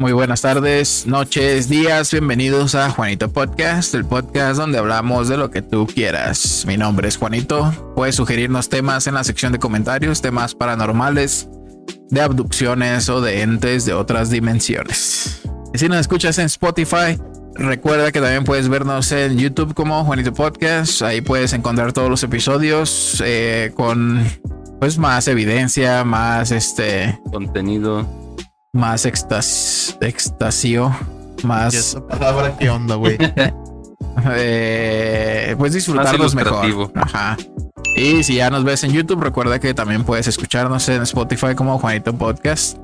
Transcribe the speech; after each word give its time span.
Muy 0.00 0.12
buenas 0.12 0.40
tardes, 0.40 1.06
noches, 1.06 1.68
días. 1.68 2.10
Bienvenidos 2.10 2.74
a 2.74 2.88
Juanito 2.88 3.30
Podcast, 3.30 3.94
el 3.94 4.06
podcast 4.06 4.58
donde 4.58 4.78
hablamos 4.78 5.28
de 5.28 5.36
lo 5.36 5.50
que 5.50 5.60
tú 5.60 5.86
quieras. 5.86 6.64
Mi 6.66 6.78
nombre 6.78 7.06
es 7.06 7.18
Juanito. 7.18 7.70
Puedes 7.94 8.14
sugerirnos 8.14 8.70
temas 8.70 9.06
en 9.08 9.12
la 9.12 9.24
sección 9.24 9.52
de 9.52 9.58
comentarios, 9.58 10.22
temas 10.22 10.54
paranormales, 10.54 11.50
de 12.08 12.22
abducciones 12.22 13.10
o 13.10 13.20
de 13.20 13.42
entes 13.42 13.84
de 13.84 13.92
otras 13.92 14.30
dimensiones. 14.30 15.42
Si 15.74 15.86
nos 15.86 16.00
escuchas 16.00 16.38
en 16.38 16.46
Spotify, 16.46 17.18
recuerda 17.56 18.10
que 18.10 18.22
también 18.22 18.44
puedes 18.44 18.70
vernos 18.70 19.12
en 19.12 19.36
YouTube 19.36 19.74
como 19.74 20.02
Juanito 20.06 20.32
Podcast. 20.32 21.02
Ahí 21.02 21.20
puedes 21.20 21.52
encontrar 21.52 21.92
todos 21.92 22.08
los 22.08 22.22
episodios 22.22 23.22
eh, 23.22 23.70
con 23.74 24.24
pues 24.80 24.96
más 24.96 25.28
evidencia, 25.28 26.04
más 26.04 26.52
este 26.52 27.20
contenido, 27.30 28.08
más 28.72 29.06
extas, 29.06 29.96
extasio, 30.00 30.94
más. 31.42 31.74
¿Y 31.74 31.78
esa 31.78 32.06
palabra 32.06 32.56
qué 32.58 32.70
onda, 32.70 32.94
güey? 32.94 33.16
eh, 34.34 35.54
pues 35.58 35.72
disfrutarlos 35.72 36.34
mejor. 36.34 36.92
Ajá. 36.94 37.36
Y 37.96 38.22
si 38.22 38.36
ya 38.36 38.50
nos 38.50 38.64
ves 38.64 38.84
en 38.84 38.92
YouTube, 38.92 39.20
recuerda 39.20 39.58
que 39.58 39.74
también 39.74 40.04
puedes 40.04 40.28
escucharnos 40.28 40.88
en 40.88 41.02
Spotify 41.02 41.54
como 41.54 41.78
Juanito 41.78 42.16
Podcast 42.16 42.78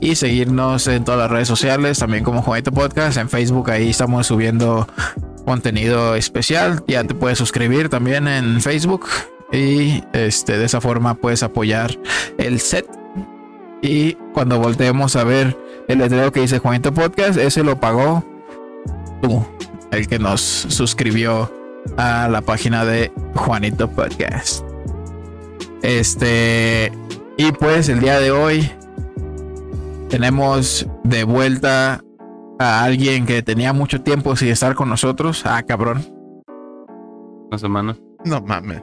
y 0.00 0.14
seguirnos 0.14 0.86
en 0.86 1.04
todas 1.04 1.20
las 1.20 1.30
redes 1.30 1.48
sociales, 1.48 1.98
también 1.98 2.24
como 2.24 2.42
Juanito 2.42 2.72
Podcast. 2.72 3.16
En 3.18 3.28
Facebook 3.28 3.70
ahí 3.70 3.90
estamos 3.90 4.28
subiendo 4.28 4.86
contenido 5.44 6.14
especial. 6.14 6.84
Ya 6.86 7.04
te 7.04 7.14
puedes 7.14 7.38
suscribir 7.38 7.88
también 7.88 8.28
en 8.28 8.60
Facebook 8.60 9.08
y 9.52 10.02
este 10.12 10.56
de 10.56 10.64
esa 10.64 10.80
forma 10.80 11.14
puedes 11.14 11.42
apoyar 11.42 11.98
el 12.38 12.60
set. 12.60 13.01
Y 13.82 14.14
cuando 14.32 14.58
volteemos 14.60 15.16
a 15.16 15.24
ver 15.24 15.56
el 15.88 15.98
letrero 15.98 16.30
que 16.32 16.40
dice 16.40 16.58
Juanito 16.60 16.94
Podcast, 16.94 17.36
ese 17.38 17.64
lo 17.64 17.78
pagó 17.80 18.24
tú, 19.20 19.44
el 19.90 20.06
que 20.06 20.18
nos 20.20 20.40
suscribió 20.40 21.50
a 21.96 22.28
la 22.28 22.40
página 22.42 22.84
de 22.84 23.10
Juanito 23.34 23.90
Podcast. 23.90 24.64
Este, 25.82 26.92
y 27.36 27.50
pues 27.52 27.88
el 27.88 27.98
día 28.00 28.20
de 28.20 28.30
hoy 28.30 28.70
tenemos 30.08 30.86
de 31.02 31.24
vuelta 31.24 32.00
a 32.60 32.84
alguien 32.84 33.26
que 33.26 33.42
tenía 33.42 33.72
mucho 33.72 34.00
tiempo 34.02 34.36
sin 34.36 34.48
estar 34.48 34.76
con 34.76 34.88
nosotros. 34.88 35.42
Ah, 35.44 35.62
cabrón. 35.64 36.04
Una 37.48 37.58
semana. 37.58 37.96
No 38.24 38.40
mames. 38.42 38.80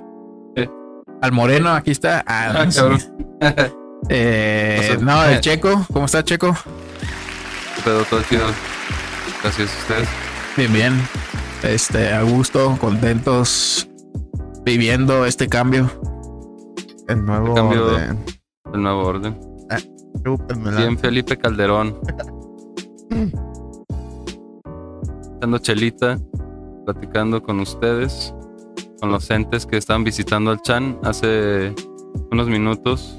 Al 1.21 1.31
Moreno, 1.31 1.69
aquí 1.69 1.91
está. 1.91 2.23
Ah, 2.27 2.53
Ah, 2.55 2.71
sí. 2.71 2.79
cabrón. 2.79 2.99
Eh, 4.07 4.97
no, 5.01 5.25
el 5.25 5.41
Checo. 5.41 5.85
¿Cómo 5.91 6.05
está, 6.05 6.23
Checo? 6.23 6.55
¿Qué 7.75 7.81
pedo? 7.83 8.03
Todo 8.05 8.21
chido. 8.23 8.45
Gracias 9.43 9.69
a 9.69 9.79
ustedes. 9.79 10.09
Bien, 10.55 10.73
bien. 10.73 11.07
Este, 11.63 12.13
a 12.13 12.21
gusto, 12.21 12.77
contentos, 12.79 13.89
viviendo 14.63 15.25
este 15.25 15.47
cambio. 15.47 15.89
El 17.07 17.25
nuevo 17.25 17.53
Cambio. 17.53 17.87
orden. 17.87 18.25
El 18.73 18.81
nuevo 18.81 19.01
orden. 19.03 19.39
Chúpenmela. 20.23 20.77
Bien, 20.77 20.97
Felipe 20.97 21.37
Calderón. 21.37 21.99
Echando 25.37 25.57
chelita, 25.59 26.17
platicando 26.85 27.41
con 27.41 27.59
ustedes, 27.61 28.33
con 28.99 29.11
los 29.11 29.29
entes 29.31 29.65
que 29.65 29.77
estaban 29.77 30.03
visitando 30.03 30.51
al 30.51 30.61
Chan 30.61 30.99
hace 31.03 31.73
unos 32.31 32.47
minutos. 32.47 33.18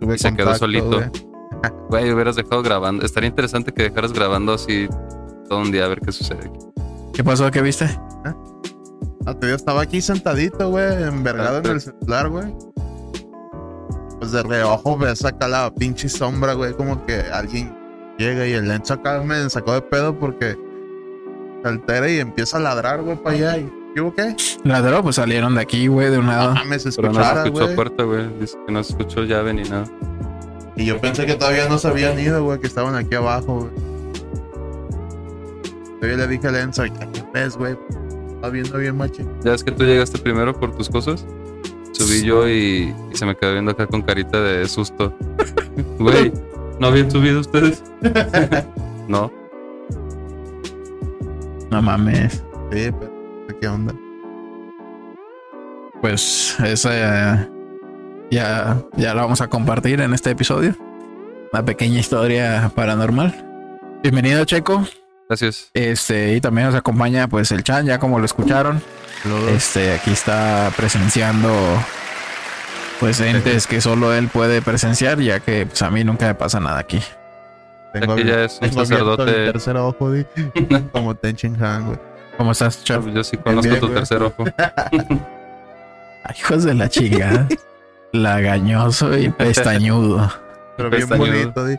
Tuve 0.00 0.14
y 0.14 0.18
se 0.18 0.34
quedó 0.34 0.54
solito. 0.54 0.88
güey. 0.88 1.10
Güey, 1.88 2.12
hubieras 2.12 2.36
dejado 2.36 2.62
grabando. 2.62 3.04
Estaría 3.04 3.28
interesante 3.28 3.72
que 3.72 3.84
dejaras 3.84 4.12
grabando 4.12 4.52
así 4.52 4.88
todo 5.48 5.60
un 5.60 5.72
día 5.72 5.84
a 5.84 5.88
ver 5.88 6.00
qué 6.00 6.12
sucede. 6.12 6.50
¿Qué 7.12 7.24
pasó? 7.24 7.50
¿Qué 7.50 7.62
viste? 7.62 7.88
Otro 9.20 9.46
día 9.46 9.56
estaba 9.56 9.82
aquí 9.82 10.00
sentadito, 10.00 10.70
güey, 10.70 11.02
envergado 11.02 11.58
en 11.58 11.66
el 11.66 11.80
celular, 11.80 12.28
güey. 12.28 12.54
Pues 14.18 14.32
de 14.32 14.42
reojo 14.42 14.96
ves 14.96 15.24
acá 15.24 15.48
la 15.48 15.72
pinche 15.74 16.08
sombra, 16.08 16.54
güey, 16.54 16.74
como 16.74 17.04
que 17.06 17.20
alguien 17.32 17.74
llega 18.18 18.46
y 18.46 18.52
el 18.52 18.68
lente 18.68 18.92
acá 18.92 19.20
me 19.22 19.48
sacó 19.50 19.72
de 19.72 19.82
pedo 19.82 20.18
porque 20.18 20.56
se 21.62 21.68
altera 21.68 22.08
y 22.08 22.20
empieza 22.20 22.58
a 22.58 22.60
ladrar, 22.60 23.02
güey, 23.02 23.16
para 23.16 23.36
allá. 23.36 23.58
Y, 23.58 23.72
¿Qué 23.96 24.02
hubo 24.02 24.14
qué? 24.14 24.36
Ladró, 24.62 25.02
pues 25.02 25.16
salieron 25.16 25.54
de 25.54 25.62
aquí, 25.62 25.86
güey, 25.86 26.10
de 26.10 26.18
un 26.18 26.26
No 26.26 26.32
lado. 26.32 26.52
mames, 26.54 26.86
Pero 26.96 27.12
no 27.12 27.24
se 27.24 27.32
escuchó 27.46 27.64
güey. 27.64 27.74
puerta, 27.74 28.02
güey. 28.04 28.28
Dice 28.38 28.58
que 28.66 28.70
no 28.74 28.84
se 28.84 28.92
escuchó 28.92 29.24
llave 29.24 29.54
ni 29.54 29.62
nada. 29.62 29.86
Y 30.76 30.84
yo 30.84 31.00
pensé 31.00 31.24
que 31.24 31.34
todavía 31.34 31.66
no 31.66 31.78
se 31.78 31.88
habían 31.88 32.20
ido, 32.20 32.44
güey, 32.44 32.60
que 32.60 32.66
estaban 32.66 32.94
aquí 32.94 33.14
abajo, 33.14 33.60
güey. 33.60 33.70
Yo 36.02 36.08
le 36.14 36.26
dije 36.28 36.46
a 36.46 36.50
Lenzo, 36.50 36.82
¿qué 36.82 37.24
ves, 37.32 37.56
güey? 37.56 37.74
Está 38.34 38.50
viendo 38.50 38.76
bien 38.76 38.98
machín. 38.98 39.30
Ya 39.42 39.54
es 39.54 39.64
que 39.64 39.72
tú 39.72 39.84
llegaste 39.84 40.18
primero 40.18 40.52
por 40.60 40.76
tus 40.76 40.90
cosas. 40.90 41.24
Subí 41.92 42.22
yo 42.22 42.46
y, 42.46 42.94
y 43.10 43.16
se 43.16 43.24
me 43.24 43.34
quedó 43.34 43.52
viendo 43.54 43.70
acá 43.70 43.86
con 43.86 44.02
carita 44.02 44.38
de 44.42 44.68
susto. 44.68 45.10
Güey, 45.98 46.34
¿no 46.78 46.88
habían 46.88 47.10
subido 47.10 47.40
ustedes? 47.40 47.82
no. 49.08 49.32
No 51.70 51.80
mames. 51.80 52.44
Sí, 52.70 52.90
pero 53.00 53.15
¿qué 53.60 53.68
onda? 53.68 53.94
Pues 56.00 56.56
esa 56.60 56.90
eh, 57.34 57.48
ya, 58.30 58.82
ya 58.96 59.14
la 59.14 59.22
vamos 59.22 59.40
a 59.40 59.48
compartir 59.48 60.00
en 60.00 60.12
este 60.14 60.30
episodio. 60.30 60.74
Una 61.52 61.64
pequeña 61.64 61.98
historia 62.00 62.70
paranormal. 62.74 63.44
Bienvenido, 64.02 64.44
Checo. 64.44 64.84
Gracias. 65.28 65.70
Este, 65.74 66.34
y 66.34 66.40
también 66.40 66.66
nos 66.68 66.76
acompaña 66.76 67.28
pues 67.28 67.50
el 67.50 67.62
Chan, 67.64 67.86
ya 67.86 67.98
como 67.98 68.18
lo 68.18 68.24
escucharon. 68.24 68.80
Este, 69.50 69.92
aquí 69.94 70.10
está 70.12 70.70
presenciando 70.76 71.50
pues 73.00 73.20
entes 73.20 73.66
que 73.66 73.80
solo 73.80 74.14
él 74.14 74.28
puede 74.28 74.62
presenciar, 74.62 75.18
ya 75.20 75.40
que 75.40 75.66
pues, 75.66 75.82
a 75.82 75.90
mí 75.90 76.04
nunca 76.04 76.26
me 76.26 76.34
pasa 76.34 76.60
nada 76.60 76.78
aquí. 76.78 77.00
Tengo, 77.92 78.12
Aquí 78.12 78.24
ya 78.24 78.34
abier- 78.34 78.44
es 78.44 78.58
un 78.62 78.72
sacerdote. 78.72 79.22
el 79.46 79.52
tercer 79.52 79.76
ojo, 79.78 80.12
como 80.92 81.14
Tenchin 81.16 81.62
Han, 81.62 81.86
güey. 81.86 81.98
¿Cómo 82.36 82.52
estás, 82.52 82.84
Chan? 82.84 83.14
Yo 83.14 83.24
sí 83.24 83.36
conozco 83.36 83.68
bien, 83.68 83.80
tu 83.80 83.86
güey. 83.86 83.98
tercer 83.98 84.22
ojo. 84.22 84.44
Ay, 86.24 86.34
hijos 86.38 86.64
de 86.64 86.74
la 86.74 86.88
chingada. 86.88 87.48
Lagañoso 88.12 89.16
y 89.16 89.30
pestañudo. 89.30 90.30
Pero 90.76 90.90
bien 90.90 91.08
Pestañudo. 91.08 91.32
bonito, 91.32 91.64
di. 91.66 91.76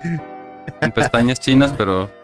Con 0.82 0.92
pestañas 0.92 1.40
chinas, 1.40 1.74
pero 1.78 2.10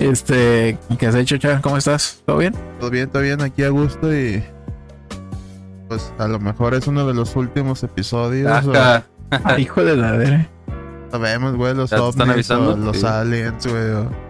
Este, 0.00 0.78
¿qué 0.98 1.06
has 1.06 1.14
hecho, 1.14 1.36
Chan? 1.38 1.60
¿Cómo 1.60 1.76
estás? 1.76 2.22
¿Todo 2.24 2.38
bien? 2.38 2.54
Todo 2.78 2.90
bien, 2.90 3.08
todo 3.10 3.22
bien, 3.22 3.40
aquí 3.42 3.64
a 3.64 3.68
gusto 3.70 4.14
y... 4.14 4.42
Pues 5.88 6.12
a 6.18 6.28
lo 6.28 6.38
mejor 6.38 6.74
es 6.74 6.86
uno 6.86 7.06
de 7.06 7.14
los 7.14 7.34
últimos 7.34 7.82
episodios. 7.82 8.66
o- 8.66 8.72
Ajá. 8.72 9.04
Ay, 9.44 9.62
hijo 9.62 9.82
de 9.84 9.96
la 9.96 10.12
verga. 10.12 10.46
sabemos, 11.10 11.56
güey, 11.56 11.74
los 11.74 11.90
¿Ya 11.90 11.96
te 11.98 12.08
están 12.08 12.30
ovnis 12.30 12.50
o 12.50 12.54
avisando? 12.54 12.76
los 12.86 12.96
Sí. 13.00 13.06
aliens, 13.06 13.66
güey. 13.66 13.90
o- 13.90 14.27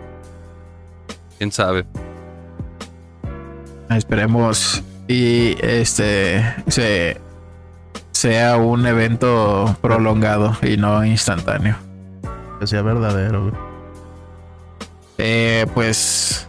quién 1.38 1.52
sabe. 1.52 1.86
Esperemos 3.90 4.82
y 5.06 5.56
este 5.64 6.44
se 6.68 7.20
sea 8.12 8.56
un 8.56 8.86
evento 8.86 9.76
prolongado 9.80 10.56
y 10.62 10.76
no 10.76 11.04
instantáneo. 11.04 11.76
Que 12.60 12.66
sea 12.66 12.82
verdadero, 12.82 13.42
güey. 13.44 13.54
Eh, 15.18 15.66
pues 15.74 16.46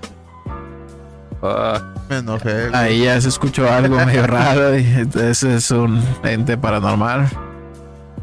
Ah, 1.42 1.82
Me 2.10 2.18
enojé, 2.18 2.70
güey. 2.70 2.76
ahí 2.76 3.04
ya 3.06 3.22
se 3.22 3.30
escuchó 3.30 3.72
algo 3.72 3.96
medio 4.06 4.28
raro 4.28 4.78
y 4.78 4.84
entonces 4.86 5.44
es 5.44 5.72
un 5.72 6.04
ente 6.24 6.58
paranormal. 6.58 7.30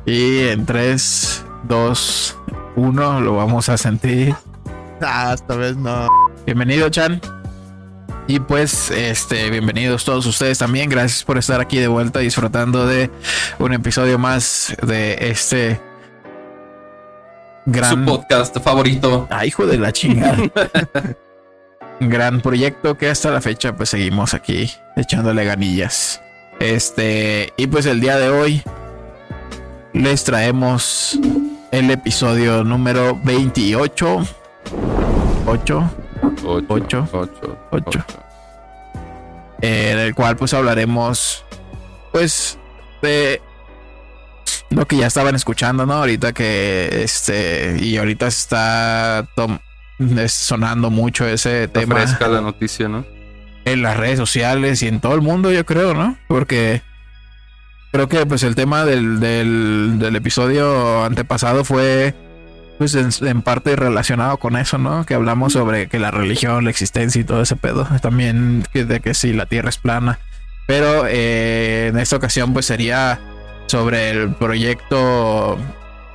Y 0.04 0.48
en 0.48 0.66
3, 0.66 1.44
2, 1.65 2.39
1 2.77 3.21
lo 3.21 3.36
vamos 3.36 3.69
a 3.71 3.78
sentir. 3.78 4.34
Ah, 5.01 5.33
esta 5.34 5.57
vez 5.57 5.77
no. 5.77 6.07
Bienvenido, 6.47 6.89
Chan. 6.91 7.21
Y 8.28 8.39
pues, 8.39 8.93
este, 8.93 9.51
bienvenidos 9.51 10.04
todos 10.04 10.27
ustedes 10.27 10.59
también. 10.59 10.89
Gracias 10.89 11.25
por 11.25 11.39
estar 11.39 11.60
aquí 11.60 11.78
de 11.78 11.89
vuelta 11.89 12.21
disfrutando 12.21 12.87
de 12.87 13.10
un 13.59 13.72
episodio 13.72 14.16
más 14.16 14.72
de 14.81 15.16
este 15.21 15.81
su 17.65 17.72
gran. 17.72 18.04
podcast 18.04 18.57
favorito. 18.60 19.27
Ah, 19.28 19.45
hijo 19.45 19.66
de 19.66 19.77
la 19.77 19.91
chingada. 19.93 20.37
gran 22.01 22.41
proyecto 22.41 22.97
que 22.97 23.10
hasta 23.10 23.33
la 23.33 23.41
fecha, 23.41 23.77
pues 23.77 23.89
seguimos 23.89 24.33
aquí 24.33 24.71
echándole 24.95 25.45
ganillas. 25.45 26.22
Este, 26.60 27.53
y 27.57 27.66
pues 27.66 27.87
el 27.87 28.01
día 28.01 28.19
de 28.19 28.28
hoy 28.28 28.63
les 29.93 30.22
traemos 30.22 31.19
el 31.72 31.91
episodio 31.91 32.63
número 32.63 33.19
28. 33.25 34.22
8. 35.47 35.91
Ocho. 36.44 36.66
Ocho. 36.68 37.09
Ocho. 37.12 37.59
Ocho. 37.71 38.04
eh, 39.62 39.91
en 39.92 39.98
el 39.98 40.15
cual 40.15 40.36
pues 40.36 40.54
hablaremos 40.54 41.44
pues 42.12 42.59
de 43.03 43.41
lo 44.71 44.86
que 44.86 44.97
ya 44.97 45.06
estaban 45.06 45.34
escuchando, 45.34 45.86
¿no? 45.86 45.94
Ahorita 45.94 46.33
que 46.33 47.03
este 47.03 47.78
y 47.80 47.97
ahorita 47.97 48.27
está 48.27 49.27
sonando 50.28 50.91
mucho 50.91 51.27
ese 51.27 51.65
Está 51.65 51.80
tema 51.80 51.97
fresca 51.97 52.28
la 52.28 52.41
noticia, 52.41 52.88
¿no? 52.88 53.04
en 53.65 53.83
las 53.83 53.97
redes 53.97 54.16
sociales 54.16 54.83
y 54.83 54.88
en 54.88 55.00
todo 55.00 55.15
el 55.15 55.22
mundo, 55.22 55.50
yo 55.50 55.66
creo, 55.66 55.92
¿no? 55.92 56.16
Porque 56.28 56.83
creo 57.91 58.09
que 58.09 58.24
pues 58.24 58.44
el 58.44 58.54
tema 58.54 58.84
del, 58.84 59.18
del, 59.18 59.98
del 59.98 60.15
episodio 60.15 61.03
antepasado 61.04 61.65
fue 61.65 62.15
pues 62.78 62.94
en, 62.94 63.10
en 63.26 63.42
parte 63.42 63.76
relacionado 63.76 64.36
con 64.36 64.56
eso, 64.56 64.78
¿no? 64.78 65.04
Que 65.06 65.14
hablamos 65.14 65.54
sobre 65.54 65.88
que 65.88 65.98
la 65.98 66.10
religión, 66.10 66.64
la 66.64 66.70
existencia 66.70 67.20
y 67.20 67.24
todo 67.24 67.42
ese 67.42 67.56
pedo. 67.56 67.86
También 68.00 68.64
que 68.72 68.84
de 68.84 69.00
que 69.00 69.14
si 69.14 69.32
la 69.32 69.46
Tierra 69.46 69.68
es 69.68 69.78
plana. 69.78 70.18
Pero 70.66 71.06
eh, 71.06 71.88
en 71.88 71.98
esta 71.98 72.16
ocasión 72.16 72.52
pues 72.52 72.66
sería 72.66 73.20
sobre 73.66 74.10
el 74.10 74.34
proyecto 74.34 75.58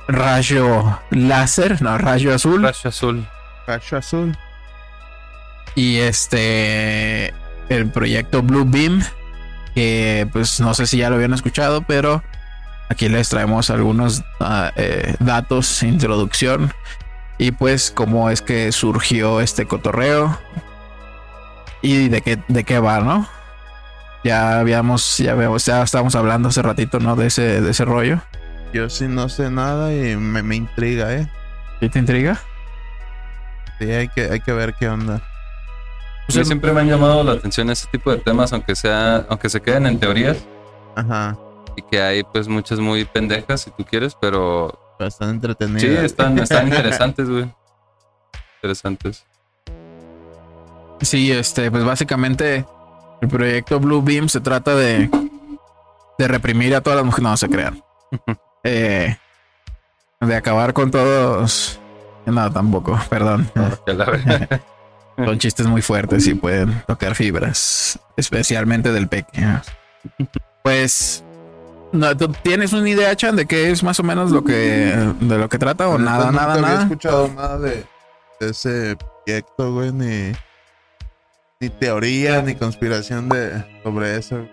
Rayo 0.08 1.00
Láser, 1.10 1.80
no, 1.82 1.96
Rayo 1.98 2.34
Azul. 2.34 2.62
Rayo 2.62 2.88
azul. 2.88 3.26
Cacho 3.66 3.96
azul. 3.96 4.36
Y 5.74 5.98
este, 5.98 7.32
el 7.68 7.90
proyecto 7.92 8.42
Blue 8.42 8.66
Beam, 8.66 9.02
que 9.74 10.28
pues 10.32 10.60
no 10.60 10.74
sé 10.74 10.86
si 10.86 10.98
ya 10.98 11.08
lo 11.08 11.16
habían 11.16 11.32
escuchado, 11.32 11.82
pero 11.82 12.22
aquí 12.92 13.08
les 13.08 13.28
traemos 13.28 13.70
algunos 13.70 14.22
eh, 14.76 15.14
datos, 15.18 15.82
introducción 15.82 16.72
y 17.38 17.50
pues 17.50 17.90
cómo 17.90 18.30
es 18.30 18.42
que 18.42 18.70
surgió 18.72 19.40
este 19.40 19.66
cotorreo 19.66 20.38
y 21.80 22.08
de 22.08 22.20
qué, 22.20 22.38
de 22.48 22.64
qué 22.64 22.78
va, 22.78 23.00
¿no? 23.00 23.26
Ya 24.24 24.60
habíamos, 24.60 25.18
ya 25.18 25.32
habíamos, 25.32 25.66
ya 25.66 25.82
estábamos 25.82 26.14
hablando 26.14 26.50
hace 26.50 26.62
ratito, 26.62 27.00
¿no? 27.00 27.16
De 27.16 27.26
ese, 27.26 27.60
de 27.60 27.70
ese 27.70 27.84
rollo. 27.84 28.20
Yo 28.72 28.88
sí 28.88 29.08
no 29.08 29.28
sé 29.28 29.50
nada 29.50 29.92
y 29.92 30.16
me, 30.16 30.42
me 30.42 30.54
intriga, 30.54 31.12
¿eh? 31.12 31.28
¿Sí 31.80 31.88
te 31.88 31.98
intriga? 31.98 32.40
Sí, 33.80 33.90
hay 33.90 34.08
que, 34.08 34.30
hay 34.30 34.40
que 34.40 34.52
ver 34.52 34.74
qué 34.78 34.88
onda. 34.88 35.20
Mí 36.28 36.44
siempre 36.44 36.72
me 36.72 36.80
han 36.82 36.88
llamado 36.88 37.24
la 37.24 37.32
atención 37.32 37.68
ese 37.70 37.88
tipo 37.88 38.12
de 38.12 38.18
temas, 38.18 38.52
aunque 38.52 38.76
sea, 38.76 39.26
aunque 39.28 39.48
se 39.48 39.60
queden 39.60 39.86
en 39.86 39.98
teorías 39.98 40.38
Ajá. 40.94 41.36
Y 41.76 41.82
que 41.82 42.02
hay 42.02 42.22
pues 42.22 42.48
muchas 42.48 42.78
muy 42.78 43.04
pendejas 43.04 43.62
si 43.62 43.70
tú 43.70 43.84
quieres, 43.84 44.16
pero 44.20 44.78
Bastante 44.98 45.48
entretenido. 45.48 45.80
sí 45.80 46.04
están, 46.04 46.38
están 46.38 46.68
interesantes, 46.68 47.28
güey. 47.28 47.52
Interesantes. 48.56 49.24
Sí, 51.00 51.32
este, 51.32 51.70
pues 51.70 51.84
básicamente 51.84 52.64
el 53.20 53.28
proyecto 53.28 53.80
Blue 53.80 54.02
Beam 54.02 54.28
se 54.28 54.40
trata 54.40 54.76
de, 54.76 55.10
de 56.18 56.28
reprimir 56.28 56.74
a 56.74 56.80
todas 56.80 56.98
las 56.98 57.06
mujeres. 57.06 57.22
No 57.24 57.36
se 57.36 57.48
crean. 57.48 57.82
Eh, 58.64 59.16
de 60.20 60.36
acabar 60.36 60.72
con 60.72 60.92
todos. 60.92 61.80
No, 62.26 62.52
tampoco, 62.52 62.96
perdón. 63.10 63.50
Son 65.16 65.38
chistes 65.40 65.66
muy 65.66 65.82
fuertes 65.82 66.28
y 66.28 66.34
pueden 66.34 66.80
tocar 66.86 67.16
fibras, 67.16 67.98
especialmente 68.16 68.92
del 68.92 69.08
pequeño. 69.08 69.62
Pues, 70.62 71.24
no, 71.92 72.16
¿tú 72.16 72.28
tienes 72.42 72.72
una 72.72 72.88
idea, 72.88 73.14
Chan, 73.14 73.36
de 73.36 73.46
qué 73.46 73.70
es 73.70 73.82
más 73.82 74.00
o 74.00 74.02
menos 74.02 74.30
lo 74.30 74.44
que 74.44 74.54
de 75.20 75.38
lo 75.38 75.48
que 75.48 75.58
trata 75.58 75.88
o 75.88 75.98
neta, 75.98 76.10
nada, 76.10 76.26
nunca 76.26 76.40
nada, 76.40 76.52
había 76.54 76.66
nada? 76.66 76.82
escuchado 76.82 77.28
nada 77.28 77.58
de, 77.58 77.84
de 78.40 78.50
ese 78.50 78.96
proyecto, 79.24 79.72
güey, 79.72 79.92
ni, 79.92 80.32
ni 81.60 81.68
teoría, 81.68 82.42
ni 82.42 82.54
conspiración 82.54 83.28
de 83.28 83.64
sobre 83.82 84.16
eso. 84.16 84.48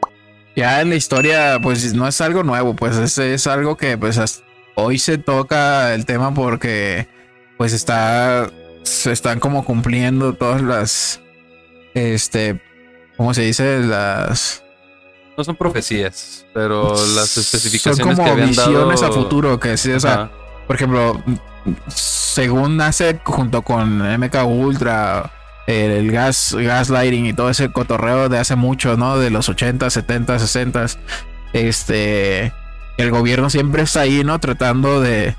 Ya 0.56 0.82
en 0.82 0.90
la 0.90 0.96
historia, 0.96 1.60
pues 1.62 1.94
no 1.94 2.08
es 2.08 2.20
algo 2.22 2.44
nuevo, 2.44 2.76
pues 2.76 2.98
es, 2.98 3.18
es 3.18 3.48
algo 3.48 3.78
que 3.78 3.98
pues 3.98 4.44
hoy 4.76 5.00
se 5.00 5.18
toca 5.18 5.94
el 5.94 6.06
tema 6.06 6.34
porque 6.34 7.08
pues 7.58 7.74
está, 7.74 8.50
se 8.84 9.12
están 9.12 9.40
como 9.40 9.64
cumpliendo 9.64 10.34
todas 10.34 10.62
las, 10.62 11.22
este, 11.94 12.62
¿cómo 13.16 13.34
se 13.34 13.44
dice? 13.44 13.80
Las... 13.80 14.64
No 15.40 15.46
son 15.46 15.56
profecías, 15.56 16.46
pero 16.54 16.90
las 16.90 17.30
Son 17.30 17.44
especificaciones 17.44 18.18
como 18.18 18.26
que 18.26 18.30
habían 18.30 18.50
visiones 18.50 19.00
dado 19.00 19.14
a 19.14 19.16
futuro, 19.16 19.58
que 19.58 19.78
sí, 19.78 19.90
o 19.90 20.00
sea, 20.02 20.14
Ajá. 20.14 20.32
por 20.68 20.76
ejemplo, 20.76 21.24
según 21.88 22.76
nace 22.76 23.22
junto 23.24 23.62
con 23.62 24.00
MK 24.20 24.36
Ultra, 24.46 25.32
el 25.66 26.12
gas, 26.12 26.54
gaslighting 26.60 27.28
y 27.28 27.32
todo 27.32 27.50
ese 27.50 27.72
cotorreo 27.72 28.28
de 28.28 28.38
hace 28.38 28.58
mucho, 28.58 28.98
¿no? 28.98 29.18
De 29.18 29.30
los 29.30 29.48
80, 29.48 29.90
70, 29.90 30.40
60, 30.40 30.86
este, 31.54 32.52
el 32.98 33.10
gobierno 33.10 33.50
siempre 33.50 33.84
está 33.84 34.02
ahí, 34.02 34.26
¿no? 34.26 34.40
Tratando 34.40 35.00
de, 35.00 35.38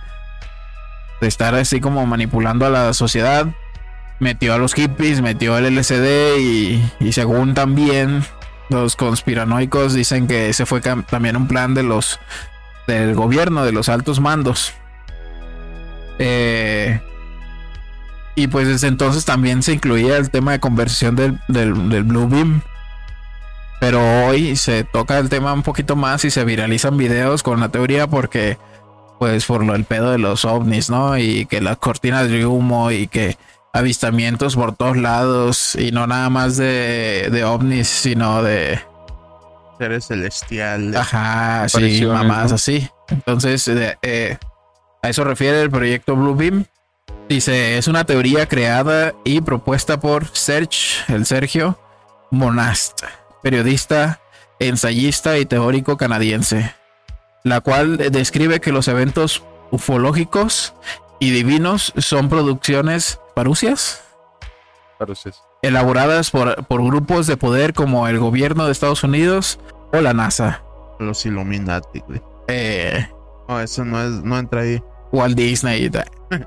de 1.20 1.28
estar 1.28 1.54
así 1.56 1.82
como 1.82 2.06
manipulando 2.06 2.64
a 2.64 2.70
la 2.70 2.94
sociedad. 2.94 3.48
Metió 4.18 4.54
a 4.54 4.58
los 4.58 4.72
hippies, 4.72 5.20
metió 5.20 5.58
el 5.58 5.66
LCD 5.66 6.38
y, 6.38 6.90
y 7.00 7.12
según 7.12 7.52
también 7.52 8.24
los 8.70 8.96
conspiranoicos 8.96 9.94
dicen 9.94 10.26
que 10.26 10.48
ese 10.48 10.64
fue 10.64 10.80
también 10.80 11.36
un 11.36 11.46
plan 11.46 11.74
de 11.74 11.82
los 11.82 12.18
del 12.86 13.14
gobierno, 13.14 13.64
de 13.64 13.72
los 13.72 13.88
altos 13.88 14.20
mandos. 14.20 14.72
Eh, 16.18 17.00
y 18.34 18.46
pues 18.48 18.68
desde 18.68 18.88
entonces 18.88 19.24
también 19.24 19.62
se 19.62 19.72
incluía 19.72 20.16
el 20.16 20.30
tema 20.30 20.52
de 20.52 20.60
conversión 20.60 21.16
del, 21.16 21.40
del, 21.48 21.88
del 21.88 22.04
Blue 22.04 22.28
Beam. 22.28 22.62
Pero 23.80 24.26
hoy 24.26 24.56
se 24.56 24.84
toca 24.84 25.18
el 25.18 25.30
tema 25.30 25.52
un 25.52 25.62
poquito 25.62 25.96
más 25.96 26.24
y 26.24 26.30
se 26.30 26.44
viralizan 26.44 26.96
videos 26.96 27.42
con 27.42 27.60
la 27.60 27.70
teoría 27.70 28.06
porque, 28.06 28.58
pues, 29.18 29.46
por 29.46 29.64
lo 29.64 29.74
el 29.74 29.84
pedo 29.84 30.10
de 30.10 30.18
los 30.18 30.44
ovnis, 30.44 30.90
¿no? 30.90 31.16
Y 31.16 31.46
que 31.46 31.62
las 31.62 31.78
cortinas 31.78 32.28
de 32.28 32.44
humo 32.44 32.90
y 32.90 33.06
que 33.06 33.38
avistamientos 33.72 34.56
por 34.56 34.74
todos 34.74 34.96
lados 34.96 35.74
y 35.76 35.92
no 35.92 36.06
nada 36.06 36.30
más 36.30 36.56
de, 36.56 37.28
de 37.30 37.44
ovnis, 37.44 37.88
sino 37.88 38.42
de, 38.42 38.80
Seres 39.80 40.08
celestiales. 40.08 40.94
Ajá, 40.94 41.66
sí, 41.66 42.02
¿no? 42.02 42.14
así. 42.14 42.86
Entonces, 43.08 43.66
eh, 43.66 43.96
eh, 44.02 44.36
a 45.02 45.08
eso 45.08 45.24
refiere 45.24 45.62
el 45.62 45.70
proyecto 45.70 46.14
Blue 46.14 46.34
Beam. 46.36 46.66
Dice, 47.30 47.78
es 47.78 47.88
una 47.88 48.04
teoría 48.04 48.46
creada 48.46 49.14
y 49.24 49.40
propuesta 49.40 49.98
por 49.98 50.26
Serge, 50.36 51.02
el 51.08 51.24
Sergio 51.24 51.78
Monast, 52.30 53.04
periodista, 53.42 54.20
ensayista 54.58 55.38
y 55.38 55.46
teórico 55.46 55.96
canadiense, 55.96 56.74
la 57.42 57.62
cual 57.62 57.96
describe 57.96 58.60
que 58.60 58.72
los 58.72 58.86
eventos 58.86 59.42
ufológicos 59.70 60.74
y 61.20 61.30
divinos 61.30 61.94
son 61.96 62.28
producciones 62.28 63.18
parucias 63.44 64.02
elaboradas 65.62 66.30
por, 66.30 66.66
por 66.66 66.84
grupos 66.84 67.26
de 67.26 67.36
poder 67.36 67.72
como 67.72 68.06
el 68.06 68.18
gobierno 68.18 68.66
de 68.66 68.72
Estados 68.72 69.02
Unidos 69.02 69.58
o 69.92 70.00
la 70.00 70.12
NASA. 70.12 70.62
Los 70.98 71.24
Illuminati, 71.24 72.00
güey. 72.06 72.20
Eh, 72.48 73.08
No, 73.48 73.60
eso 73.60 73.84
no 73.84 74.02
es, 74.02 74.10
no 74.22 74.38
entra 74.38 74.60
ahí. 74.60 74.82
Walt 75.12 75.36
Disney 75.36 75.84
y 75.86 75.90
tal. 75.90 76.10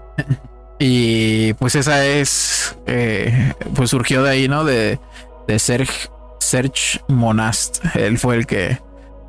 Y 0.80 1.54
pues 1.54 1.76
esa 1.76 2.04
es, 2.06 2.76
eh, 2.88 3.54
pues 3.74 3.92
surgió 3.92 4.22
de 4.24 4.32
ahí, 4.32 4.48
¿no? 4.50 4.66
De, 4.66 5.00
de 5.48 5.60
Serge, 5.60 6.10
Serge 6.40 7.00
Monast. 7.08 7.86
Él 7.96 8.18
fue 8.18 8.36
el 8.36 8.46
que 8.48 8.80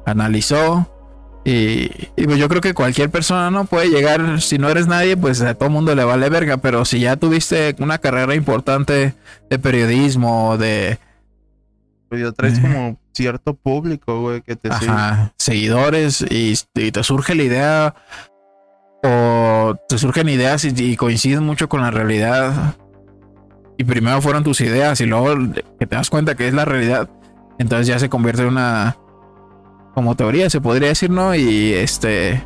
analizó. 0.04 0.88
Y, 1.46 1.90
y 2.16 2.24
pues 2.24 2.38
yo 2.38 2.48
creo 2.48 2.62
que 2.62 2.72
cualquier 2.72 3.10
persona 3.10 3.50
no 3.50 3.66
puede 3.66 3.88
llegar, 3.90 4.40
si 4.40 4.56
no 4.56 4.70
eres 4.70 4.86
nadie, 4.86 5.16
pues 5.16 5.42
a 5.42 5.54
todo 5.54 5.68
mundo 5.68 5.94
le 5.94 6.02
vale 6.04 6.28
verga, 6.30 6.56
pero 6.56 6.84
si 6.86 7.00
ya 7.00 7.16
tuviste 7.16 7.76
una 7.80 7.98
carrera 7.98 8.34
importante 8.34 9.14
de 9.50 9.58
periodismo, 9.58 10.56
de 10.56 10.98
Pero 12.08 12.28
ya 12.30 12.32
traes 12.32 12.58
Eh. 12.58 12.62
como 12.62 12.98
cierto 13.12 13.54
público, 13.54 14.20
güey, 14.22 14.40
que 14.42 14.56
te 14.56 14.72
sigue. 14.72 14.90
ajá, 14.90 15.34
seguidores 15.38 16.22
y, 16.22 16.54
y 16.74 16.90
te 16.92 17.04
surge 17.04 17.34
la 17.34 17.42
idea 17.42 17.94
o 19.02 19.76
te 19.88 19.98
surgen 19.98 20.28
ideas 20.30 20.64
y, 20.64 20.68
y 20.76 20.96
coinciden 20.96 21.44
mucho 21.44 21.68
con 21.68 21.82
la 21.82 21.90
realidad 21.90 22.74
y 23.76 23.84
primero 23.84 24.22
fueron 24.22 24.44
tus 24.44 24.60
ideas 24.62 25.00
y 25.00 25.06
luego 25.06 25.36
que 25.78 25.86
te 25.86 25.94
das 25.96 26.08
cuenta 26.08 26.34
que 26.36 26.48
es 26.48 26.54
la 26.54 26.64
realidad 26.64 27.08
entonces 27.58 27.86
ya 27.86 27.98
se 27.98 28.08
convierte 28.08 28.42
en 28.42 28.48
una 28.48 28.96
como 29.94 30.14
teoría 30.16 30.50
se 30.50 30.60
podría 30.60 30.88
decir 30.88 31.10
no 31.10 31.34
y 31.34 31.72
este 31.72 32.42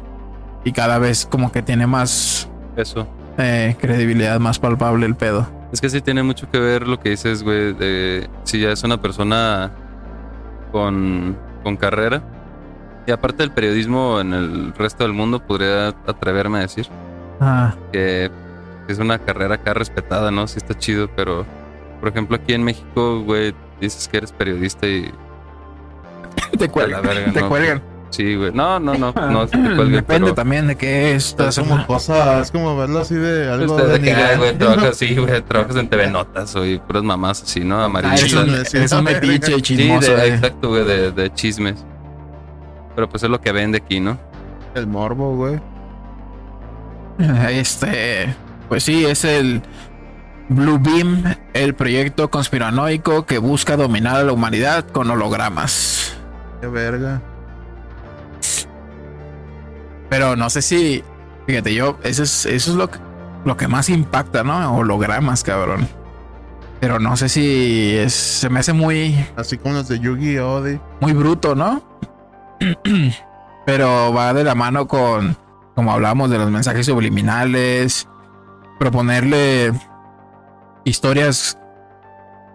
y 0.64 0.72
cada 0.72 0.98
vez 0.98 1.26
como 1.26 1.50
que 1.52 1.62
tiene 1.62 1.86
más 1.86 2.48
Eso. 2.76 3.06
eh, 3.38 3.76
credibilidad 3.80 4.38
más 4.40 4.58
palpable 4.58 5.06
el 5.06 5.14
pedo 5.14 5.48
Es 5.72 5.80
que 5.80 5.88
sí 5.90 6.00
tiene 6.00 6.22
mucho 6.22 6.50
que 6.50 6.58
ver 6.58 6.86
lo 6.86 6.98
que 7.00 7.10
dices, 7.10 7.42
güey, 7.42 7.72
de 7.74 8.28
si 8.44 8.60
ya 8.60 8.70
es 8.72 8.82
una 8.84 9.00
persona 9.02 9.70
con, 10.72 11.36
con 11.62 11.76
carrera. 11.76 12.22
Y 13.06 13.10
aparte 13.10 13.42
del 13.42 13.52
periodismo 13.52 14.20
en 14.20 14.32
el 14.34 14.74
resto 14.74 15.04
del 15.04 15.12
mundo, 15.12 15.40
podría 15.46 15.88
atreverme 16.06 16.58
a 16.58 16.60
decir 16.62 16.88
ah, 17.40 17.74
que 17.92 18.30
es 18.88 18.98
una 18.98 19.18
carrera 19.18 19.56
acá 19.56 19.72
respetada, 19.74 20.30
¿no? 20.30 20.46
Sí 20.46 20.56
está 20.58 20.74
chido, 20.74 21.08
pero 21.14 21.44
por 22.00 22.08
ejemplo 22.10 22.36
aquí 22.36 22.52
en 22.54 22.64
México, 22.64 23.22
güey, 23.22 23.54
dices 23.80 24.08
que 24.08 24.18
eres 24.18 24.32
periodista 24.32 24.86
y 24.86 25.10
te 26.58 26.68
cuelgan 26.68 27.02
verga, 27.02 27.32
te 27.32 27.40
¿no? 27.40 27.48
cuelgan 27.48 27.82
Sí, 28.10 28.36
güey. 28.36 28.52
No, 28.52 28.80
no, 28.80 28.94
no. 28.94 29.12
no 29.30 29.46
te 29.46 29.58
cuelgue, 29.58 29.96
Depende 29.96 30.04
pero- 30.28 30.34
también 30.34 30.66
de 30.66 30.76
qué 30.76 31.14
es. 31.14 31.36
Es 31.38 31.58
como 31.58 31.86
cosa, 31.86 32.40
es 32.40 32.50
como 32.50 32.74
verlo 32.76 33.00
así 33.00 33.14
de 33.14 33.52
algo 33.52 33.74
Usted 33.74 33.92
de 33.92 34.00
que, 34.00 34.14
ay, 34.14 34.38
güey, 34.38 34.56
trabajas 34.56 34.90
así, 34.90 35.14
güey, 35.18 35.42
trabajas 35.42 35.76
en 35.76 35.88
TV 35.88 36.10
Notas, 36.10 36.54
güey, 36.56 36.78
puras 36.78 37.02
mamás 37.02 37.42
así, 37.42 37.60
¿no? 37.60 37.78
Ah, 37.80 37.84
Amarillistas. 37.84 38.74
eres 38.74 38.92
un, 38.92 39.04
metiche 39.04 39.38
verga. 39.38 39.56
Sí, 39.56 39.62
chismoso. 39.62 40.12
de- 40.16 40.24
eh. 40.26 40.34
exacto, 40.34 40.68
güey, 40.70 40.84
de, 40.84 41.12
de 41.12 41.32
chismes. 41.34 41.84
Pero 42.94 43.08
pues 43.10 43.22
es 43.22 43.28
lo 43.28 43.40
que 43.40 43.52
vende 43.52 43.78
aquí, 43.78 44.00
¿no? 44.00 44.18
El 44.74 44.86
morbo, 44.86 45.36
güey. 45.36 45.60
Este, 47.50 48.34
pues 48.68 48.84
sí, 48.84 49.04
es 49.04 49.24
el 49.24 49.60
Blue 50.48 50.78
Beam, 50.80 51.24
el 51.52 51.74
proyecto 51.74 52.30
conspiranoico 52.30 53.26
que 53.26 53.38
busca 53.38 53.76
dominar 53.76 54.16
a 54.16 54.22
la 54.24 54.32
humanidad 54.32 54.86
con 54.88 55.10
hologramas. 55.10 56.16
Qué 56.60 56.66
verga. 56.66 57.20
Pero 60.08 60.36
no 60.36 60.48
sé 60.50 60.62
si, 60.62 61.02
fíjate, 61.46 61.74
yo, 61.74 61.98
eso 62.02 62.22
es, 62.22 62.46
eso 62.46 62.70
es 62.70 62.76
lo 62.76 62.88
que, 62.90 62.98
lo 63.44 63.56
que 63.56 63.68
más 63.68 63.88
impacta, 63.88 64.42
¿no? 64.42 64.76
Hologramas, 64.76 65.44
cabrón. 65.44 65.88
Pero 66.80 66.98
no 66.98 67.16
sé 67.16 67.28
si 67.28 67.96
es, 67.96 68.14
se 68.14 68.48
me 68.48 68.60
hace 68.60 68.72
muy, 68.72 69.26
Así 69.36 69.58
como 69.58 69.74
los 69.74 69.88
de 69.88 69.98
Yu-Gi-Oh! 69.98 70.62
di. 70.62 70.80
muy 71.00 71.12
bruto, 71.12 71.54
¿no? 71.54 71.82
Pero 73.66 74.12
va 74.12 74.32
de 74.32 74.44
la 74.44 74.54
mano 74.54 74.86
con, 74.86 75.36
como 75.74 75.92
hablamos, 75.92 76.30
de 76.30 76.38
los 76.38 76.50
mensajes 76.50 76.86
subliminales, 76.86 78.08
proponerle 78.78 79.72
historias 80.84 81.58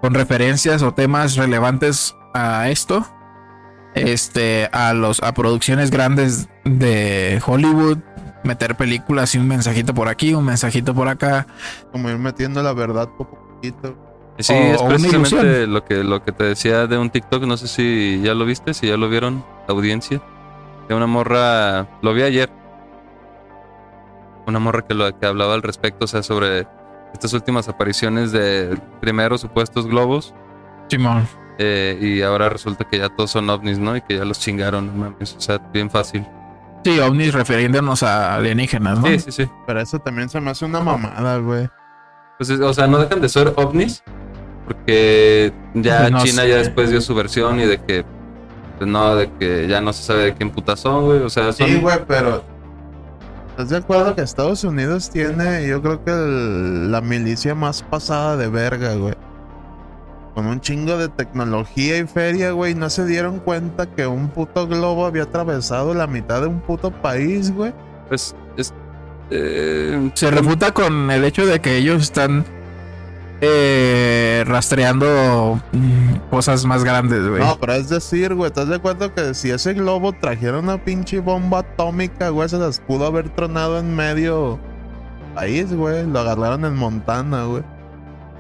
con 0.02 0.14
referencias 0.14 0.82
o 0.82 0.94
temas 0.94 1.36
relevantes 1.36 2.16
a 2.34 2.70
esto. 2.70 3.06
Este, 3.96 4.70
a 4.72 4.94
los, 4.94 5.22
a 5.22 5.34
producciones 5.34 5.92
grandes 5.92 6.50
de 6.66 7.42
Hollywood, 7.46 7.98
meter 8.44 8.76
películas 8.76 9.36
y 9.36 9.38
un 9.38 9.48
mensajito 9.48 9.94
por 9.94 10.08
aquí, 10.08 10.34
un 10.34 10.46
mensajito 10.46 10.94
por 10.94 11.08
acá. 11.08 11.46
Como 11.92 12.10
ir 12.10 12.18
metiendo 12.18 12.62
la 12.64 12.74
verdad 12.74 13.10
poco 13.18 13.38
a 13.38 13.56
poquito. 13.56 13.96
Sí, 14.40 14.54
O- 14.54 14.58
es 14.74 14.82
precisamente 14.82 15.68
lo 15.68 15.86
que, 15.86 16.04
lo 16.04 16.24
que 16.24 16.32
te 16.32 16.44
decía 16.46 16.88
de 16.88 16.98
un 16.98 17.10
TikTok, 17.12 17.44
no 17.44 17.56
sé 17.56 17.68
si 17.68 18.20
ya 18.24 18.34
lo 18.34 18.46
viste, 18.46 18.74
si 18.74 18.88
ya 18.88 18.98
lo 18.98 19.10
vieron, 19.10 19.46
audiencia. 19.68 20.22
De 20.90 20.96
una 20.96 21.06
morra, 21.08 21.88
lo 22.02 22.14
vi 22.14 22.24
ayer. 22.24 22.50
Una 24.46 24.60
morra 24.60 24.82
que, 24.86 24.94
lo, 24.94 25.18
que 25.18 25.26
hablaba 25.26 25.54
al 25.54 25.62
respecto, 25.62 26.06
o 26.06 26.08
sea, 26.08 26.22
sobre 26.24 26.68
estas 27.14 27.32
últimas 27.34 27.70
apariciones 27.70 28.32
de 28.32 28.78
primeros 29.00 29.40
supuestos 29.42 29.88
globos. 29.88 30.34
Simón. 30.90 31.26
Eh, 31.58 31.98
y 32.02 32.22
ahora 32.22 32.50
resulta 32.50 32.86
que 32.86 32.98
ya 33.00 33.10
todos 33.10 33.32
son 33.32 33.50
ovnis, 33.50 33.80
¿no? 33.80 33.96
Y 33.96 34.02
que 34.02 34.18
ya 34.18 34.26
los 34.26 34.40
chingaron, 34.40 34.88
no 34.88 34.94
mames, 35.12 35.36
o 35.36 35.42
sea, 35.42 35.58
bien 35.74 35.90
fácil. 35.90 36.26
Sí, 36.84 37.00
ovnis 37.00 37.34
refiriéndonos 37.34 38.04
a 38.04 38.36
alienígenas, 38.36 39.00
¿no? 39.00 39.08
Sí, 39.08 39.20
sí, 39.20 39.32
sí. 39.32 39.50
Pero 39.66 39.80
eso 39.82 40.00
también 40.00 40.28
se 40.30 40.42
me 40.42 40.52
hace 40.52 40.66
una 40.66 40.80
mamada, 40.82 41.38
güey. 41.38 41.70
Pues, 42.38 42.50
es- 42.50 42.60
o 42.60 42.74
sea, 42.74 42.88
no 42.88 42.98
dejan 42.98 43.22
de 43.22 43.30
ser 43.30 43.54
ovnis, 43.56 44.04
porque 44.66 45.54
ya 45.76 46.00
Pues 46.02 46.12
no 46.12 46.24
China 46.24 46.42
sé. 46.44 46.50
ya 46.50 46.58
después 46.58 46.90
dio 46.90 47.02
su 47.02 47.16
versión 47.16 47.60
y 47.60 47.66
de 47.66 47.80
que, 47.82 48.04
pues 48.78 48.90
no, 48.90 49.16
de 49.16 49.32
que 49.40 49.68
ya 49.68 49.80
no 49.82 49.94
se 49.94 50.04
sabe 50.04 50.24
de 50.26 50.34
quién 50.34 50.50
putas 50.50 50.80
son, 50.80 51.06
güey. 51.06 51.20
O 51.20 51.30
sea, 51.30 51.52
son. 51.54 51.68
Sí, 51.68 51.78
güey, 51.80 52.00
pero. 52.08 52.44
¿Estás 53.52 53.70
de 53.70 53.78
acuerdo 53.78 54.16
que 54.16 54.22
Estados 54.22 54.64
Unidos 54.64 55.12
tiene, 55.12 55.68
yo 55.68 55.80
creo 55.82 56.04
que 56.04 56.10
el- 56.12 56.92
la 56.92 57.02
milicia 57.02 57.54
más 57.54 57.84
pasada 57.84 58.36
de 58.36 58.48
verga, 58.50 58.96
güey? 58.96 59.14
Con 60.34 60.48
un 60.48 60.60
chingo 60.62 60.98
de 60.98 61.10
tecnología 61.10 61.98
y 61.98 62.08
feria, 62.08 62.52
güey. 62.52 62.74
No 62.74 62.90
se 62.90 63.06
dieron 63.06 63.40
cuenta 63.40 63.86
que 63.86 64.08
un 64.08 64.30
puto 64.30 64.68
globo 64.68 65.06
había 65.06 65.24
atravesado 65.24 65.94
la 65.94 66.08
mitad 66.08 66.42
de 66.42 66.48
un 66.48 66.60
puto 66.60 66.92
país, 66.92 67.54
güey. 67.54 67.74
Pues 68.08 68.36
es. 68.58 68.74
eh, 69.30 70.12
se 70.16 70.32
refuta 70.32 70.72
con 70.74 71.12
el 71.12 71.24
hecho 71.24 71.46
de 71.46 71.62
que 71.62 71.78
ellos 71.78 72.02
están 72.02 72.46
eh, 73.42 74.44
rastreando 74.48 75.60
mm, 75.74 76.30
cosas 76.30 76.66
más 76.66 76.84
grandes, 76.84 77.28
güey. 77.28 77.42
No, 77.42 77.58
pero 77.60 77.74
es 77.74 77.90
decir, 77.90 78.34
güey, 78.34 78.48
¿estás 78.48 78.70
de 78.70 78.76
acuerdo 78.76 79.14
que 79.14 79.34
si 79.34 79.50
ese 79.52 79.74
globo 79.74 80.14
trajera 80.14 80.60
una 80.60 80.84
pinche 80.84 81.20
bomba 81.20 81.60
atómica, 81.60 82.30
güey, 82.30 82.48
se 82.48 82.58
las 82.58 82.80
pudo 82.80 83.06
haber 83.06 83.30
tronado 83.30 83.80
en 83.80 83.96
medio 83.96 84.60
país, 85.36 85.74
güey? 85.74 86.08
Lo 86.08 86.20
agarraron 86.20 86.64
en 86.66 86.76
Montana, 86.76 87.44
güey. 87.44 87.64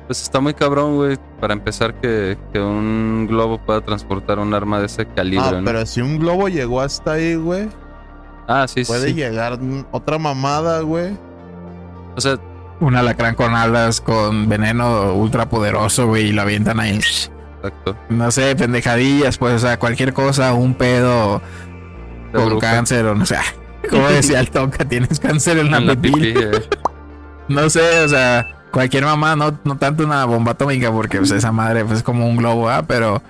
Pues 0.07 0.22
está 0.22 0.39
muy 0.41 0.53
cabrón, 0.53 0.95
güey. 0.95 1.17
Para 1.39 1.53
empezar, 1.53 1.93
que, 2.01 2.38
que 2.51 2.60
un 2.60 3.25
globo 3.29 3.57
pueda 3.57 3.81
transportar 3.81 4.38
un 4.39 4.53
arma 4.53 4.79
de 4.79 4.88
ese 4.88 5.05
calibre, 5.05 5.45
Ah, 5.48 5.60
¿no? 5.60 5.65
pero 5.65 5.86
si 5.86 6.01
un 6.01 6.19
globo 6.19 6.50
llegó 6.50 6.81
hasta 6.81 7.13
ahí, 7.13 7.36
güey, 7.36 7.69
Ah, 8.48 8.65
sí, 8.67 8.83
sí. 8.83 8.91
puede 8.91 9.07
sí. 9.10 9.13
llegar 9.13 9.60
mm, 9.62 9.86
otra 9.91 10.17
mamada, 10.17 10.81
güey. 10.81 11.17
O 12.15 12.22
sea, 12.22 12.38
Un 12.81 12.95
alacrán 12.98 13.36
con 13.36 13.55
alas, 13.55 14.01
con 14.01 14.50
veneno 14.50 15.13
ultra 15.13 15.48
poderoso, 15.48 16.07
güey, 16.07 16.27
y 16.29 16.33
lo 16.33 16.41
avientan 16.41 16.79
ahí. 16.81 17.00
exacto. 17.57 17.95
No 18.10 18.29
sé, 18.31 18.55
pendejadillas, 18.57 19.38
pues, 19.38 19.55
o 19.55 19.60
sea, 19.60 19.79
cualquier 19.79 20.12
cosa, 20.13 20.53
un 20.53 20.74
pedo 20.74 21.41
De 22.33 22.39
con 22.39 22.50
bruja. 22.50 22.72
cáncer, 22.72 23.05
o 23.05 23.15
no 23.15 23.25
sé. 23.25 23.38
Como 23.89 24.07
decía 24.10 24.41
el 24.41 24.50
toca, 24.50 24.83
tienes 24.86 25.19
cáncer 25.19 25.57
en 25.60 25.72
la 25.72 25.77
En 25.77 25.88
la 25.88 25.95
pipí. 25.95 26.12
pipí, 26.12 26.33
eh. 26.39 26.51
No 27.48 27.69
sé, 27.69 28.03
o 28.03 28.07
sea, 28.10 28.62
cualquier 28.74 29.06
mamá, 29.06 29.36
no, 29.38 29.58
no 29.63 29.77
tanto 29.77 30.03
una 30.03 30.25
bomba 30.25 30.51
atómica, 30.53 30.92
porque 30.92 31.20
pues, 31.20 31.32
esa 31.32 31.51
madre 31.53 31.86
pues, 31.86 32.00
es 32.00 32.03
como 32.03 32.27
un 32.27 32.36
globo, 32.36 32.70
¿ah? 32.70 32.84
Pero, 32.88 33.22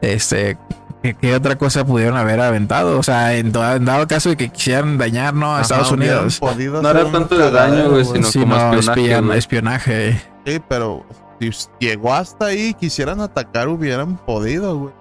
este, 0.00 0.56
¿qué, 1.02 1.14
qué 1.14 1.34
otra 1.34 1.58
cosa 1.58 1.84
pudieron 1.84 2.16
haber 2.16 2.40
aventado? 2.40 2.98
O 2.98 3.02
sea, 3.02 3.34
en, 3.34 3.52
dado 3.52 4.06
caso 4.08 4.30
de 4.30 4.36
que 4.36 4.48
quisieran 4.50 4.96
dañar, 4.96 5.34
¿no? 5.34 5.54
A 5.56 5.60
Estados 5.62 5.92
hubieran 5.92 6.20
Unidos. 6.24 6.40
No 6.82 6.88
era 6.90 7.10
tanto 7.10 7.36
de 7.36 7.50
daño, 7.50 7.90
güey, 7.90 8.04
sino- 8.04 8.26
Sí, 8.28 8.40
como 8.40 8.56
no, 8.56 9.34
espionaje. 9.34 10.22
Sí, 10.46 10.60
pero 10.68 11.04
si 11.40 11.50
llegó 11.80 12.14
hasta 12.14 12.46
ahí 12.46 12.68
y 12.68 12.74
quisieran 12.74 13.20
atacar, 13.20 13.68
hubieran 13.68 14.16
podido, 14.16 14.78
güey. 14.78 14.94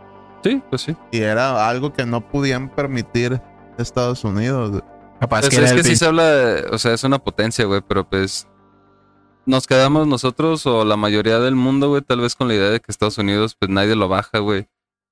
Sí, 0.43 0.61
pues 0.69 0.81
sí. 0.81 0.95
Y 1.11 1.19
era 1.19 1.69
algo 1.69 1.93
que 1.93 2.05
no 2.05 2.19
podían 2.27 2.67
permitir 2.69 3.39
Estados 3.77 4.23
Unidos, 4.23 4.71
güey. 4.71 4.81
Capaz 5.19 5.41
Pues 5.41 5.55
que 5.55 5.63
es 5.63 5.73
que 5.73 5.83
sí 5.83 5.95
se 5.95 6.05
habla, 6.05 6.23
de- 6.23 6.65
o 6.71 6.77
sea, 6.77 6.93
es 6.93 7.03
una 7.05 7.19
potencia, 7.19 7.63
güey, 7.65 7.81
pero 7.87 8.03
pues 8.09 8.47
nos 9.45 9.67
quedamos 9.67 10.07
nosotros 10.07 10.65
o 10.65 10.85
la 10.85 10.95
mayoría 10.97 11.39
del 11.39 11.55
mundo, 11.55 11.89
güey, 11.89 12.01
tal 12.01 12.21
vez 12.21 12.35
con 12.35 12.47
la 12.47 12.53
idea 12.55 12.69
de 12.69 12.79
que 12.79 12.85
Estados 12.91 13.17
Unidos, 13.17 13.55
pues 13.59 13.69
nadie 13.69 13.95
lo 13.95 14.07
baja, 14.07 14.39
güey. 14.39 14.67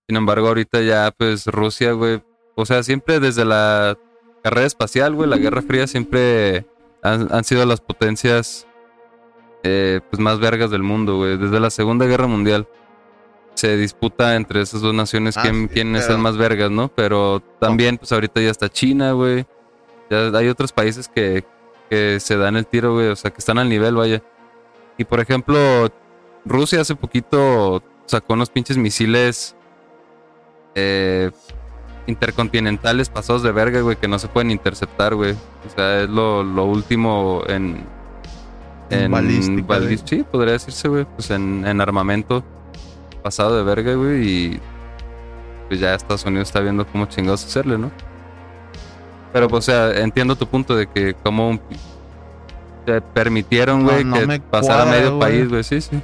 Sin 0.07 0.17
embargo, 0.17 0.47
ahorita 0.47 0.81
ya, 0.81 1.11
pues 1.15 1.45
Rusia, 1.47 1.91
güey, 1.93 2.21
o 2.55 2.65
sea, 2.65 2.83
siempre 2.83 3.19
desde 3.19 3.45
la 3.45 3.97
carrera 4.43 4.67
espacial, 4.67 5.13
güey, 5.15 5.29
la 5.29 5.37
Guerra 5.37 5.61
Fría, 5.61 5.87
siempre 5.87 6.65
han, 7.03 7.27
han 7.31 7.43
sido 7.43 7.65
las 7.65 7.81
potencias, 7.81 8.65
eh, 9.63 10.01
pues 10.09 10.19
más 10.19 10.39
vergas 10.39 10.71
del 10.71 10.83
mundo, 10.83 11.17
güey. 11.17 11.37
Desde 11.37 11.59
la 11.59 11.69
Segunda 11.69 12.05
Guerra 12.05 12.27
Mundial 12.27 12.67
se 13.53 13.77
disputa 13.77 14.35
entre 14.35 14.61
esas 14.61 14.81
dos 14.81 14.93
naciones 14.93 15.37
Ah, 15.37 15.41
quién, 15.43 15.67
sí, 15.67 15.73
quién 15.73 15.95
es 15.95 16.03
pero- 16.05 16.15
el 16.15 16.21
más 16.21 16.37
vergas, 16.37 16.71
¿no? 16.71 16.87
Pero 16.89 17.41
también, 17.59 17.97
pues 17.97 18.11
ahorita 18.11 18.41
ya 18.41 18.49
está 18.49 18.69
China, 18.69 19.11
güey. 19.11 19.45
Ya 20.09 20.27
hay 20.37 20.47
otros 20.49 20.71
países 20.71 21.07
que, 21.07 21.43
que 21.91 22.21
se 22.21 22.37
dan 22.37 22.55
el 22.55 22.65
tiro, 22.65 22.93
güey. 22.93 23.09
O 23.09 23.15
sea, 23.17 23.31
que 23.31 23.39
están 23.39 23.57
al 23.57 23.67
nivel, 23.67 23.95
vaya. 23.95 24.23
Y 24.97 25.03
por 25.03 25.19
ejemplo, 25.19 25.59
Rusia 26.45 26.79
hace 26.79 26.95
poquito 26.95 27.83
sacó 28.05 28.33
unos 28.33 28.49
pinches 28.49 28.77
misiles 28.77 29.55
eh, 30.73 31.31
intercontinentales 32.07 33.09
pasados 33.09 33.43
de 33.43 33.51
verga, 33.51 33.81
güey, 33.81 33.97
que 33.97 34.07
no 34.07 34.19
se 34.19 34.29
pueden 34.29 34.51
interceptar, 34.51 35.15
güey. 35.15 35.33
O 35.33 35.69
sea, 35.75 36.03
es 36.03 36.09
lo, 36.09 36.43
lo 36.43 36.63
último 36.63 37.43
en. 37.47 37.85
En 38.89 39.11
balística, 39.11 39.79
sí, 40.05 40.23
podría 40.29 40.53
decirse, 40.53 40.87
güey. 40.87 41.05
Pues 41.05 41.29
en, 41.29 41.65
en 41.65 41.81
armamento 41.81 42.43
pasado 43.21 43.57
de 43.57 43.63
verga, 43.63 43.95
güey. 43.95 44.27
Y 44.27 44.59
pues 45.67 45.81
ya 45.81 45.93
Estados 45.93 46.25
Unidos 46.25 46.47
está 46.47 46.61
viendo 46.61 46.87
cómo 46.87 47.05
chingados 47.05 47.45
hacerle, 47.45 47.77
¿no? 47.77 47.91
Pero, 49.33 49.47
pues, 49.47 49.67
o 49.67 49.71
sea, 49.71 50.01
entiendo 50.01 50.35
tu 50.35 50.45
punto 50.47 50.75
de 50.75 50.87
que 50.87 51.13
como 51.23 51.49
un- 51.49 51.61
te 52.85 52.99
permitieron, 53.01 53.83
No, 53.85 53.91
güey, 53.91 54.03
no 54.03 54.19
que 54.19 54.27
me 54.27 54.39
pasara 54.39 54.83
cuadra, 54.83 54.99
medio 54.99 55.19
país, 55.19 55.47
güey, 55.49 55.63
sí, 55.63 55.79
sí. 55.81 56.01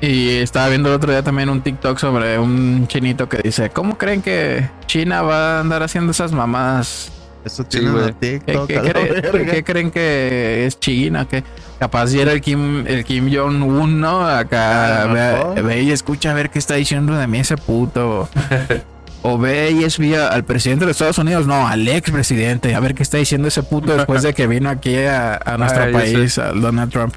Y 0.00 0.30
estaba 0.38 0.68
viendo 0.68 0.88
el 0.88 0.94
otro 0.96 1.10
día 1.10 1.22
también 1.22 1.48
un 1.48 1.60
TikTok 1.62 1.98
sobre 1.98 2.38
un 2.38 2.86
chinito 2.88 3.28
que 3.28 3.38
dice, 3.38 3.70
¿cómo 3.70 3.96
creen 3.98 4.22
que 4.22 4.68
China 4.86 5.22
va 5.22 5.56
a 5.56 5.60
andar 5.60 5.82
haciendo 5.82 6.12
esas 6.12 6.32
mamadas? 6.32 7.10
Eso 7.44 7.64
tiene 7.64 7.90
¿Qué, 8.20 8.38
TikTok. 8.40 8.66
qué 8.68 8.74
la 8.76 8.82
creen, 8.92 9.22
verga. 9.22 9.52
qué 9.52 9.64
creen 9.64 9.90
que 9.90 10.66
es 10.66 10.78
China? 10.80 11.26
Que 11.28 11.42
capaz 11.78 12.06
si 12.08 12.20
era 12.20 12.32
el 12.32 12.40
Kim, 12.40 12.86
el 12.86 13.04
Kim 13.04 13.30
Jong-un, 13.34 14.00
¿no? 14.00 14.26
Acá 14.26 15.02
A 15.02 15.06
lo 15.06 15.12
ve, 15.14 15.20
mejor. 15.20 15.62
ve 15.62 15.82
y 15.82 15.90
escucha 15.90 16.30
a 16.30 16.34
ver 16.34 16.48
qué 16.50 16.58
está 16.58 16.74
diciendo 16.74 17.14
de 17.14 17.26
mí 17.26 17.38
ese 17.40 17.56
puto. 17.56 18.28
O 19.26 19.38
ve 19.38 19.70
y 19.70 19.84
espía 19.84 20.28
al 20.28 20.44
presidente 20.44 20.84
de 20.84 20.90
Estados 20.90 21.16
Unidos, 21.16 21.46
no, 21.46 21.66
al 21.66 21.88
expresidente, 21.88 22.74
a 22.74 22.80
ver 22.80 22.94
qué 22.94 23.02
está 23.02 23.16
diciendo 23.16 23.48
ese 23.48 23.62
puto 23.62 23.96
después 23.96 24.22
de 24.22 24.34
que 24.34 24.46
vino 24.46 24.68
aquí 24.68 24.96
a, 24.98 25.36
a 25.42 25.56
nuestro 25.58 25.90
país, 25.92 26.36
al 26.38 26.60
Donald 26.60 26.92
Trump. 26.92 27.14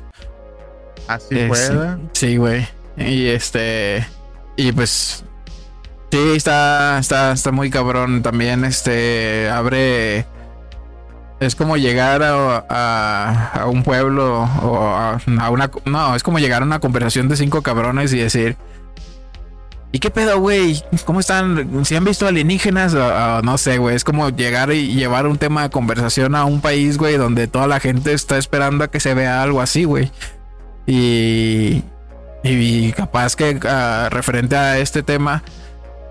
Así 1.08 1.28
Eh, 1.38 1.52
sí. 2.14 2.38
güey. 2.38 2.66
Y 2.98 3.28
este. 3.28 4.08
Y 4.56 4.72
pues. 4.72 5.24
Sí, 6.12 6.32
está, 6.36 6.98
está, 7.00 7.34
está 7.34 7.52
muy 7.52 7.70
cabrón. 7.70 8.24
También 8.24 8.64
este 8.64 9.50
abre. 9.50 10.26
Es 11.42 11.56
como 11.56 11.76
llegar 11.78 12.24
a, 12.24 12.66
a- 12.70 13.52
a 13.62 13.66
un 13.68 13.84
pueblo 13.84 14.44
o 14.64 14.88
a, 14.88 15.20
a 15.40 15.50
una. 15.52 15.70
No, 15.86 16.16
es 16.16 16.24
como 16.24 16.40
llegar 16.40 16.62
a 16.62 16.66
una 16.66 16.80
conversación 16.80 17.28
de 17.28 17.36
cinco 17.36 17.62
cabrones 17.62 18.14
y 18.14 18.18
decir. 18.20 18.56
¿Y 19.98 20.00
qué 20.00 20.12
pedo, 20.12 20.40
güey? 20.40 20.80
¿Cómo 21.06 21.20
están? 21.20 21.84
¿Si 21.84 21.96
han 21.96 22.04
visto 22.06 22.28
alienígenas? 22.28 22.94
O- 22.94 23.04
o 23.04 23.42
no 23.42 23.58
sé, 23.58 23.80
güey. 23.80 23.96
Es 23.96 24.04
como 24.04 24.30
llegar 24.30 24.72
y 24.72 24.94
llevar 24.94 25.26
un 25.26 25.40
tema 25.40 25.64
de 25.64 25.70
conversación 25.72 26.36
a 26.36 26.46
un 26.46 26.62
país, 26.62 27.00
güey, 27.00 27.18
donde 27.18 27.48
toda 27.48 27.66
la 27.66 27.80
gente 27.80 28.14
está 28.14 28.38
esperando 28.38 28.84
a 28.84 28.92
que 28.92 29.00
se 29.00 29.16
vea 29.16 29.42
algo 29.42 29.60
así, 29.60 29.86
güey. 29.86 30.12
Y, 30.86 31.82
y 32.44 32.92
capaz 32.92 33.36
que 33.36 33.60
ah, 33.68 34.10
referente 34.12 34.56
a 34.56 34.78
este 34.78 35.02
tema, 35.02 35.42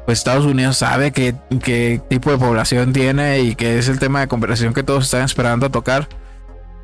pues 0.04 0.18
Estados 0.18 0.46
Unidos 0.46 0.78
sabe 0.78 1.12
qué, 1.12 1.36
qué 1.62 2.00
tipo 2.10 2.32
de 2.32 2.38
población 2.38 2.92
tiene 2.92 3.38
y 3.38 3.54
que 3.54 3.78
es 3.78 3.86
el 3.88 4.00
tema 4.00 4.18
de 4.18 4.26
conversación 4.26 4.74
que 4.74 4.82
todos 4.82 5.04
están 5.04 5.22
esperando 5.22 5.66
a 5.66 5.70
tocar. 5.70 6.08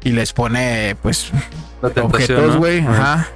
Y 0.04 0.11
les 0.12 0.32
pone, 0.32 0.94
pues, 1.02 1.32
objetos, 2.04 2.56
güey. 2.59 2.78
Ajá. 2.87 3.28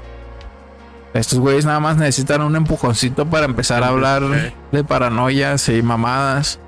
Estos 1.15 1.39
güeyes 1.39 1.65
nada 1.65 1.81
más 1.81 1.97
necesitan 1.97 2.43
un 2.43 2.57
empujoncito 2.57 3.27
para 3.27 3.47
empezar 3.47 3.83
a 3.83 3.89
hablar 3.89 4.23
de 4.73 4.85
paranoias 4.85 5.69
y 5.71 5.81
mamadas. 5.83 6.59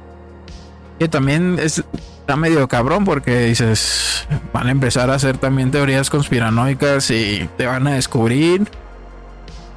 Que 0.99 1.07
también 1.09 1.59
es, 1.61 1.85
está 2.21 2.35
medio 2.37 2.67
cabrón 2.67 3.05
porque 3.05 3.41
dices, 3.47 4.27
van 4.53 4.67
a 4.69 4.71
empezar 4.71 5.11
a 5.11 5.15
hacer 5.15 5.37
también 5.39 5.71
teorías 5.71 6.09
conspiranoicas 6.11 7.11
y 7.11 7.49
te 7.59 7.67
van 7.67 7.87
a 7.87 7.93
descubrir. 7.93 8.69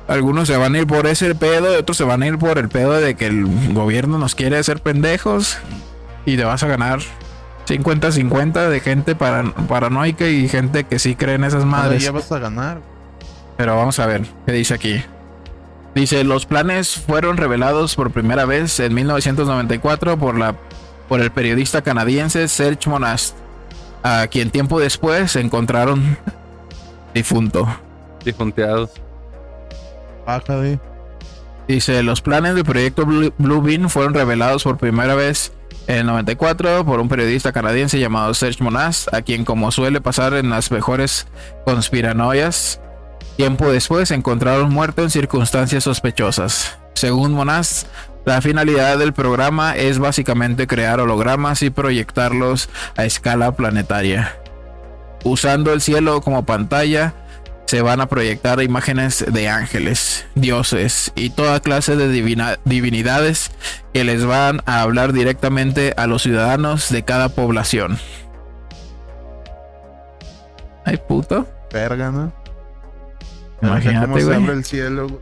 Algunos 0.07 0.47
se 0.47 0.57
van 0.57 0.73
a 0.75 0.79
ir 0.79 0.87
por 0.87 1.05
ese 1.05 1.35
pedo 1.35 1.71
y 1.73 1.75
otros 1.77 1.97
se 1.97 2.03
van 2.03 2.23
a 2.23 2.27
ir 2.27 2.37
por 2.37 2.57
el 2.57 2.69
pedo 2.69 2.93
de 2.93 3.15
que 3.15 3.27
el 3.27 3.73
gobierno 3.73 4.17
nos 4.17 4.35
quiere 4.35 4.57
hacer 4.57 4.81
pendejos 4.81 5.57
y 6.25 6.37
te 6.37 6.43
vas 6.43 6.63
a 6.63 6.67
ganar 6.67 6.99
50-50 7.67 8.67
de 8.69 8.79
gente 8.79 9.15
paran- 9.15 9.53
paranoica 9.67 10.27
y 10.27 10.49
gente 10.49 10.83
que 10.85 10.99
sí 10.99 11.15
cree 11.15 11.35
en 11.35 11.43
esas 11.43 11.65
Madre, 11.65 11.83
madres. 11.89 12.03
ya 12.03 12.11
vas 12.11 12.31
a 12.31 12.39
ganar. 12.39 12.79
Pero 13.57 13.75
vamos 13.75 13.99
a 13.99 14.05
ver 14.05 14.25
qué 14.45 14.51
dice 14.51 14.73
aquí. 14.73 15.03
Dice, 15.93 16.23
los 16.23 16.45
planes 16.45 16.95
fueron 16.95 17.35
revelados 17.37 17.95
por 17.95 18.11
primera 18.11 18.45
vez 18.45 18.79
en 18.79 18.93
1994 18.93 20.17
por, 20.17 20.37
la, 20.37 20.55
por 21.09 21.19
el 21.19 21.31
periodista 21.31 21.81
canadiense 21.81 22.47
Serge 22.47 22.89
Monast, 22.89 23.35
a 24.01 24.27
quien 24.27 24.51
tiempo 24.51 24.79
después 24.79 25.35
encontraron 25.35 26.17
difunto. 27.13 27.67
Difunteados. 28.23 28.91
Baja 30.25 30.57
de. 30.57 30.79
Dice, 31.67 32.03
los 32.03 32.21
planes 32.21 32.55
del 32.55 32.63
proyecto 32.63 33.05
Blue, 33.05 33.61
Beam 33.61 33.89
fueron 33.89 34.13
revelados 34.13 34.63
por 34.63 34.77
primera 34.77 35.15
vez 35.15 35.53
en 35.87 35.97
el 35.97 36.05
94 36.05 36.85
por 36.85 36.99
un 36.99 37.07
periodista 37.07 37.51
canadiense 37.51 37.99
llamado 37.99 38.33
Serge 38.33 38.63
Monast, 38.63 39.13
a 39.13 39.21
quien 39.21 39.45
como 39.45 39.71
suele 39.71 40.01
pasar 40.01 40.33
en 40.33 40.49
las 40.49 40.71
mejores 40.71 41.27
conspiranoias, 41.65 42.81
tiempo 43.37 43.71
después 43.71 44.11
encontraron 44.11 44.71
muerto 44.71 45.01
en 45.03 45.09
circunstancias 45.09 45.83
sospechosas. 45.83 46.77
Según 46.93 47.33
Monast, 47.33 47.87
la 48.25 48.41
finalidad 48.41 48.97
del 48.99 49.13
programa 49.13 49.75
es 49.75 49.97
básicamente 49.97 50.67
crear 50.67 50.99
hologramas 50.99 51.63
y 51.63 51.69
proyectarlos 51.69 52.69
a 52.95 53.05
escala 53.05 53.55
planetaria. 53.55 54.35
Usando 55.23 55.73
el 55.73 55.81
cielo 55.81 56.21
como 56.21 56.45
pantalla, 56.45 57.13
se 57.65 57.81
van 57.81 58.01
a 58.01 58.07
proyectar 58.07 58.61
imágenes 58.61 59.23
de 59.27 59.47
ángeles, 59.47 60.25
dioses 60.35 61.13
y 61.15 61.29
toda 61.29 61.61
clase 61.61 61.95
de 61.95 62.09
divina- 62.09 62.59
divinidades 62.65 63.51
que 63.93 64.03
les 64.03 64.25
van 64.25 64.61
a 64.65 64.81
hablar 64.81 65.13
directamente 65.13 65.93
a 65.95 66.05
los 66.05 66.23
ciudadanos 66.23 66.89
de 66.89 67.03
cada 67.03 67.29
población. 67.29 67.97
Ay, 70.85 70.97
puto. 71.07 71.47
Verga. 71.71 72.31
Cómo 73.61 73.71
Imagínate, 73.73 74.21
se 74.21 74.25
abre 74.25 74.39
güey. 74.45 74.57
el 74.57 74.65
cielo, 74.65 75.07
güey. 75.07 75.21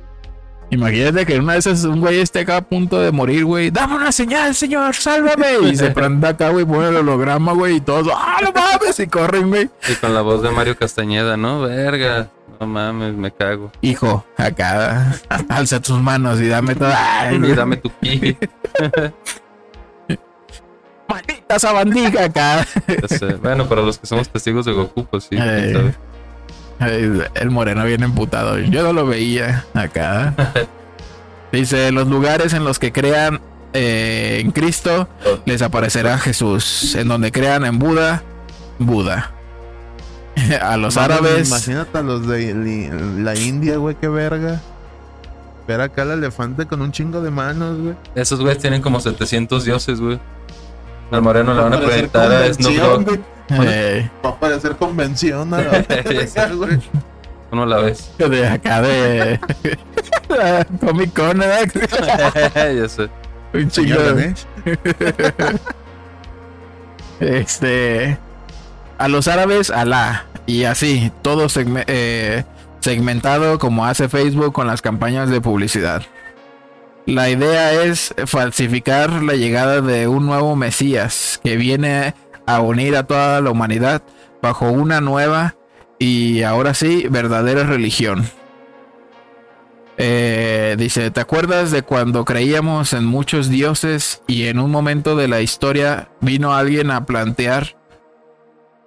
Imagínate 0.71 1.25
que 1.25 1.39
una 1.39 1.53
de 1.53 1.59
esas 1.59 1.83
un 1.83 1.99
güey 1.99 2.19
esté 2.19 2.41
acá 2.41 2.57
a 2.57 2.61
punto 2.61 2.99
de 2.99 3.11
morir, 3.11 3.43
güey. 3.43 3.71
Dame 3.71 3.95
una 3.95 4.11
señal, 4.11 4.53
señor, 4.53 4.93
sálvame. 4.95 5.47
Y 5.71 5.75
se 5.75 5.89
prende 5.91 6.27
acá, 6.27 6.49
güey, 6.49 6.63
pone 6.65 6.89
el 6.89 6.97
holograma, 6.97 7.53
güey, 7.53 7.77
y 7.77 7.81
todos, 7.81 8.07
¡ah, 8.15 8.37
no 8.43 8.51
mames! 8.51 8.99
Y 8.99 9.07
corren, 9.07 9.49
güey. 9.49 9.69
Y 9.89 9.95
con 9.95 10.13
la 10.13 10.21
voz 10.21 10.43
de 10.43 10.51
Mario 10.51 10.77
Castañeda, 10.77 11.37
¿no? 11.37 11.61
Verga. 11.61 12.29
No 12.59 12.67
mames, 12.67 13.13
me 13.15 13.31
cago. 13.31 13.71
Hijo, 13.81 14.25
acá, 14.37 15.15
alza 15.47 15.81
tus 15.81 15.99
manos 15.99 16.39
y 16.41 16.47
dame 16.49 16.75
toda. 16.75 17.21
Ay, 17.21 17.35
Y 17.43 17.53
dame 17.53 17.77
tu 17.77 17.89
ki. 18.01 18.37
Maldita 21.07 21.57
sabandija 21.57 22.25
acá. 22.25 22.67
Bueno, 23.41 23.67
para 23.67 23.81
los 23.81 23.97
que 23.97 24.05
somos 24.05 24.29
testigos 24.29 24.65
de 24.65 24.73
Goku, 24.73 25.05
pues 25.05 25.23
sí. 25.23 25.37
Ay, 25.37 25.91
El 26.79 27.51
moreno 27.51 27.83
viene 27.85 28.05
emputado. 28.05 28.57
Yo 28.59 28.83
no 28.83 28.93
lo 28.93 29.05
veía 29.05 29.65
acá. 29.73 30.33
Dice, 31.51 31.91
los 31.91 32.07
lugares 32.07 32.53
en 32.53 32.63
los 32.63 32.79
que 32.79 32.91
crean 32.91 33.41
eh, 33.73 34.39
en 34.41 34.51
Cristo, 34.51 35.07
les 35.45 35.61
aparecerá 35.61 36.17
Jesús. 36.17 36.95
En 36.95 37.07
donde 37.07 37.31
crean 37.31 37.65
en 37.65 37.79
Buda, 37.79 38.23
Buda. 38.77 39.31
A 40.61 40.77
los 40.77 40.95
árabes, 40.95 41.49
Imagínate 41.49 41.97
a 41.97 42.01
los 42.01 42.25
de 42.25 42.53
la 43.17 43.35
India, 43.35 43.77
güey, 43.77 43.95
qué 43.95 44.07
verga. 44.07 44.61
Ver 45.67 45.81
acá 45.81 46.03
al 46.03 46.11
elefante 46.11 46.65
con 46.65 46.81
un 46.81 46.91
chingo 46.91 47.21
de 47.21 47.29
manos, 47.29 47.77
güey. 47.77 47.95
Esos 48.15 48.39
güeyes 48.39 48.59
tienen 48.59 48.81
como 48.81 48.99
700 49.01 49.65
dioses, 49.65 49.99
güey. 49.99 50.19
Al 51.11 51.21
moreno 51.21 51.53
le 51.53 51.61
van 51.61 51.73
a 51.73 51.79
proyectar 51.79 52.31
a 52.31 52.53
Snoop 52.53 52.75
Dogg. 52.75 53.19
Eh, 53.51 54.09
Va 54.25 54.29
a 54.29 54.39
parecer 54.39 54.75
convención, 54.77 55.53
a 55.53 55.61
la 55.61 55.71
verga, 55.87 56.47
güey. 56.53 56.79
¿Cómo 57.49 57.65
la 57.65 57.77
ves? 57.77 58.11
de 58.17 58.47
acá 58.47 58.81
de 58.81 59.39
Comic 60.79 61.13
Con, 61.13 61.39
ya 62.55 62.89
sé. 62.89 63.09
Un 63.53 63.71
Ganesh. 63.75 64.45
Este. 67.19 68.17
A 68.97 69.07
los 69.07 69.27
árabes, 69.27 69.69
Alá. 69.69 70.25
Y 70.45 70.63
así, 70.63 71.11
todo 71.21 71.45
segme- 71.47 71.83
eh, 71.87 72.43
segmentado 72.79 73.59
como 73.59 73.85
hace 73.85 74.09
Facebook 74.09 74.53
con 74.53 74.67
las 74.67 74.81
campañas 74.81 75.29
de 75.29 75.41
publicidad. 75.41 76.03
La 77.05 77.29
idea 77.29 77.73
es 77.83 78.13
falsificar 78.25 79.09
la 79.23 79.33
llegada 79.33 79.81
de 79.81 80.07
un 80.07 80.25
nuevo 80.25 80.55
Mesías 80.55 81.39
que 81.43 81.55
viene 81.55 82.13
a 82.49 82.61
unir 82.61 82.95
a 82.95 83.03
toda 83.03 83.41
la 83.41 83.51
humanidad 83.51 84.01
bajo 84.41 84.71
una 84.71 85.01
nueva 85.01 85.55
y 85.99 86.41
ahora 86.41 86.73
sí 86.73 87.05
verdadera 87.07 87.63
religión. 87.63 88.27
Eh, 89.97 90.75
dice, 90.79 91.11
¿te 91.11 91.19
acuerdas 91.19 91.69
de 91.69 91.83
cuando 91.83 92.25
creíamos 92.25 92.93
en 92.93 93.05
muchos 93.05 93.49
dioses 93.49 94.23
y 94.25 94.47
en 94.47 94.59
un 94.59 94.71
momento 94.71 95.15
de 95.15 95.27
la 95.27 95.41
historia 95.41 96.09
vino 96.21 96.53
alguien 96.53 96.89
a 96.89 97.05
plantear 97.05 97.77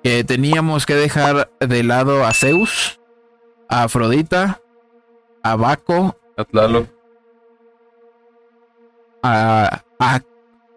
que 0.02 0.24
teníamos 0.24 0.84
que 0.84 0.96
dejar 0.96 1.52
de 1.60 1.84
lado 1.84 2.24
a 2.24 2.32
Zeus, 2.32 2.98
a 3.68 3.84
Afrodita, 3.84 4.60
a 5.44 5.54
Baco, 5.54 6.16
a, 9.22 9.82
a 10.00 10.20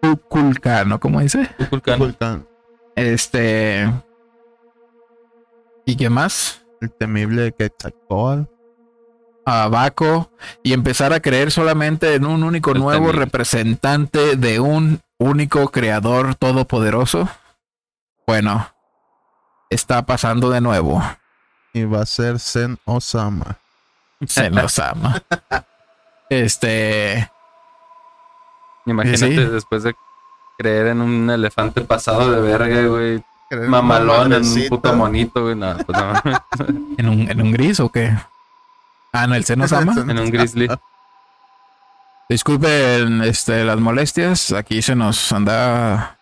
Kukulcano, 0.00 1.00
¿cómo 1.00 1.20
dice? 1.20 1.48
Kukulkan. 1.70 2.46
Este... 2.96 3.92
¿Y 5.84 5.96
qué 5.96 6.10
más? 6.10 6.62
El 6.80 6.90
temible 6.92 7.52
Quetzalcóatl. 7.52 8.50
a 9.44 9.68
Baco 9.68 10.30
y 10.64 10.72
empezar 10.72 11.12
a 11.12 11.20
creer 11.20 11.52
solamente 11.52 12.14
en 12.14 12.26
un 12.26 12.42
único 12.42 12.72
El 12.72 12.80
nuevo 12.80 13.06
temible. 13.06 13.24
representante 13.24 14.34
de 14.36 14.58
un 14.58 15.00
único 15.18 15.68
creador 15.70 16.34
todopoderoso? 16.34 17.28
Bueno, 18.26 18.68
está 19.70 20.04
pasando 20.04 20.50
de 20.50 20.60
nuevo. 20.60 21.00
Y 21.72 21.84
va 21.84 22.00
a 22.00 22.06
ser 22.06 22.40
Zen 22.40 22.78
Osama. 22.84 23.58
Se 24.26 24.50
nos 24.50 24.78
ama. 24.78 25.22
Este, 26.28 27.30
Imagínate 28.84 29.18
Sí. 29.28 29.36
después 29.36 29.84
de 29.84 29.94
creer 30.58 30.88
en 30.88 31.00
un 31.00 31.28
elefante 31.30 31.80
pasado 31.82 32.30
de 32.30 32.40
verga, 32.40 32.82
güey. 32.86 33.22
Mamalón 33.68 34.32
en 34.32 34.42
un 34.44 34.68
puto 34.68 34.92
monito, 34.94 35.42
güey. 35.42 35.54
No, 35.54 35.76
pues 35.86 35.98
no. 35.98 36.12
¿en 36.98 37.08
un, 37.08 37.30
en 37.30 37.40
un 37.40 37.52
gris 37.52 37.78
o 37.80 37.88
qué? 37.90 38.12
Ah, 39.12 39.26
no, 39.26 39.34
el 39.34 39.44
se 39.44 39.56
nos 39.56 39.72
ama. 39.72 39.94
en 39.96 40.18
un 40.18 40.30
grizzly. 40.30 40.68
Disculpen 42.28 43.22
este, 43.22 43.64
las 43.64 43.78
molestias. 43.78 44.52
Aquí 44.52 44.82
se 44.82 44.96
nos 44.96 45.30
anda. 45.32 46.16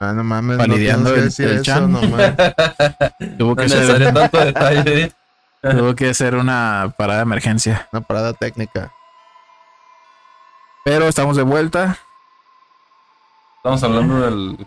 Ah, 0.00 0.12
no 0.12 0.22
mames, 0.22 0.56
no 0.58 0.64
el- 0.64 0.72
el 0.72 1.26
eso 1.26 1.62
chan. 1.62 1.90
nomás. 1.90 2.32
Tuvo 3.38 3.50
No 3.50 3.56
que, 3.56 3.64
es 3.64 3.72
ser, 3.72 3.80
necesario 3.80 4.12
tanto 4.14 4.38
detalle. 4.38 5.02
¿eh? 5.02 5.12
tuvo 5.60 5.96
que 5.96 6.14
ser 6.14 6.36
una 6.36 6.94
parada 6.96 7.18
de 7.18 7.22
emergencia. 7.24 7.88
Una 7.92 8.02
parada 8.02 8.32
técnica. 8.32 8.92
Pero 10.84 11.08
estamos 11.08 11.36
de 11.36 11.42
vuelta. 11.42 11.98
Estamos 13.68 13.82
hablando 13.82 14.20
del. 14.24 14.66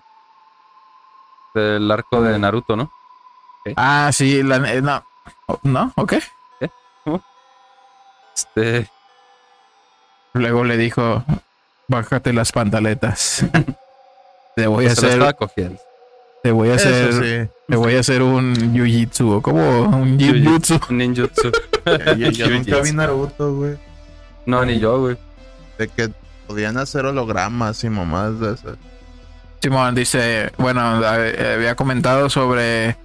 del 1.55 1.91
arco 1.91 2.21
de 2.21 2.37
Naruto, 2.37 2.75
¿no? 2.75 2.91
Ah, 3.75 4.11
sí, 4.13 4.43
la, 4.43 4.57
eh, 4.71 4.79
no. 4.79 5.03
¿No? 5.63 5.91
¿Ok? 5.95 6.13
Este. 8.35 8.87
Luego 10.33 10.63
le 10.65 10.77
dijo, 10.77 11.23
bájate 11.87 12.31
las 12.31 12.51
pantaletas. 12.51 13.43
Te 14.55 14.67
voy 14.67 14.85
a 14.85 14.89
pues 14.89 14.99
hacer, 14.99 15.13
estaba 15.13 15.33
cogiendo. 15.33 15.79
te 16.43 16.51
voy 16.51 16.69
a 16.69 16.75
Eso 16.75 16.89
hacer, 16.89 17.13
sí. 17.47 17.51
te 17.69 17.75
voy 17.77 17.95
a 17.95 18.01
hacer 18.01 18.21
un 18.21 18.53
jiu-jitsu, 18.53 19.37
o 19.37 19.41
como 19.41 19.81
un 19.83 20.19
jiu-jitsu. 20.19 20.89
Ninjutsu. 20.89 21.51
Yo, 22.31 22.49
nunca 22.49 22.81
vi 22.81 22.91
Naruto, 22.91 23.55
güey. 23.55 23.79
No, 24.45 24.63
ni 24.63 24.77
yo, 24.77 24.99
güey. 24.99 25.17
De 25.79 25.87
que 25.87 26.11
podían 26.45 26.77
hacer 26.77 27.05
hologramas 27.05 27.83
y 27.85 27.89
mamadas 27.89 28.39
de 28.41 28.53
esas. 28.53 28.77
Simón 29.61 29.93
dice, 29.95 30.51
bueno, 30.57 30.81
hab- 31.03 31.53
había 31.55 31.75
comentado 31.75 32.29
sobre 32.29 32.95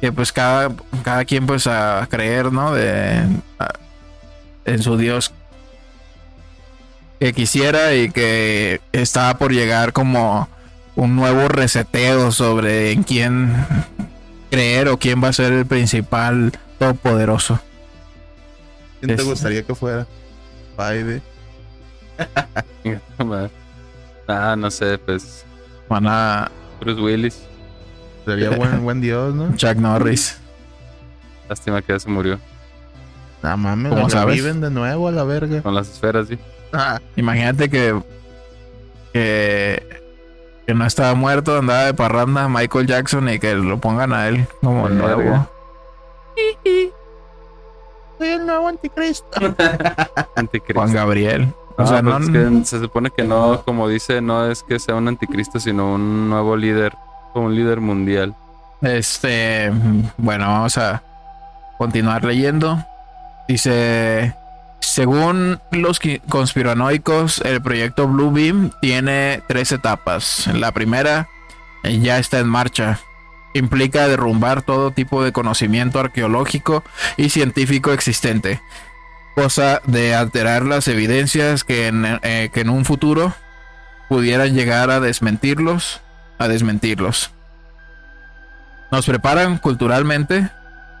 que 0.00 0.12
pues 0.12 0.32
cada, 0.32 0.70
cada 1.02 1.24
quien 1.24 1.46
pues 1.46 1.66
a 1.66 2.06
creer, 2.10 2.52
¿no? 2.52 2.72
De, 2.74 3.22
a- 3.58 3.72
en 4.66 4.82
su 4.82 4.96
Dios 4.96 5.32
que 7.20 7.32
quisiera 7.32 7.94
y 7.94 8.10
que 8.10 8.80
estaba 8.92 9.38
por 9.38 9.52
llegar 9.52 9.92
como 9.92 10.48
un 10.96 11.16
nuevo 11.16 11.48
reseteo 11.48 12.32
sobre 12.32 12.92
en 12.92 13.02
quién 13.02 13.54
creer 14.50 14.88
o 14.88 14.98
quién 14.98 15.22
va 15.24 15.28
a 15.28 15.32
ser 15.32 15.52
el 15.52 15.64
principal 15.66 16.52
todopoderoso. 16.78 17.60
¿Quién 19.00 19.16
te 19.16 19.22
gustaría 19.22 19.62
que 19.62 19.74
fuera? 19.74 20.06
Spidey. 20.74 21.22
ah, 24.28 24.54
no 24.58 24.70
sé, 24.70 24.98
pues. 24.98 25.44
Van 25.88 26.06
a 26.06 26.50
Bruce 26.80 27.00
Willis. 27.00 27.42
Sería 28.24 28.50
buen, 28.50 28.82
buen 28.84 29.00
dios, 29.00 29.34
¿no? 29.34 29.54
Chuck 29.56 29.76
Norris. 29.76 30.38
Lástima 31.48 31.82
que 31.82 31.92
ya 31.92 31.98
se 32.00 32.08
murió. 32.08 32.38
No 33.42 33.56
mames, 33.58 33.92
¿Cómo 33.92 34.08
sabes? 34.08 34.36
reviven 34.36 34.60
de 34.62 34.70
nuevo 34.70 35.08
a 35.08 35.12
la 35.12 35.24
verga. 35.24 35.60
Con 35.62 35.74
las 35.74 35.90
esferas, 35.90 36.28
sí. 36.28 36.38
Ah, 36.72 36.98
Imagínate 37.16 37.68
que, 37.68 38.02
que 39.12 40.02
que 40.66 40.72
no 40.74 40.86
estaba 40.86 41.14
muerto, 41.14 41.58
andaba 41.58 41.84
de 41.84 41.92
parranda 41.94 42.48
Michael 42.48 42.86
Jackson 42.86 43.28
y 43.28 43.38
que 43.38 43.54
lo 43.54 43.78
pongan 43.78 44.14
a 44.14 44.28
él 44.28 44.46
como 44.62 44.86
el 44.88 44.94
Verga. 44.96 45.16
nuevo. 45.16 45.48
soy 48.18 48.28
el 48.28 48.46
nuevo 48.46 48.68
anticristo. 48.68 49.26
Anticristo. 50.36 50.80
Juan 50.80 50.92
Gabriel. 50.94 51.52
O 51.76 51.86
sea, 51.86 52.02
pues 52.02 52.04
no, 52.04 52.18
es 52.18 52.30
que 52.30 52.64
se 52.64 52.80
supone 52.80 53.10
que 53.10 53.24
no, 53.24 53.62
como 53.64 53.88
dice, 53.88 54.20
no 54.20 54.48
es 54.50 54.62
que 54.62 54.78
sea 54.78 54.94
un 54.94 55.08
anticristo, 55.08 55.58
sino 55.58 55.94
un 55.94 56.28
nuevo 56.30 56.56
líder, 56.56 56.94
un 57.34 57.54
líder 57.54 57.80
mundial. 57.80 58.34
Este, 58.80 59.72
bueno, 60.16 60.46
vamos 60.46 60.78
a 60.78 61.02
continuar 61.78 62.24
leyendo. 62.24 62.84
Dice, 63.48 64.34
según 64.80 65.60
los 65.72 66.00
conspiranoicos, 66.28 67.40
el 67.40 67.60
proyecto 67.60 68.06
Blue 68.06 68.30
Beam 68.30 68.70
tiene 68.80 69.42
tres 69.48 69.72
etapas. 69.72 70.46
La 70.54 70.72
primera 70.72 71.28
eh, 71.82 71.98
ya 71.98 72.18
está 72.18 72.38
en 72.38 72.48
marcha. 72.48 73.00
Implica 73.54 74.08
derrumbar 74.08 74.62
todo 74.62 74.90
tipo 74.90 75.22
de 75.22 75.32
conocimiento 75.32 76.00
arqueológico 76.00 76.84
y 77.16 77.30
científico 77.30 77.92
existente. 77.92 78.60
Cosa 79.34 79.80
de 79.86 80.14
alterar 80.14 80.64
las 80.64 80.86
evidencias 80.88 81.64
que 81.64 81.88
en, 81.88 82.04
eh, 82.22 82.50
que 82.52 82.60
en 82.60 82.70
un 82.70 82.84
futuro 82.84 83.34
pudieran 84.08 84.54
llegar 84.54 84.90
a 84.90 85.00
desmentirlos, 85.00 86.00
a 86.38 86.48
desmentirlos. 86.48 87.30
Nos 88.92 89.06
preparan 89.06 89.58
culturalmente 89.58 90.50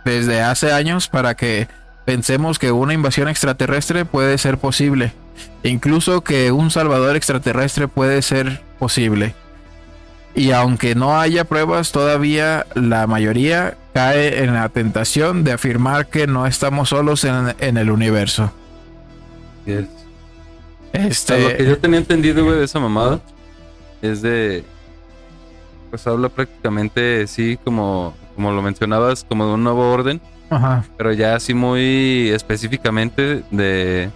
desde 0.04 0.42
hace 0.42 0.72
años 0.72 1.08
para 1.08 1.34
que 1.36 1.68
pensemos 2.04 2.58
que 2.58 2.72
una 2.72 2.94
invasión 2.94 3.28
extraterrestre 3.28 4.04
puede 4.04 4.36
ser 4.38 4.58
posible. 4.58 5.12
Incluso 5.62 6.22
que 6.22 6.52
un 6.52 6.70
salvador 6.70 7.16
extraterrestre 7.16 7.88
puede 7.88 8.22
ser 8.22 8.62
posible. 8.78 9.34
Y 10.34 10.50
aunque 10.50 10.94
no 10.94 11.18
haya 11.18 11.44
pruebas 11.44 11.92
todavía, 11.92 12.66
la 12.74 13.06
mayoría 13.06 13.76
cae 13.92 14.42
en 14.42 14.54
la 14.54 14.68
tentación 14.68 15.44
de 15.44 15.52
afirmar 15.52 16.08
que 16.08 16.26
no 16.26 16.46
estamos 16.46 16.88
solos 16.88 17.24
en, 17.24 17.54
en 17.60 17.76
el 17.76 17.90
universo. 17.90 18.52
Yes. 19.64 19.86
Sea, 21.10 21.38
lo 21.38 21.48
que 21.48 21.54
Este, 21.54 21.66
yo 21.66 21.78
tenía 21.78 21.98
entendido, 21.98 22.44
güey, 22.44 22.58
de 22.58 22.64
esa 22.64 22.78
mamada 22.78 23.20
es 24.02 24.22
de. 24.22 24.64
Pues 25.90 26.06
habla 26.06 26.28
prácticamente, 26.28 27.26
sí, 27.26 27.58
como, 27.64 28.14
como 28.34 28.52
lo 28.52 28.62
mencionabas, 28.62 29.24
como 29.24 29.46
de 29.46 29.54
un 29.54 29.64
nuevo 29.64 29.92
orden, 29.92 30.20
ajá, 30.50 30.84
pero 30.96 31.12
ya 31.12 31.36
así 31.36 31.54
muy 31.54 32.30
específicamente 32.30 33.42
de. 33.50 34.10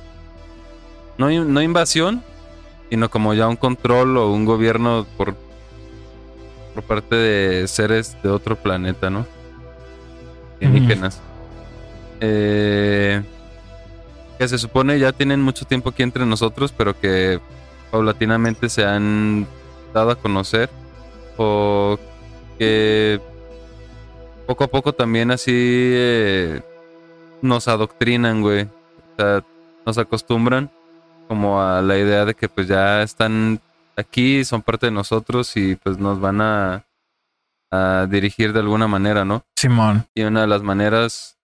No, 1.16 1.31
no 1.31 1.62
invasión, 1.62 2.22
sino 2.90 3.09
como 3.11 3.35
ya 3.35 3.48
un 3.48 3.57
control 3.57 4.16
o 4.16 4.33
un 4.33 4.44
gobierno 4.44 5.07
por, 5.16 5.37
por 6.78 6.84
parte 6.84 7.16
de 7.16 7.66
seres 7.66 8.16
de 8.22 8.28
otro 8.28 8.54
planeta, 8.54 9.10
¿no? 9.10 9.26
Indígenas. 10.60 11.20
Eh, 12.20 13.20
que 14.38 14.46
se 14.46 14.58
supone 14.58 14.98
ya 14.98 15.12
tienen 15.12 15.42
mucho 15.42 15.64
tiempo 15.64 15.90
aquí 15.90 16.04
entre 16.04 16.24
nosotros, 16.24 16.72
pero 16.76 16.98
que 16.98 17.40
paulatinamente 17.90 18.68
se 18.68 18.84
han 18.84 19.48
dado 19.92 20.12
a 20.12 20.16
conocer 20.16 20.70
o 21.36 21.98
que 22.58 23.20
poco 24.46 24.62
a 24.64 24.68
poco 24.68 24.92
también 24.92 25.32
así 25.32 25.52
eh, 25.54 26.62
nos 27.42 27.66
adoctrinan, 27.66 28.40
güey. 28.40 28.62
O 28.62 29.16
sea, 29.16 29.44
nos 29.84 29.98
acostumbran 29.98 30.70
como 31.26 31.60
a 31.60 31.82
la 31.82 31.98
idea 31.98 32.24
de 32.24 32.34
que 32.34 32.48
pues 32.48 32.68
ya 32.68 33.02
están 33.02 33.60
aquí, 33.98 34.44
son 34.44 34.62
parte 34.62 34.87
de 34.87 34.92
nosotros 34.92 35.54
y 35.56 35.76
pues 35.76 35.98
nos 35.98 36.20
van 36.20 36.40
a, 36.40 36.87
a 37.70 38.06
dirigir 38.08 38.52
de 38.52 38.61
alguna 38.61 38.87
manera, 38.88 39.24
¿no? 39.24 39.44
Simón. 39.56 40.06
Y 40.14 40.22
una 40.22 40.42
de 40.42 40.46
las 40.46 40.62
maneras 40.62 41.37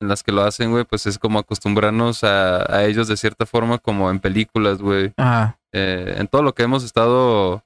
en 0.00 0.08
las 0.08 0.22
que 0.22 0.32
lo 0.32 0.42
hacen, 0.42 0.70
güey, 0.72 0.84
pues 0.84 1.06
es 1.06 1.18
como 1.18 1.38
acostumbrarnos 1.38 2.24
a, 2.24 2.70
a 2.74 2.84
ellos 2.84 3.06
de 3.08 3.16
cierta 3.16 3.46
forma, 3.46 3.78
como 3.78 4.10
en 4.10 4.18
películas, 4.18 4.78
güey. 4.78 5.12
Ajá. 5.16 5.58
Eh, 5.72 6.16
en 6.18 6.26
todo 6.26 6.42
lo 6.42 6.54
que 6.54 6.64
hemos 6.64 6.84
estado 6.84 7.64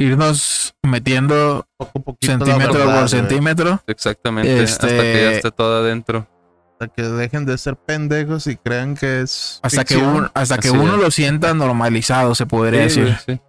Irnos 0.00 0.74
metiendo 0.82 1.66
Poco 1.76 1.98
a 1.98 2.02
poquito 2.02 2.32
centímetro 2.32 2.72
verdad, 2.74 3.00
por 3.00 3.08
centímetro. 3.08 3.82
exactamente 3.88 4.60
hasta 4.62 4.86
Este- 4.86 4.96
que 5.12 5.22
ya 5.22 5.30
esté 5.32 5.50
todo 5.50 5.78
adentro. 5.80 6.28
Hasta 6.74 6.86
que 6.94 7.02
dejen 7.02 7.44
de 7.46 7.58
ser 7.58 7.74
pendejos 7.74 8.46
y 8.46 8.56
crean 8.56 8.94
que 8.94 9.22
es. 9.22 9.58
Hasta 9.64 9.84
que, 9.84 9.96
un- 9.96 10.30
hasta 10.34 10.58
que 10.58 10.68
Así 10.68 10.76
uno 10.76 10.94
es. 10.94 11.00
lo 11.02 11.10
sienta 11.10 11.52
normalizado, 11.52 12.36
se 12.36 12.46
podría 12.46 12.88
Sí, 12.88 13.00
decir. 13.00 13.18
güey, 13.26 13.38
sí. 13.38 13.42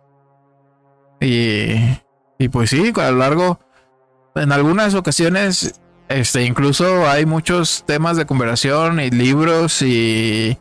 Y, 1.21 1.73
y 2.37 2.49
pues 2.49 2.69
sí, 2.69 2.93
a 2.95 3.11
lo 3.11 3.17
largo, 3.17 3.59
en 4.35 4.51
algunas 4.51 4.95
ocasiones, 4.95 5.81
este, 6.07 6.43
incluso 6.43 7.07
hay 7.07 7.25
muchos 7.25 7.83
temas 7.85 8.17
de 8.17 8.25
conversación 8.25 8.99
y 8.99 9.09
libros 9.09 9.81
y 9.81 10.57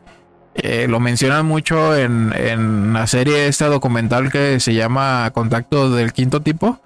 eh, 0.55 0.87
lo 0.89 0.99
mencionan 1.01 1.47
mucho 1.47 1.97
en, 1.97 2.33
en 2.37 2.93
la 2.93 3.07
serie 3.07 3.47
esta 3.47 3.69
documental 3.69 4.33
que 4.33 4.59
se 4.61 4.75
llama 4.75 5.31
Contacto 5.33 5.91
del 5.91 6.13
Quinto 6.13 6.43
Tipo, 6.43 6.81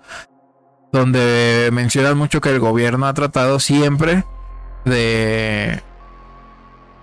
donde 0.93 1.71
mencionan 1.73 2.19
mucho 2.19 2.41
que 2.41 2.51
el 2.51 2.61
gobierno 2.61 3.07
ha 3.07 3.15
tratado 3.15 3.59
siempre 3.59 4.25
de... 4.85 5.81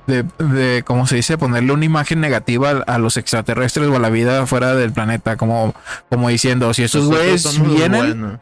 De, 0.09 0.23
de, 0.39 0.83
¿cómo 0.83 1.05
se 1.07 1.15
dice? 1.17 1.37
Ponerle 1.37 1.71
una 1.71 1.85
imagen 1.85 2.19
negativa 2.19 2.71
a, 2.87 2.95
a 2.95 2.97
los 2.97 3.15
extraterrestres 3.17 3.87
o 3.87 3.95
a 3.95 3.99
la 3.99 4.09
vida 4.09 4.45
fuera 4.47 4.73
del 4.75 4.91
planeta, 4.91 5.37
como, 5.37 5.73
como 6.09 6.29
diciendo, 6.29 6.73
si 6.73 6.83
estos 6.83 7.05
güeyes 7.05 7.61
vienen, 7.61 8.39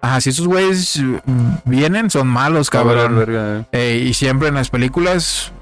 ajá, 0.00 0.20
si 0.20 0.30
estos 0.30 0.46
güeyes 0.46 1.00
mm, 1.02 1.48
vienen, 1.64 2.10
son 2.10 2.28
malos, 2.28 2.70
Cabrón, 2.70 3.16
verga, 3.18 3.58
eh. 3.58 3.66
Eh, 3.72 4.04
y 4.06 4.14
siempre 4.14 4.48
en 4.48 4.54
las 4.54 4.70
películas 4.70 5.52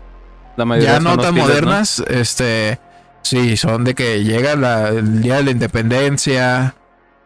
La 0.56 0.64
mayoría 0.64 0.94
ya 0.94 1.00
no 1.00 1.16
tan 1.16 1.34
modernas, 1.34 2.02
este, 2.08 2.78
sí, 3.22 3.56
son 3.56 3.84
de 3.84 3.94
que 3.94 4.22
llega 4.24 4.56
la- 4.56 4.88
el 4.90 5.22
día 5.22 5.36
de 5.36 5.44
la 5.44 5.50
independencia, 5.52 6.74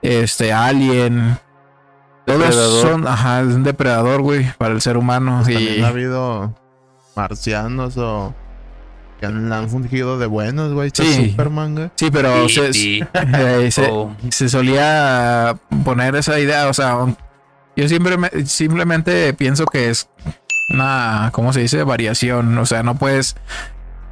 este, 0.02 0.52
Alien, 0.52 1.38
todos 2.26 2.40
Depredador. 2.40 2.82
son, 2.88 3.08
ajá, 3.08 3.40
es 3.40 3.46
un 3.48 3.64
depredador, 3.64 4.22
güey, 4.22 4.52
para 4.56 4.72
el 4.74 4.80
ser 4.80 4.96
humano. 4.96 5.40
Pues 5.44 5.60
Y, 5.60 5.80
ha 5.82 5.88
habido 5.88 6.54
marcianos 7.20 7.96
o 7.98 8.34
que 9.18 9.26
han, 9.26 9.52
han 9.52 9.68
fungido 9.68 10.18
de 10.18 10.26
buenos, 10.26 10.72
güey. 10.72 10.90
Sí. 10.94 11.30
Superman, 11.30 11.74
güey. 11.74 11.90
sí, 11.96 12.10
pero 12.10 12.48
se, 12.48 12.70
eh, 13.12 13.70
se- 13.70 13.88
oh, 13.90 14.14
se 14.30 14.48
solía 14.48 15.56
poner 15.84 16.16
esa 16.16 16.38
idea, 16.40 16.68
o 16.68 16.74
sea, 16.74 16.96
yo 17.76 17.88
siempre 17.88 18.16
me- 18.16 18.46
simplemente 18.46 19.34
pienso 19.34 19.66
que 19.66 19.90
es 19.90 20.08
una, 20.72 21.30
¿cómo 21.32 21.52
se 21.52 21.60
dice? 21.60 21.82
Variación, 21.82 22.56
o 22.56 22.64
sea, 22.64 22.82
no 22.82 22.94
puedes 22.96 23.36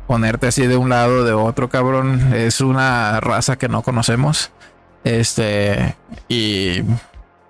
ponerte 0.07 0.47
así 0.49 0.67
de 0.67 0.77
un 0.77 0.89
lado 0.91 1.25
de 1.25 1.33
otro, 1.33 1.69
cabrón. 1.69 2.35
Es 2.35 2.61
una 2.61 3.21
raza 3.21 3.57
que 3.57 3.69
no 3.69 3.83
conocemos. 3.83 4.51
Este, 5.05 5.95
y 6.29 6.83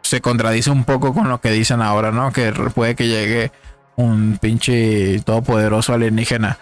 se 0.03 0.21
contradice 0.21 0.71
un 0.71 0.85
poco 0.85 1.15
con 1.15 1.29
lo 1.29 1.41
que 1.41 1.51
dicen 1.51 1.81
ahora, 1.83 2.11
¿no? 2.13 2.33
Que 2.33 2.53
puede 2.75 2.95
que 2.95 3.07
llegue 3.09 3.51
un 3.99 4.39
pinche 4.41 5.21
todopoderoso 5.25 5.93
alienígena. 5.93 6.59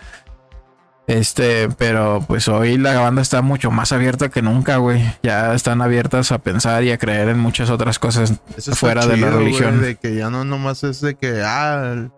Este, 1.06 1.68
pero 1.78 2.24
pues 2.26 2.48
hoy 2.48 2.78
la 2.78 2.98
banda 2.98 3.22
está 3.22 3.40
mucho 3.40 3.70
más 3.70 3.92
abierta 3.92 4.28
que 4.28 4.42
nunca, 4.42 4.78
güey. 4.78 5.00
Ya 5.22 5.54
están 5.54 5.80
abiertas 5.80 6.32
a 6.32 6.38
pensar 6.38 6.82
y 6.82 6.90
a 6.90 6.98
creer 6.98 7.28
en 7.28 7.38
muchas 7.38 7.70
otras 7.70 7.98
cosas 8.00 8.34
fuera 8.74 9.06
de 9.06 9.16
la 9.16 9.30
religión. 9.30 9.80
de 9.80 9.94
que 9.96 10.16
ya 10.16 10.30
no 10.30 10.44
nomás 10.44 10.82
es 10.82 11.00
de 11.00 11.14
que, 11.14 11.42
ah, 11.44 11.92
el, 11.92 12.10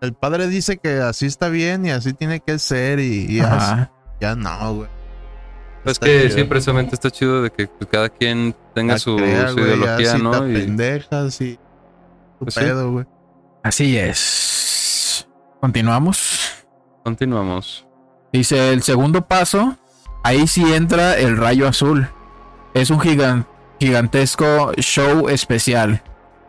el 0.00 0.14
padre 0.14 0.48
dice 0.48 0.78
que 0.78 0.98
así 1.00 1.26
está 1.26 1.48
bien 1.50 1.86
y 1.86 1.90
así 1.90 2.12
tiene 2.14 2.40
que 2.40 2.58
ser 2.58 2.98
y, 2.98 3.26
y 3.28 3.36
ya, 3.36 4.34
no, 4.36 4.74
güey. 4.74 4.88
Es 5.84 5.92
Está 5.92 6.06
que 6.06 6.22
chido. 6.24 6.36
sí, 6.38 6.44
precisamente 6.44 6.94
está 6.94 7.10
chido 7.10 7.42
de 7.42 7.50
que 7.50 7.68
cada 7.90 8.08
quien 8.08 8.54
tenga 8.74 8.98
su, 8.98 9.16
crea, 9.16 9.48
su 9.50 9.60
ideología, 9.60 10.18
¿no? 10.18 10.48
Y 10.48 10.52
pendejas 10.54 11.40
y 11.40 11.54
tu 12.38 12.44
Pues 12.46 12.54
pedo, 12.56 12.90
güey. 12.92 13.06
Así 13.62 13.96
es. 13.98 15.26
Continuamos. 15.60 16.64
continuamos. 17.04 17.86
Dice 18.32 18.72
el 18.72 18.82
segundo 18.82 19.26
paso. 19.26 19.76
Ahí 20.22 20.46
sí 20.46 20.74
entra 20.74 21.16
el 21.18 21.36
rayo 21.36 21.66
azul. 21.68 22.08
Es 22.74 22.90
un 22.90 22.98
gigan- 23.00 23.46
gigantesco 23.78 24.72
show 24.76 25.28
especial. 25.28 26.02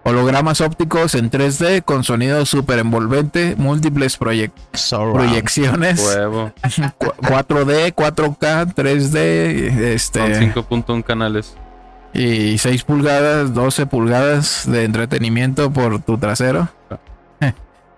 Hologramas 0.04 0.62
ópticos 0.62 1.14
en 1.16 1.30
3D 1.30 1.84
con 1.84 2.04
sonido 2.04 2.46
súper 2.46 2.80
envolvente, 2.80 3.56
múltiples 3.58 4.20
proyec- 4.20 4.52
Surround. 4.74 5.14
proyecciones, 5.16 6.00
Huevo. 6.04 6.52
cu- 6.98 7.14
4D, 7.22 7.94
4K, 7.94 8.74
3D, 8.74 9.70
Con 9.70 9.84
este, 9.84 10.40
5.1 10.54 11.04
canales. 11.04 11.56
Y 12.14 12.58
6 12.58 12.84
pulgadas, 12.84 13.54
12 13.54 13.86
pulgadas 13.86 14.70
de 14.70 14.84
entretenimiento 14.84 15.72
por 15.72 16.02
tu 16.02 16.18
trasero. 16.18 16.70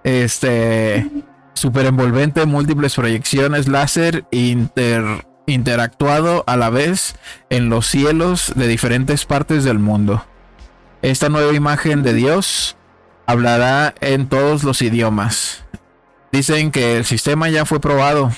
Este, 0.05 1.09
super 1.53 1.85
envolvente, 1.85 2.45
múltiples 2.45 2.93
proyecciones 2.93 3.69
láser 3.69 4.25
inter, 4.31 5.25
interactuado 5.47 6.43
a 6.45 6.57
la 6.57 6.69
vez 6.69 7.15
en 7.49 7.69
los 7.69 7.87
cielos 7.87 8.51
de 8.53 8.67
diferentes 8.67 9.23
partes 9.23 9.63
del 9.63 9.79
mundo. 9.79 10.25
Esta 11.01 11.29
nueva 11.29 11.53
imagen 11.53 12.03
de 12.03 12.13
Dios 12.13 12.75
hablará 13.25 13.95
en 14.01 14.27
todos 14.27 14.63
los 14.63 14.81
idiomas. 14.81 15.63
Dicen 16.33 16.71
que 16.71 16.97
el 16.97 17.05
sistema 17.05 17.49
ya 17.49 17.65
fue 17.65 17.79
probado. 17.79 18.31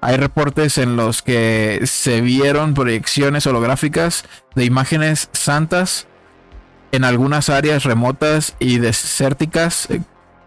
Hay 0.00 0.16
reportes 0.16 0.78
en 0.78 0.96
los 0.96 1.22
que 1.22 1.80
se 1.84 2.20
vieron 2.20 2.74
proyecciones 2.74 3.46
holográficas 3.46 4.24
de 4.54 4.64
imágenes 4.64 5.30
santas 5.32 6.06
en 6.92 7.04
algunas 7.04 7.48
áreas 7.48 7.84
remotas 7.84 8.54
y 8.58 8.78
desérticas 8.78 9.90
eh, 9.90 10.00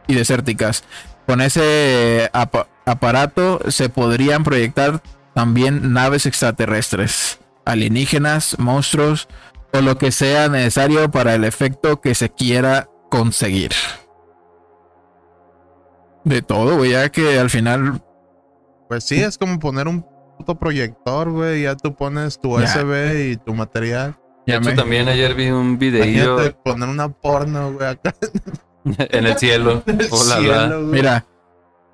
y 0.07 0.15
desérticas. 0.15 0.83
Con 1.27 1.41
ese 1.41 2.29
apa- 2.33 2.67
aparato 2.85 3.59
se 3.69 3.89
podrían 3.89 4.43
proyectar 4.43 5.01
también 5.33 5.93
naves 5.93 6.25
extraterrestres, 6.25 7.39
alienígenas, 7.65 8.57
monstruos 8.59 9.27
o 9.73 9.81
lo 9.81 9.97
que 9.97 10.11
sea 10.11 10.47
necesario 10.47 11.11
para 11.11 11.35
el 11.35 11.43
efecto 11.43 12.01
que 12.01 12.15
se 12.15 12.29
quiera 12.29 12.89
conseguir. 13.09 13.71
De 16.23 16.41
todo, 16.41 16.83
ya 16.85 17.09
que 17.09 17.39
al 17.39 17.49
final 17.49 18.01
Pues 18.89 19.03
sí, 19.05 19.21
es 19.21 19.37
como 19.37 19.57
poner 19.59 19.87
un 19.87 20.03
puto 20.37 20.55
proyector, 20.55 21.29
güey. 21.29 21.61
Ya 21.63 21.75
tú 21.75 21.95
pones 21.95 22.39
tu 22.39 22.59
Ya. 22.59 22.65
USB 22.65 23.31
y 23.31 23.37
tu 23.37 23.53
material. 23.53 24.17
De 24.45 24.53
Ya 24.53 24.57
hecho, 24.57 24.69
me- 24.71 24.75
también 24.75 25.07
ayer 25.07 25.33
vi 25.35 25.49
un 25.51 25.77
Imagínate 25.81 26.51
poner 26.65 26.89
una 26.89 27.07
porno, 27.09 27.71
güey, 27.73 27.87
acá 27.87 28.13
en 28.85 29.27
el 29.27 29.37
cielo. 29.37 29.83
en 29.85 30.01
el 30.01 30.07
Hola, 30.11 30.37
cielo. 30.39 30.79
Mira, 30.81 31.25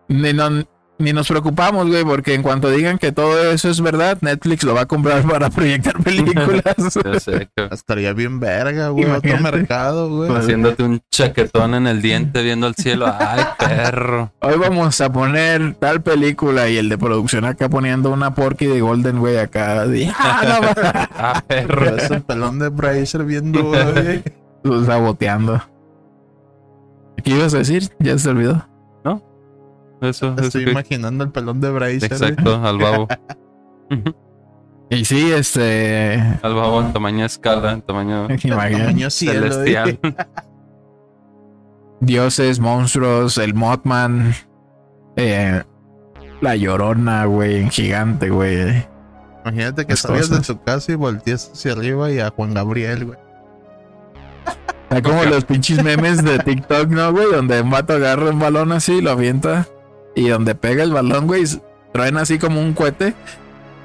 ni, 0.07 0.31
no- 0.33 0.63
ni 0.97 1.11
nos 1.11 1.27
preocupamos, 1.27 1.87
güey, 1.87 2.03
porque 2.05 2.33
en 2.33 2.41
cuanto 2.41 2.69
digan 2.69 2.97
que 2.97 3.11
todo 3.11 3.51
eso 3.51 3.69
es 3.69 3.81
verdad, 3.81 4.17
Netflix 4.21 4.63
lo 4.63 4.73
va 4.73 4.81
a 4.81 4.85
comprar 4.85 5.23
para 5.29 5.49
proyectar 5.49 6.01
películas. 6.01 6.63
Ya 7.03 7.19
sé, 7.19 7.49
que- 7.55 7.67
Estaría 7.71 8.13
bien 8.13 8.39
verga, 8.39 8.89
güey. 8.89 9.05
Otro 9.05 9.37
mercado, 9.39 10.09
güey. 10.09 10.31
Haciéndote 10.33 10.83
un 10.83 11.01
chaquetón 11.11 11.73
en 11.75 11.87
el 11.87 12.01
diente 12.01 12.41
viendo 12.43 12.67
al 12.67 12.75
cielo. 12.75 13.13
Ay, 13.19 13.43
perro. 13.59 14.31
Hoy 14.41 14.55
vamos 14.57 15.01
a 15.01 15.11
poner 15.11 15.75
tal 15.75 16.01
película 16.01 16.69
y 16.69 16.77
el 16.77 16.87
de 16.89 16.97
producción 16.97 17.43
acá 17.45 17.67
poniendo 17.69 18.09
una 18.11 18.33
porky 18.33 18.65
de 18.65 18.79
Golden, 18.81 19.19
güey, 19.19 19.37
acá. 19.37 19.85
Y, 19.93 20.09
ah, 20.17 20.41
no. 20.61 20.83
Ah, 21.17 21.43
perro. 21.45 21.95
Ese 21.97 22.21
pelón 22.21 22.59
de 22.59 22.69
Bracer 22.69 23.23
viendo, 23.25 23.63
güey. 23.63 24.23
Lo 24.63 24.83
saboteando. 24.85 25.61
¿Qué 27.23 27.31
ibas 27.31 27.53
a 27.53 27.57
decir? 27.59 27.89
Ya 27.99 28.17
se 28.17 28.29
olvidó. 28.29 28.67
Eso, 30.07 30.33
eso 30.37 30.43
Estoy 30.45 30.65
que- 30.65 30.71
imaginando 30.71 31.23
el 31.23 31.31
pelón 31.31 31.61
de 31.61 31.71
Bracer. 31.71 32.03
Exacto, 32.11 32.55
al 32.63 32.77
babo. 32.77 33.07
Y 34.87 35.03
sí, 35.03 35.31
este. 35.31 36.21
Al 36.43 36.53
babo 36.53 36.79
en 36.79 36.93
tamaño 36.93 37.25
escala, 37.25 37.71
en 37.71 37.81
tamaño 37.81 38.27
cielo, 39.09 39.51
celestial. 39.51 39.97
güey. 39.99 40.15
Dioses, 42.01 42.59
monstruos, 42.59 43.37
el 43.39 43.55
Mothman. 43.55 44.33
eh, 45.15 45.63
la 46.41 46.55
llorona, 46.55 47.25
güey, 47.25 47.61
en 47.61 47.71
gigante, 47.71 48.29
güey. 48.29 48.85
Imagínate 49.43 49.85
que 49.85 49.93
Las 49.93 50.01
salgas 50.01 50.29
de 50.29 50.39
tu 50.41 50.61
casa 50.63 50.91
y 50.91 50.95
volteas 50.95 51.49
hacia 51.51 51.71
arriba 51.71 52.11
y 52.11 52.19
a 52.19 52.29
Juan 52.29 52.53
Gabriel, 52.53 53.05
güey. 53.05 53.19
Está 54.83 55.01
como 55.01 55.23
los 55.23 55.45
pinches 55.45 55.83
memes 55.83 56.23
de 56.23 56.37
TikTok, 56.39 56.89
¿no, 56.89 57.11
güey? 57.11 57.25
Donde 57.31 57.61
un 57.61 57.71
vato 57.71 57.93
agarra 57.93 58.29
un 58.29 58.37
balón 58.39 58.71
así, 58.71 59.01
lo 59.01 59.11
avienta. 59.11 59.65
Y 60.15 60.29
donde 60.29 60.55
pega 60.55 60.83
el 60.83 60.91
balón, 60.93 61.27
güey, 61.27 61.43
traen 61.93 62.17
así 62.17 62.39
como 62.39 62.61
un 62.61 62.73
cohete. 62.73 63.13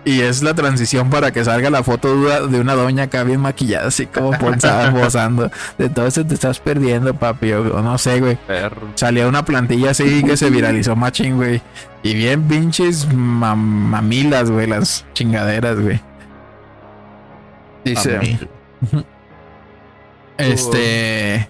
Y 0.02 0.22
es 0.22 0.42
la 0.42 0.54
transición 0.54 1.10
para 1.10 1.30
que 1.30 1.44
salga 1.44 1.68
la 1.68 1.82
foto 1.84 2.16
de 2.22 2.48
de 2.48 2.58
una 2.60 2.74
doña 2.74 3.02
acá 3.04 3.22
bien 3.22 3.40
maquillada, 3.40 3.88
así 3.88 4.06
como 4.06 4.30
posando. 4.92 5.50
De 5.76 5.90
todo 5.90 6.06
eso 6.06 6.24
te 6.24 6.32
estás 6.32 6.58
perdiendo, 6.58 7.12
papi. 7.12 7.52
O 7.52 7.82
no 7.82 7.98
sé, 7.98 8.18
güey. 8.18 8.36
Perro. 8.46 8.88
Salía 8.94 9.28
una 9.28 9.44
plantilla 9.44 9.90
así 9.90 10.22
que 10.24 10.38
se 10.38 10.48
viralizó 10.48 10.96
machín, 10.96 11.36
güey. 11.36 11.60
Y 12.02 12.14
bien 12.14 12.44
pinches 12.48 13.10
mam- 13.10 13.56
mamilas, 13.56 14.50
güey, 14.50 14.66
las 14.68 15.04
chingaderas, 15.12 15.78
güey. 15.78 16.00
Dice. 17.84 18.38
Este. 20.38 21.48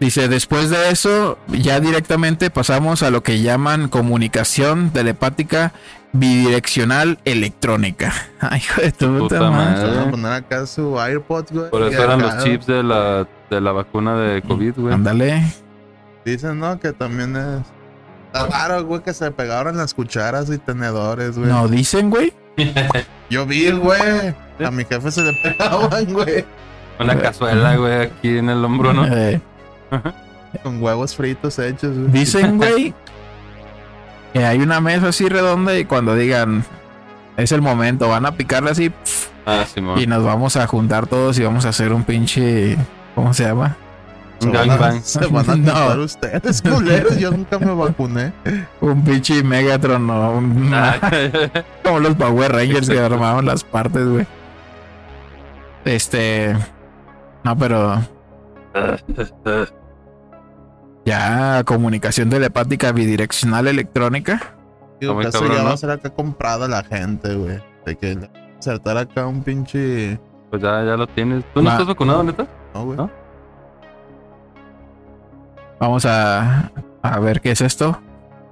Dice, 0.00 0.28
después 0.28 0.70
de 0.70 0.90
eso, 0.90 1.38
ya 1.48 1.80
directamente 1.80 2.50
pasamos 2.50 3.02
a 3.02 3.10
lo 3.10 3.22
que 3.24 3.40
llaman 3.40 3.88
comunicación 3.88 4.90
telepática 4.90 5.72
bidireccional 6.12 7.18
electrónica. 7.24 8.12
Ay, 8.40 8.60
hijo 8.60 8.80
de 8.80 8.92
tu 8.92 9.06
puta, 9.18 9.38
Puta 9.38 9.50
madre. 9.50 9.76
Se 9.76 9.82
van 9.84 9.92
a 9.92 9.96
madre. 9.96 10.10
poner 10.10 10.32
acá 10.32 10.66
su 10.66 11.00
AirPods, 11.00 11.52
güey. 11.52 11.70
Por 11.70 11.82
eso 11.82 12.02
eran 12.02 12.22
acá 12.22 12.34
los 12.36 12.44
chips 12.44 12.66
de 12.66 12.82
la, 12.82 13.26
de 13.50 13.60
la 13.60 13.72
vacuna 13.72 14.16
de 14.16 14.42
COVID, 14.42 14.74
güey. 14.76 14.94
Ándale. 14.94 15.42
Dicen, 16.24 16.58
¿no? 16.60 16.78
Que 16.78 16.92
también 16.92 17.34
es. 17.36 17.62
Está 18.26 18.46
raro, 18.46 18.84
güey, 18.84 19.02
que 19.02 19.14
se 19.14 19.30
pegaron 19.30 19.76
las 19.76 19.94
cucharas 19.94 20.48
y 20.50 20.58
tenedores, 20.58 21.36
güey. 21.38 21.48
No 21.50 21.66
dicen, 21.66 22.10
güey. 22.10 22.32
Yo 23.30 23.46
vi, 23.46 23.70
güey. 23.70 24.34
A 24.64 24.70
mi 24.70 24.84
jefe 24.84 25.10
se 25.10 25.22
le 25.22 25.32
pegaban, 25.42 26.12
güey. 26.12 26.44
Una 27.00 27.18
cazuela, 27.18 27.76
güey, 27.76 28.02
aquí 28.02 28.38
en 28.38 28.50
el 28.50 28.64
hombro, 28.64 28.92
¿no? 28.92 29.06
Con 30.62 30.82
huevos 30.82 31.14
fritos 31.14 31.58
hechos, 31.58 31.96
güey. 31.96 32.10
dicen, 32.10 32.56
güey, 32.58 32.94
que 34.32 34.44
hay 34.44 34.58
una 34.60 34.80
mesa 34.80 35.08
así 35.08 35.28
redonda 35.28 35.76
y 35.78 35.84
cuando 35.84 36.14
digan 36.14 36.64
es 37.36 37.52
el 37.52 37.62
momento, 37.62 38.08
van 38.08 38.26
a 38.26 38.32
picarle 38.32 38.70
así 38.70 38.90
pf, 38.90 39.28
Ah, 39.46 39.64
y 39.96 40.06
nos 40.06 40.24
vamos 40.24 40.56
a 40.56 40.66
juntar 40.66 41.06
todos 41.06 41.38
y 41.38 41.42
vamos 41.44 41.64
a 41.64 41.70
hacer 41.70 41.92
un 41.94 42.04
pinche. 42.04 42.76
¿Cómo 43.14 43.32
se 43.32 43.44
llama? 43.44 43.76
Un 44.42 44.52
gangbang. 44.52 45.00
Se 45.02 45.26
van 45.26 45.48
a 45.50 45.56
No. 45.96 46.02
ustedes, 46.02 46.60
culeros. 46.60 47.16
Yo 47.18 47.30
nunca 47.30 47.58
me 47.58 47.72
vacuné. 47.74 48.32
Un 48.82 49.02
pinche 49.04 49.42
Megatron 49.42 50.08
o 50.10 50.32
un- 50.32 50.70
Ah, 50.74 50.98
como 51.82 51.98
los 52.00 52.14
Power 52.16 52.52
Rangers 52.52 52.90
que 52.90 53.00
armaban 53.00 53.46
las 53.46 53.64
partes, 53.64 54.06
güey. 54.06 54.26
Este. 55.84 56.54
No, 57.42 57.56
pero 57.56 58.02
ya 61.04 61.62
comunicación 61.64 62.30
telepática 62.30 62.92
bidireccional 62.92 63.66
electrónica. 63.68 64.54
Digo, 65.00 65.18
que 65.18 65.28
eso 65.28 65.38
cabrón, 65.40 65.56
ya 65.56 65.62
va 65.62 65.68
¿no? 65.70 65.74
a 65.74 65.78
ser 65.78 65.90
acá 65.90 66.10
comprada 66.10 66.68
la 66.68 66.82
gente, 66.84 67.34
güey. 67.34 67.60
De 67.86 67.96
que 67.96 68.18
insertar 68.56 68.98
acá 68.98 69.26
un 69.26 69.42
pinche. 69.42 70.18
Pues 70.50 70.62
ya, 70.62 70.82
ya 70.84 70.96
lo 70.96 71.06
tienes. 71.06 71.44
¿Tú 71.54 71.62
no 71.62 71.66
Va. 71.68 71.72
estás 71.72 71.86
vacunado, 71.86 72.22
neta? 72.24 72.46
No, 72.74 72.84
güey. 72.84 72.96
¿No? 72.96 73.10
Vamos 75.80 76.04
a, 76.06 76.72
a 77.02 77.20
ver 77.20 77.40
qué 77.40 77.52
es 77.52 77.60
esto. 77.60 78.00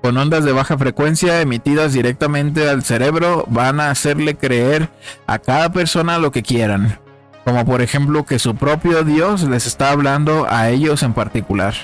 con 0.02 0.16
ondas 0.16 0.44
de 0.44 0.52
baja 0.52 0.78
frecuencia 0.78 1.40
emitidas 1.40 1.92
directamente 1.92 2.68
al 2.70 2.84
cerebro 2.84 3.44
van 3.48 3.80
a 3.80 3.90
hacerle 3.90 4.36
creer 4.36 4.88
a 5.26 5.40
cada 5.40 5.72
persona 5.72 6.18
lo 6.18 6.30
que 6.30 6.42
quieran, 6.44 7.00
como 7.46 7.64
por 7.64 7.80
ejemplo 7.80 8.26
que 8.26 8.40
su 8.40 8.56
propio 8.56 9.04
Dios 9.04 9.44
les 9.44 9.68
está 9.68 9.92
hablando 9.92 10.48
a 10.50 10.68
ellos 10.68 11.04
en 11.04 11.12
particular. 11.12 11.74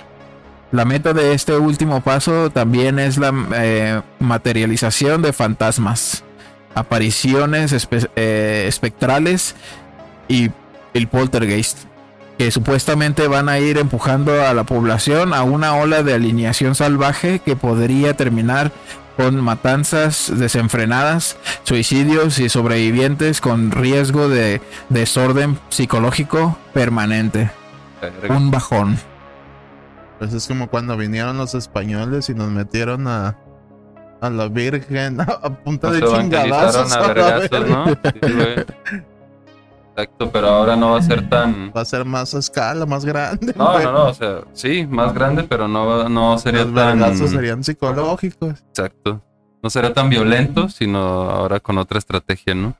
La 0.72 0.85
meta 0.85 1.12
de 1.12 1.35
este 1.35 1.57
último 1.57 2.01
paso 2.01 2.51
también 2.51 2.98
es 2.98 3.16
la 3.16 3.33
eh, 3.55 4.03
materialización 4.18 5.22
de 5.22 5.33
fantasmas, 5.33 6.25
apariciones 6.75 7.88
eh, 8.16 8.64
espectrales 8.66 9.55
y 10.27 10.51
el 10.94 11.07
poltergeist, 11.07 11.79
que 12.38 12.51
supuestamente 12.51 13.29
van 13.29 13.48
a 13.48 13.61
ir 13.61 13.79
empujando 13.79 14.44
a 14.44 14.55
la 14.55 14.64
población 14.64 15.33
a 15.33 15.44
una 15.44 15.77
ola 15.77 16.03
de 16.03 16.14
alineación 16.14 16.75
salvaje 16.75 17.38
que 17.38 17.55
podría 17.55 18.16
terminar 18.16 18.72
con 19.16 19.40
matanzas 19.42 20.33
desenfrenadas, 20.37 21.37
suicidios 21.64 22.38
y 22.38 22.48
sobrevivientes 22.48 23.40
con 23.40 23.70
riesgo 23.70 24.29
de 24.29 24.61
desorden 24.88 25.59
psicológico 25.68 26.59
permanente. 26.72 27.51
Un 28.29 28.51
bajón. 28.51 28.98
Pues 30.18 30.33
es 30.35 30.46
como 30.46 30.68
cuando 30.68 30.96
vinieron 30.96 31.37
los 31.37 31.55
españoles 31.55 32.29
y 32.29 32.35
nos 32.35 32.48
metieron 32.51 33.07
a, 33.09 33.37
a 34.20 34.31
la 34.31 34.48
Virgen 34.48 35.20
a, 35.20 35.27
punta 35.55 35.90
Nos 35.90 36.01
de 36.01 36.07
chingadazos. 36.07 36.92
a 36.92 37.07
vergazos, 37.09 37.51
verga. 37.51 37.68
¿no? 37.68 37.87
Sí. 37.94 39.05
Exacto, 39.94 40.31
pero 40.33 40.48
ahora 40.48 40.74
no 40.74 40.92
va 40.92 40.98
a 40.98 41.02
ser 41.02 41.28
tan. 41.28 41.70
Va 41.76 41.83
a 41.83 41.85
ser 41.85 42.05
más 42.07 42.35
a 42.35 42.38
escala, 42.38 42.87
más 42.87 43.05
grande. 43.05 43.52
No, 43.57 43.72
güey. 43.72 43.85
no, 43.85 43.92
no, 43.92 44.05
o 44.07 44.14
sea, 44.14 44.40
sí, 44.55 44.87
más 44.87 45.12
grande, 45.12 45.44
pero 45.44 45.68
no, 45.68 46.09
no 46.09 46.38
sería 46.38 46.64
Los 46.64 46.74
tan. 46.74 46.98
vergazos 46.98 47.31
serían 47.31 47.62
psicológicos. 47.62 48.61
Exacto. 48.68 49.22
No 49.62 49.70
sería 49.70 49.92
tan 49.92 50.09
violento, 50.09 50.68
sino 50.68 50.98
ahora 50.98 51.61
con 51.61 51.78
otra 51.78 51.98
estrategia, 51.98 52.55
¿no? 52.55 52.74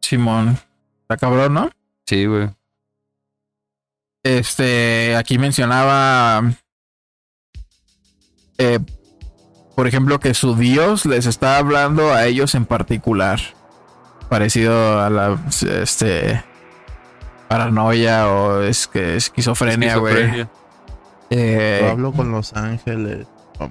Simón. 0.00 0.58
Está 1.02 1.16
cabrón, 1.16 1.54
¿no? 1.54 1.70
Sí, 2.06 2.26
güey. 2.26 2.50
Este, 4.24 5.14
aquí 5.16 5.38
mencionaba, 5.38 6.42
eh, 8.58 8.78
por 9.74 9.86
ejemplo, 9.86 10.18
que 10.20 10.34
su 10.34 10.54
Dios 10.56 11.06
les 11.06 11.24
está 11.24 11.56
hablando 11.56 12.12
a 12.12 12.26
ellos 12.26 12.54
en 12.54 12.66
particular, 12.66 13.40
parecido 14.28 15.00
a 15.00 15.08
la, 15.08 15.38
este, 15.80 16.42
paranoia 17.48 18.28
o 18.28 18.62
es 18.62 18.86
que 18.86 19.16
esquizofrenia, 19.16 19.96
güey. 19.96 20.46
Eh, 21.30 21.78
Yo 21.82 21.90
hablo 21.90 22.12
con 22.12 22.30
los 22.30 22.54
ángeles. 22.54 23.26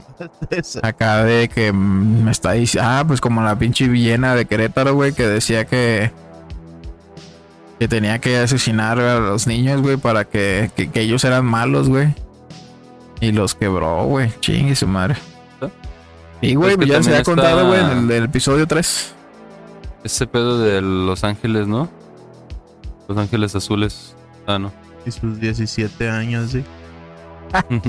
Acá 0.83 1.23
de 1.23 1.47
que 1.47 1.71
me 1.71 2.31
está 2.31 2.51
diciendo, 2.51 2.89
ah, 2.91 3.03
pues 3.07 3.21
como 3.21 3.41
la 3.41 3.57
pinche 3.57 3.87
villena 3.87 4.35
de 4.35 4.45
Querétaro, 4.45 4.93
güey, 4.95 5.13
que 5.13 5.25
decía 5.25 5.65
que 5.65 6.11
que 7.79 7.87
tenía 7.87 8.19
que 8.19 8.37
asesinar 8.37 8.99
a 8.99 9.19
los 9.19 9.45
niños, 9.45 9.81
güey, 9.81 9.97
para 9.97 10.25
que, 10.25 10.71
que, 10.75 10.89
que 10.89 11.01
ellos 11.01 11.23
eran 11.23 11.45
malos, 11.45 11.89
güey. 11.89 12.13
Y 13.19 13.31
los 13.31 13.55
quebró, 13.55 14.05
güey. 14.05 14.31
Chingue 14.39 14.75
su 14.75 14.87
madre. 14.87 15.15
¿Ah? 15.61 15.69
Y, 16.41 16.55
güey, 16.55 16.71
Es 16.71 16.77
que 16.77 16.87
ya 16.87 17.03
se 17.03 17.15
ha 17.15 17.23
contado, 17.23 17.67
güey, 17.67 17.79
en 17.79 17.89
el, 17.89 18.07
del 18.07 18.23
episodio 18.25 18.65
3. 18.65 19.13
Ese 20.03 20.27
pedo 20.27 20.59
de 20.59 20.81
Los 20.81 21.23
Ángeles, 21.23 21.67
¿no? 21.67 21.89
Los 23.07 23.17
Ángeles 23.17 23.55
Azules. 23.55 24.15
Ah, 24.45 24.59
no. 24.59 24.71
Y 25.05 25.11
sus 25.11 25.39
17 25.39 26.09
años, 26.09 26.51
sí. 26.51 26.63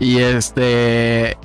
Y 0.00 0.18
este. 0.18 1.36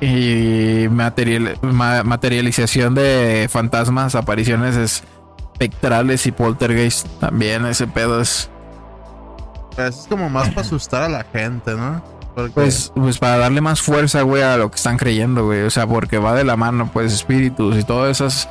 Y 0.00 0.88
material, 0.90 1.56
ma- 1.62 2.02
materialización 2.02 2.94
de 2.94 3.48
fantasmas, 3.50 4.14
apariciones 4.14 4.76
espectrales 4.76 6.26
y 6.26 6.32
poltergeist. 6.32 7.06
También 7.20 7.66
ese 7.66 7.86
pedo 7.86 8.20
es. 8.20 8.48
Pues 9.76 10.00
es 10.00 10.06
como 10.08 10.28
más 10.28 10.48
para 10.50 10.60
asustar 10.62 11.02
a 11.02 11.08
la 11.08 11.24
gente, 11.24 11.74
¿no? 11.74 12.02
Porque 12.34 12.52
Pues, 12.52 12.92
pues 12.94 13.18
para 13.18 13.38
darle 13.38 13.60
más 13.60 13.80
fuerza, 13.80 14.22
güey, 14.22 14.42
a 14.42 14.56
lo 14.56 14.70
que 14.70 14.76
están 14.76 14.96
creyendo, 14.96 15.44
güey. 15.46 15.62
O 15.62 15.70
sea, 15.70 15.86
porque 15.86 16.18
va 16.18 16.34
de 16.34 16.44
la 16.44 16.56
mano, 16.56 16.90
pues, 16.92 17.12
espíritus 17.12 17.76
y 17.76 17.84
todas 17.84 18.20
esas. 18.20 18.48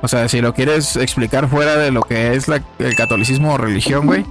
O 0.00 0.08
sea, 0.08 0.28
si 0.28 0.40
lo 0.40 0.54
quieres 0.54 0.96
explicar 0.96 1.48
fuera 1.48 1.76
de 1.76 1.90
lo 1.90 2.02
que 2.02 2.34
es 2.34 2.46
la- 2.48 2.62
el 2.78 2.94
catolicismo 2.96 3.54
o 3.54 3.58
religión, 3.58 4.06
güey, 4.06 4.24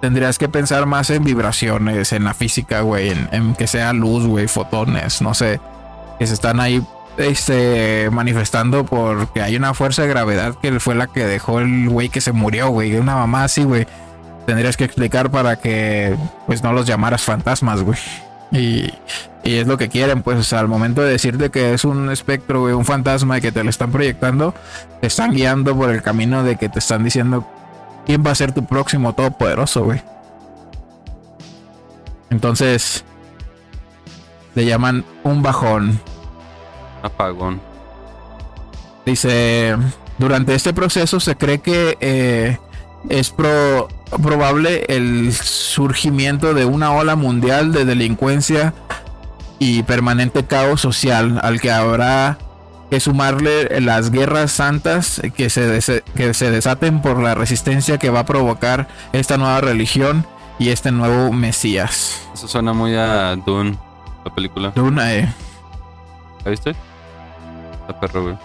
tendrías 0.00 0.38
que 0.38 0.48
pensar 0.48 0.86
más 0.86 1.10
en 1.10 1.22
vibraciones, 1.24 2.12
en 2.12 2.24
la 2.24 2.32
física, 2.34 2.80
güey, 2.80 3.10
en, 3.10 3.28
en 3.32 3.54
que 3.54 3.66
sea 3.66 3.92
luz, 3.92 4.26
güey, 4.26 4.48
fotones, 4.48 5.20
no 5.20 5.34
sé, 5.34 5.60
que 6.18 6.26
se 6.26 6.32
están 6.34 6.60
ahí 6.60 6.82
este, 7.18 8.08
manifestando 8.10 8.84
porque 8.84 9.42
hay 9.42 9.56
una 9.56 9.74
fuerza 9.74 10.02
de 10.02 10.08
gravedad 10.08 10.54
que 10.62 10.80
fue 10.80 10.94
la 10.94 11.06
que 11.08 11.26
dejó 11.26 11.60
el 11.60 11.88
güey 11.90 12.08
que 12.08 12.22
se 12.22 12.32
murió, 12.32 12.68
güey, 12.70 12.94
una 12.96 13.14
mamá 13.16 13.44
así, 13.44 13.62
güey. 13.64 13.86
Tendrías 14.46 14.76
que 14.78 14.84
explicar 14.84 15.30
para 15.30 15.56
que, 15.56 16.16
pues, 16.46 16.62
no 16.62 16.72
los 16.72 16.86
llamaras 16.86 17.22
fantasmas, 17.22 17.82
güey. 17.82 17.98
Y, 18.52 18.92
y 19.44 19.56
es 19.56 19.66
lo 19.66 19.78
que 19.78 19.88
quieren, 19.88 20.22
pues, 20.22 20.38
o 20.38 20.42
sea, 20.42 20.60
al 20.60 20.68
momento 20.68 21.02
de 21.02 21.10
decirte 21.10 21.50
que 21.50 21.72
es 21.72 21.84
un 21.84 22.10
espectro, 22.10 22.60
güey, 22.62 22.74
un 22.74 22.84
fantasma 22.84 23.38
y 23.38 23.40
que 23.40 23.52
te 23.52 23.62
lo 23.62 23.70
están 23.70 23.90
proyectando, 23.90 24.54
te 25.00 25.06
están 25.06 25.32
guiando 25.32 25.76
por 25.76 25.90
el 25.90 26.02
camino 26.02 26.42
de 26.42 26.56
que 26.56 26.68
te 26.68 26.78
están 26.78 27.04
diciendo 27.04 27.46
quién 28.06 28.24
va 28.26 28.32
a 28.32 28.34
ser 28.34 28.52
tu 28.52 28.66
próximo 28.66 29.14
todopoderoso, 29.14 29.84
güey. 29.84 30.02
Entonces, 32.30 33.04
le 34.54 34.64
llaman 34.66 35.04
un 35.24 35.42
bajón. 35.42 36.00
Apagón. 37.02 37.60
Dice, 39.06 39.76
durante 40.18 40.54
este 40.54 40.74
proceso 40.74 41.18
se 41.18 41.36
cree 41.36 41.60
que 41.60 41.96
eh, 42.00 42.58
es 43.08 43.30
pro- 43.30 43.88
probable 44.22 44.84
el 44.88 45.32
surgimiento 45.32 46.54
de 46.54 46.64
una 46.64 46.92
ola 46.92 47.16
mundial 47.16 47.72
de 47.72 47.84
delincuencia 47.84 48.74
y 49.58 49.82
permanente 49.82 50.44
caos 50.44 50.80
social 50.80 51.40
al 51.42 51.60
que 51.60 51.70
habrá 51.70 52.38
que 52.90 52.98
sumarle 52.98 53.80
las 53.80 54.10
guerras 54.10 54.50
santas 54.50 55.22
que 55.36 55.48
se, 55.48 56.02
que 56.16 56.34
se 56.34 56.50
desaten 56.50 57.00
por 57.02 57.22
la 57.22 57.34
resistencia 57.36 57.98
que 57.98 58.10
va 58.10 58.20
a 58.20 58.26
provocar 58.26 58.88
esta 59.12 59.36
nueva 59.36 59.60
religión 59.60 60.26
y 60.58 60.70
este 60.70 60.90
nuevo 60.90 61.32
Mesías. 61.32 62.20
Eso 62.34 62.48
suena 62.48 62.72
muy 62.72 62.96
a 62.96 63.36
Dune, 63.36 63.78
la 64.24 64.34
película. 64.34 64.72
Una, 64.76 65.14
eh, 65.14 65.32
¿La 66.44 66.50
viste? 66.50 66.74
La 67.86 68.00
perro, 68.00 68.22
güey. 68.24 68.36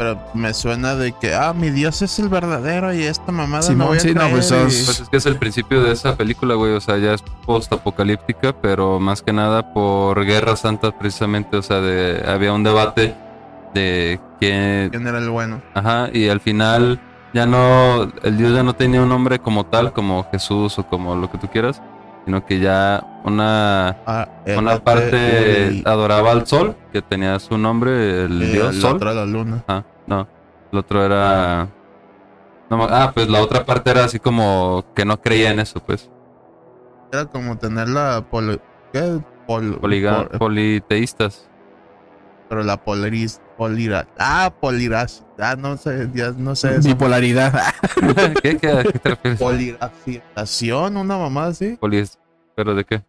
Pero 0.00 0.18
me 0.32 0.54
suena 0.54 0.94
de 0.94 1.12
que, 1.12 1.34
ah, 1.34 1.52
mi 1.52 1.68
Dios 1.68 2.00
es 2.00 2.18
el 2.20 2.30
verdadero 2.30 2.90
y 2.94 3.02
esta 3.02 3.32
mamada 3.32 3.60
Simón, 3.60 3.78
no 3.80 3.86
voy 3.88 3.98
a 3.98 4.00
sí, 4.00 4.14
no, 4.14 4.30
pues, 4.30 4.50
y- 4.50 4.54
Pues 4.54 5.00
es 5.00 5.08
que 5.10 5.16
es 5.18 5.26
el 5.26 5.36
principio 5.36 5.82
de 5.82 5.92
esa 5.92 6.16
película, 6.16 6.54
güey. 6.54 6.72
O 6.72 6.80
sea, 6.80 6.96
ya 6.96 7.12
es 7.12 7.22
post-apocalíptica, 7.44 8.54
pero 8.62 8.98
más 8.98 9.20
que 9.20 9.34
nada 9.34 9.74
por 9.74 10.24
Guerra 10.24 10.56
Santa, 10.56 10.90
precisamente. 10.98 11.58
O 11.58 11.62
sea, 11.62 11.82
de, 11.82 12.24
había 12.26 12.54
un 12.54 12.62
debate 12.64 13.14
de 13.74 14.18
quién. 14.38 14.88
¿Quién 14.88 15.06
era 15.06 15.18
el 15.18 15.28
bueno? 15.28 15.60
Ajá, 15.74 16.08
y 16.14 16.30
al 16.30 16.40
final 16.40 16.98
ya 17.34 17.44
no. 17.44 18.04
El 18.22 18.38
Dios 18.38 18.54
ya 18.54 18.62
no 18.62 18.72
tenía 18.74 19.02
un 19.02 19.10
nombre 19.10 19.38
como 19.38 19.66
tal, 19.66 19.92
como 19.92 20.26
Jesús 20.32 20.78
o 20.78 20.86
como 20.86 21.14
lo 21.14 21.30
que 21.30 21.36
tú 21.36 21.48
quieras, 21.48 21.82
sino 22.30 22.46
que 22.46 22.60
ya 22.60 23.04
una. 23.24 23.88
Ah, 24.06 24.28
Una 24.56 24.78
parte 24.84 25.66
el- 25.66 25.82
adoraba 25.84 26.30
al 26.30 26.46
sol, 26.46 26.76
que 26.92 27.02
tenía 27.02 27.36
su 27.40 27.58
nombre, 27.58 28.22
el 28.26 28.40
y 28.40 28.46
dios 28.52 28.76
el 28.76 28.80
sol. 28.80 28.94
otro 28.96 29.12
la 29.12 29.26
luna. 29.26 29.64
Ajá, 29.66 29.84
no. 30.06 30.28
El 30.70 30.78
otro 30.78 31.04
era. 31.04 31.66
no 32.70 32.76
me- 32.78 32.84
ah, 32.88 33.10
pues 33.12 33.28
la 33.28 33.40
otra 33.42 33.66
parte 33.66 33.90
era 33.90 34.04
así 34.04 34.20
como 34.20 34.84
que 34.94 35.04
no 35.04 35.20
creía 35.20 35.50
en 35.50 35.58
eso, 35.58 35.80
pues. 35.80 36.08
Era 37.12 37.24
como 37.26 37.58
tener 37.58 37.88
la 37.88 38.24
poli... 38.30 38.60
¿Qué? 38.92 39.18
Pol- 39.48 39.80
Poliga- 39.80 40.28
pol- 40.28 40.38
politeístas. 40.38 41.48
pero 42.48 42.62
la 42.62 42.76
polaris... 42.76 43.40
Polira... 43.58 44.06
Ah, 44.18 44.52
poliras... 44.60 45.24
Ah, 45.36 45.56
no 45.58 45.76
sé, 45.76 46.08
ya 46.14 46.30
no 46.30 46.54
sé 46.54 46.76
eso. 46.76 46.88
bipolaridad. 46.88 47.52
¿Qué? 48.42 48.56
¿Qué? 48.56 48.68
¿A 48.70 48.82
qué 48.84 48.98
te 49.00 49.08
refieres? 49.10 49.38
Polarización, 49.40 50.96
una 50.96 51.18
mamá 51.18 51.46
así. 51.46 51.76
Polis- 51.80 52.16
¿Pero 52.60 52.74
de 52.74 52.84
qué? 52.84 53.02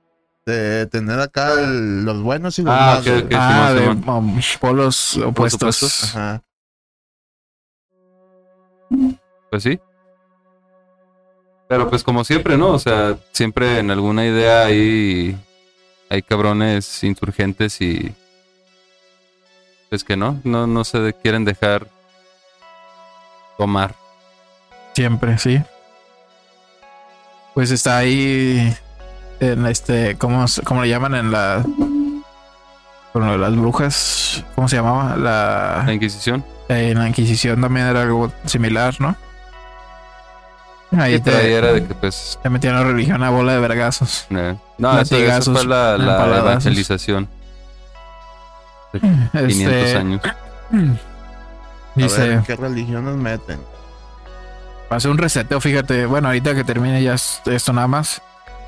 De 0.46 0.86
tener 0.88 1.20
acá 1.20 1.52
el- 1.60 2.06
los 2.06 2.22
buenos 2.24 2.58
y 2.58 2.62
los 2.64 2.74
Ah, 2.74 3.02
malos. 3.04 3.08
ok, 3.22 3.26
ok. 3.26 3.32
ah, 3.36 3.74
de 3.74 3.90
um, 3.90 4.40
polos 4.62 5.18
opuestos. 5.18 5.62
opuestos. 5.62 6.16
Ajá. 6.16 6.42
Pues 9.50 9.64
sí. 9.64 9.78
Pero 11.68 11.90
pues 11.90 12.02
como 12.02 12.24
siempre, 12.24 12.58
¿no? 12.58 12.70
O 12.70 12.80
sea, 12.80 13.18
siempre 13.34 13.80
en 13.80 13.92
alguna 13.92 14.26
idea 14.26 14.64
hay, 14.68 15.38
hay 16.10 16.22
cabrones 16.22 17.04
insurgentes 17.04 17.82
y 17.82 18.14
pues 19.90 20.06
que 20.06 20.16
no, 20.16 20.40
no, 20.46 20.66
no 20.66 20.86
se 20.86 20.98
de- 21.00 21.14
quieren 21.14 21.44
dejar 21.44 21.88
tomar. 23.58 23.96
Siempre, 24.96 25.38
sí. 25.38 25.62
Pues 27.54 27.70
está 27.72 27.98
ahí 27.98 28.74
en 29.42 29.66
este, 29.66 30.16
¿cómo, 30.18 30.46
cómo 30.64 30.84
le 30.84 30.90
llaman 30.90 31.16
en 31.16 31.32
la 31.32 31.64
de 33.14 33.38
las 33.38 33.56
brujas, 33.56 34.44
¿cómo 34.56 34.70
se 34.70 34.78
llamaba? 34.78 35.18
La, 35.18 35.84
La 35.86 35.94
Inquisición. 35.94 36.46
en 36.70 36.98
la 36.98 37.08
Inquisición 37.10 37.60
también 37.60 37.88
era 37.88 38.04
algo 38.04 38.32
similar, 38.46 38.96
¿no? 39.00 39.16
Ahí 40.98 41.22
Y 41.26 41.30
ahí 41.30 41.52
era 41.54 41.74
de 41.74 41.82
te, 41.82 41.88
que 41.88 41.94
pues... 41.96 42.40
te 42.42 42.50
metían 42.50 42.76
la 42.76 42.84
religión 42.84 43.22
a 43.24 43.30
bola 43.30 43.54
de 43.54 43.60
vergazos. 43.60 44.28
eh, 44.30 44.56
No, 44.78 45.00
eso, 45.00 45.16
eso 45.18 45.54
fue 45.54 45.66
la, 45.66 45.98
la 45.98 46.38
evangelización. 46.40 47.28
De 48.94 49.00
500 49.00 49.42
Este, 49.76 49.98
años. 49.98 50.22
A 51.94 52.00
Dice, 52.00 52.28
ver, 52.30 52.42
¿qué 52.44 52.56
religiones 52.56 53.16
meten? 53.16 53.60
pasé 54.90 55.10
un 55.10 55.18
reseteo, 55.18 55.60
fíjate. 55.60 56.06
Bueno, 56.06 56.28
ahorita 56.30 56.56
que 56.56 56.64
termine 56.64 57.02
ya 57.04 57.14
es- 57.16 57.42
esto 57.46 57.74
nada 57.74 57.88
más. 57.88 58.22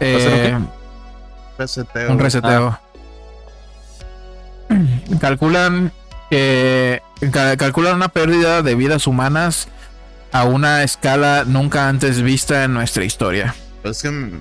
Eh, 0.05 0.59
Reseteo. 1.57 2.11
un 2.11 2.19
reseteo. 2.19 2.79
Calculan 5.19 5.91
que 6.29 7.01
ca- 7.31 7.57
calculan 7.57 7.95
una 7.95 8.09
pérdida 8.09 8.61
de 8.61 8.75
vidas 8.75 9.07
humanas 9.07 9.67
a 10.31 10.45
una 10.45 10.83
escala 10.83 11.43
nunca 11.45 11.87
antes 11.87 12.21
vista 12.21 12.63
en 12.63 12.73
nuestra 12.73 13.03
historia. 13.05 13.53
Es 13.83 14.01
que, 14.01 14.31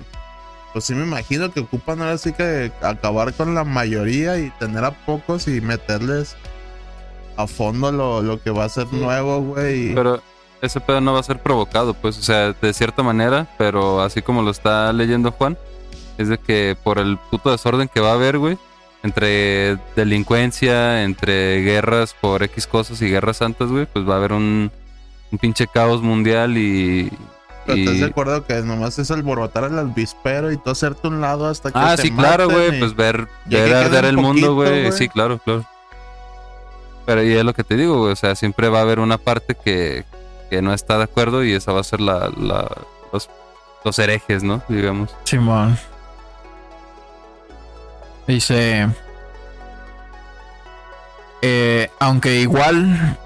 pues 0.73 0.85
sí 0.85 0.95
me 0.95 1.03
imagino 1.03 1.51
que 1.51 1.59
ocupan 1.59 2.01
ahora 2.01 2.17
sí 2.17 2.33
que 2.33 2.71
acabar 2.81 3.33
con 3.33 3.53
la 3.53 3.63
mayoría 3.63 4.39
y 4.39 4.49
tener 4.59 4.83
a 4.85 4.91
pocos 4.91 5.47
y 5.47 5.61
meterles 5.61 6.35
a 7.37 7.45
fondo 7.47 7.91
lo, 7.91 8.21
lo 8.21 8.41
que 8.41 8.49
va 8.49 8.65
a 8.65 8.69
ser 8.69 8.91
nuevo, 8.91 9.41
güey. 9.41 9.93
Pero 9.93 10.21
ese 10.63 10.79
pedo 10.79 11.01
no 11.01 11.13
va 11.13 11.19
a 11.19 11.23
ser 11.23 11.39
provocado, 11.39 11.93
pues, 11.93 12.17
o 12.17 12.21
sea, 12.23 12.53
de 12.53 12.73
cierta 12.73 13.03
manera, 13.03 13.47
pero 13.57 14.01
así 14.01 14.21
como 14.21 14.41
lo 14.41 14.49
está 14.51 14.91
leyendo 14.93 15.31
Juan, 15.31 15.57
es 16.17 16.29
de 16.29 16.37
que 16.37 16.75
por 16.83 16.99
el 16.99 17.17
puto 17.29 17.51
desorden 17.51 17.87
que 17.87 17.99
va 17.99 18.11
a 18.11 18.13
haber, 18.13 18.37
güey, 18.37 18.57
entre 19.03 19.77
delincuencia, 19.95 21.03
entre 21.03 21.61
guerras 21.61 22.15
por 22.19 22.41
X 22.43 22.65
cosas 22.67 23.01
y 23.01 23.09
guerras 23.09 23.37
santas, 23.37 23.69
güey, 23.69 23.85
pues 23.85 24.07
va 24.07 24.13
a 24.13 24.17
haber 24.17 24.31
un, 24.33 24.71
un 25.31 25.37
pinche 25.37 25.67
caos 25.67 26.01
mundial 26.01 26.57
y... 26.57 27.11
Pero 27.65 27.77
¿Estás 27.79 27.95
y- 27.95 27.99
de 27.99 28.05
acuerdo 28.05 28.45
que 28.45 28.55
nomás 28.61 28.99
es 28.99 29.09
alborotar 29.11 29.63
al 29.65 29.77
avispero 29.79 30.51
y 30.51 30.57
tú 30.57 30.69
hacerte 30.69 31.07
un 31.07 31.21
lado 31.21 31.47
hasta 31.47 31.71
que 31.71 31.77
Ah, 31.79 31.95
te 31.95 32.03
sí, 32.03 32.11
claro, 32.11 32.49
güey, 32.49 32.75
y- 32.75 32.79
pues 32.79 32.95
ver, 32.95 33.27
ver 33.45 33.73
arder 33.73 34.05
el 34.05 34.17
un 34.17 34.23
mundo, 34.23 34.55
güey. 34.55 34.91
sí, 34.91 35.07
claro, 35.09 35.39
claro. 35.39 35.65
Pero 37.05 37.23
y 37.23 37.33
es 37.33 37.43
lo 37.43 37.53
que 37.53 37.63
te 37.63 37.75
digo, 37.75 37.99
güey, 37.99 38.13
o 38.13 38.15
sea, 38.15 38.35
siempre 38.35 38.69
va 38.69 38.79
a 38.79 38.83
haber 38.83 38.99
una 38.99 39.17
parte 39.17 39.55
que, 39.55 40.05
que 40.53 40.61
no 40.61 40.71
está 40.71 40.99
de 40.99 41.05
acuerdo 41.05 41.43
y 41.43 41.51
esa 41.53 41.71
va 41.71 41.79
a 41.79 41.83
ser 41.83 41.99
la, 41.99 42.29
la- 42.37 42.69
los, 43.11 43.27
los 43.83 43.97
herejes, 43.97 44.43
¿no? 44.43 44.61
Digamos. 44.69 45.09
Simón. 45.23 45.79
Dice. 48.27 48.87
eh, 51.41 51.89
aunque 51.99 52.35
igual 52.39 53.17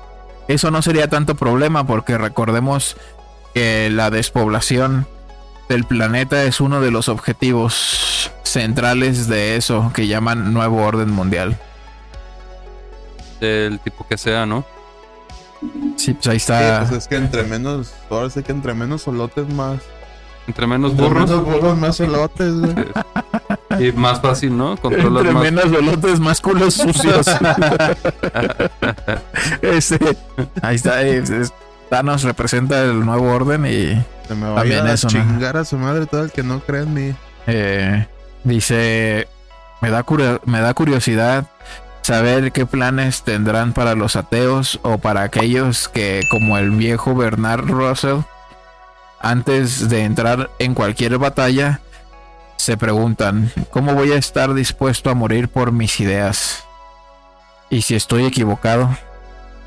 eso 0.48 0.72
no 0.72 0.82
sería 0.82 1.10
tanto 1.10 1.36
problema 1.36 1.86
porque 1.86 2.18
recordemos 2.18 2.96
que 3.54 3.90
la 3.92 4.10
despoblación 4.10 5.06
del 5.68 5.84
planeta 5.84 6.44
es 6.46 6.62
uno 6.62 6.80
de 6.80 6.92
los 6.92 7.10
objetivos 7.10 8.32
centrales 8.44 9.28
de 9.28 9.58
eso 9.58 9.92
que 9.94 10.08
llaman 10.08 10.54
nuevo 10.54 10.82
orden 10.86 11.12
mundial. 11.12 11.58
Del 13.42 13.82
tipo 13.82 14.08
que 14.08 14.18
sea, 14.18 14.46
¿no? 14.46 14.64
Sí, 15.96 16.14
pues 16.14 16.28
ahí 16.28 16.40
Sí, 16.40 16.52
está. 16.52 16.86
pues 16.88 16.92
es 17.04 17.08
que 17.08 17.16
entre 17.18 17.44
menos, 17.44 17.94
ahora 18.10 18.30
sí 18.30 18.44
que 18.44 18.52
entre 18.52 18.74
menos 18.74 19.02
solotes 19.04 19.48
más. 19.54 19.80
Entre 20.48 20.66
menos 20.68 20.92
Entre 20.92 21.06
burros 21.08 21.30
menos 21.30 21.44
burros 21.46 21.78
más 21.78 21.96
solotes, 21.98 22.54
güey. 22.54 22.76
y 23.90 23.92
más 23.92 24.22
fácil, 24.22 24.56
¿no? 24.58 24.78
Controlas 24.78 25.26
Entre 25.26 25.34
más. 25.34 25.44
menos 25.44 25.72
bolotes, 25.72 26.20
más 26.20 26.40
culos 26.42 26.74
sucios. 26.76 27.26
Ese, 29.62 30.00
ahí 30.62 30.76
está. 30.76 31.02
eh, 31.04 31.18
es- 31.20 31.54
Thanos 31.90 32.24
representa 32.24 32.82
el 32.84 33.06
nuevo 33.06 33.32
orden 33.32 33.66
y 33.66 34.04
Se 34.28 34.36
me 34.36 34.46
va 34.48 34.52
a 34.52 34.56
También 34.58 34.84
ir 34.84 34.92
a 34.92 34.94
eso, 34.94 35.08
¿no? 35.08 35.12
chingar 35.14 35.56
a 35.56 35.64
su 35.64 35.78
madre 35.78 36.06
todo 36.06 36.22
el 36.24 36.32
que 36.32 36.44
no 36.44 36.60
cree 36.60 36.82
en 36.84 36.94
mí. 36.94 37.16
eh, 37.48 38.06
dice, 38.44 39.28
me 39.82 39.90
da, 39.90 40.04
curio- 40.04 40.42
me 40.46 40.60
da 40.60 40.74
curiosidad 40.74 41.46
saber 42.12 42.54
qué 42.54 42.66
planes 42.66 43.24
tendrán 43.24 43.74
para 43.74 43.94
los 43.94 44.16
ateos 44.16 44.80
o 44.82 44.98
para 44.98 45.24
aquellos 45.24 45.90
que, 45.90 46.22
como 46.32 46.58
el 46.58 46.72
viejo 46.72 47.14
Bernard 47.14 47.66
Russell, 47.66 48.20
antes 49.20 49.90
de 49.90 50.04
entrar 50.06 50.50
en 50.58 50.74
cualquier 50.74 51.18
batalla, 51.18 51.82
se 52.56 52.78
preguntan, 52.78 53.52
¿cómo 53.72 53.94
voy 53.94 54.14
a 54.14 54.18
estar 54.18 54.54
dispuesto 54.54 55.10
a 55.10 55.16
morir 55.16 55.50
por 55.50 55.74
mis 55.74 56.00
ideas? 56.00 56.64
Y 57.70 57.82
si 57.82 57.96
estoy 57.96 58.24
equivocado, 58.26 58.98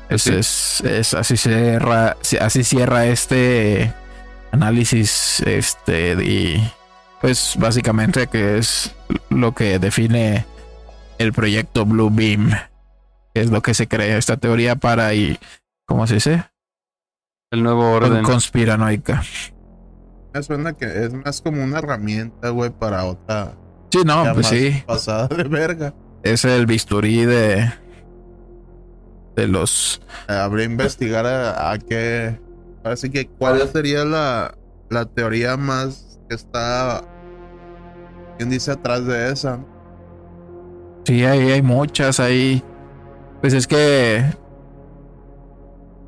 es, 0.09 0.23
Sí. 0.23 0.33
es- 0.33 0.81
es- 0.81 1.13
así 1.13 1.37
cierra, 1.37 2.17
así 2.39 2.63
cierra 2.63 3.05
este 3.05 3.93
análisis, 4.51 5.41
este 5.45 6.13
y 6.23 6.73
pues 7.21 7.53
básicamente 7.59 8.25
que 8.25 8.57
es 8.57 8.95
lo 9.29 9.53
que 9.53 9.77
define 9.77 10.45
el 11.21 11.33
proyecto 11.33 11.85
Blue 11.85 12.09
Beam, 12.11 12.51
que 13.33 13.41
es 13.41 13.51
lo 13.51 13.61
que 13.61 13.73
se 13.73 13.87
cree 13.87 14.17
esta 14.17 14.37
teoría 14.37 14.75
para 14.75 15.13
y 15.13 15.39
¿cómo 15.85 16.07
se 16.07 16.15
dice? 16.15 16.45
El 17.51 17.63
nuevo 17.63 17.91
orden. 17.91 18.23
Conspiranoica. 18.23 19.23
Me 20.33 20.41
suena 20.43 20.73
que 20.73 20.85
es 20.85 21.13
más 21.13 21.41
como 21.41 21.63
una 21.63 21.79
herramienta, 21.79 22.49
güey, 22.49 22.69
para 22.69 23.05
otra. 23.05 23.53
Sí, 23.91 23.99
no, 24.05 24.23
pues 24.33 24.47
sí, 24.47 24.83
Pasada 24.87 25.27
de 25.27 25.43
verga. 25.43 25.93
es 26.23 26.45
el 26.45 26.65
bisturí 26.65 27.25
de 27.25 27.69
de 29.35 29.47
los 29.47 30.01
habría 30.27 30.65
que 30.65 30.71
investigar 30.71 31.25
a, 31.25 31.71
a 31.71 31.77
qué. 31.77 32.39
Así 32.83 33.09
que, 33.09 33.27
¿cuál 33.27 33.67
sería 33.69 34.05
la, 34.05 34.55
la 34.89 35.05
teoría 35.05 35.57
más 35.57 36.19
que 36.29 36.35
está. 36.35 37.03
¿Quién 38.37 38.49
dice 38.49 38.71
atrás 38.71 39.05
de 39.05 39.31
esa? 39.31 39.59
Sí, 41.11 41.25
hay, 41.25 41.51
hay 41.51 41.61
muchas 41.61 42.21
ahí. 42.21 42.63
Pues 43.41 43.53
es 43.53 43.67
que. 43.67 44.23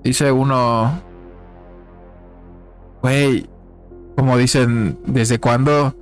Dice 0.02 0.32
uno. 0.32 1.02
Güey. 3.02 3.50
Como 4.16 4.38
dicen, 4.38 4.98
¿desde 5.06 5.40
cuándo? 5.42 5.94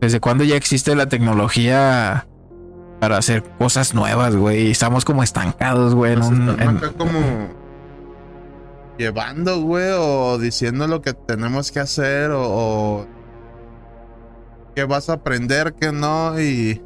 ¿Desde 0.00 0.20
cuándo 0.20 0.44
ya 0.44 0.54
existe 0.54 0.94
la 0.94 1.06
tecnología 1.08 2.28
para 3.00 3.16
hacer 3.16 3.42
cosas 3.58 3.94
nuevas, 3.94 4.36
güey? 4.36 4.70
Estamos 4.70 5.04
como 5.04 5.24
estancados, 5.24 5.96
güey, 5.96 6.12
en 6.12 6.22
un. 6.22 6.48
están 6.50 6.68
en- 6.68 6.76
acá 6.76 6.92
como. 6.96 7.18
Llevando, 8.96 9.60
güey, 9.62 9.90
o 9.98 10.38
diciendo 10.38 10.86
lo 10.86 11.02
que 11.02 11.14
tenemos 11.14 11.72
que 11.72 11.80
hacer, 11.80 12.30
o. 12.30 12.42
o 12.48 13.06
que 14.76 14.84
vas 14.84 15.08
a 15.08 15.14
aprender, 15.14 15.74
que 15.74 15.90
no, 15.90 16.38
y. 16.40 16.80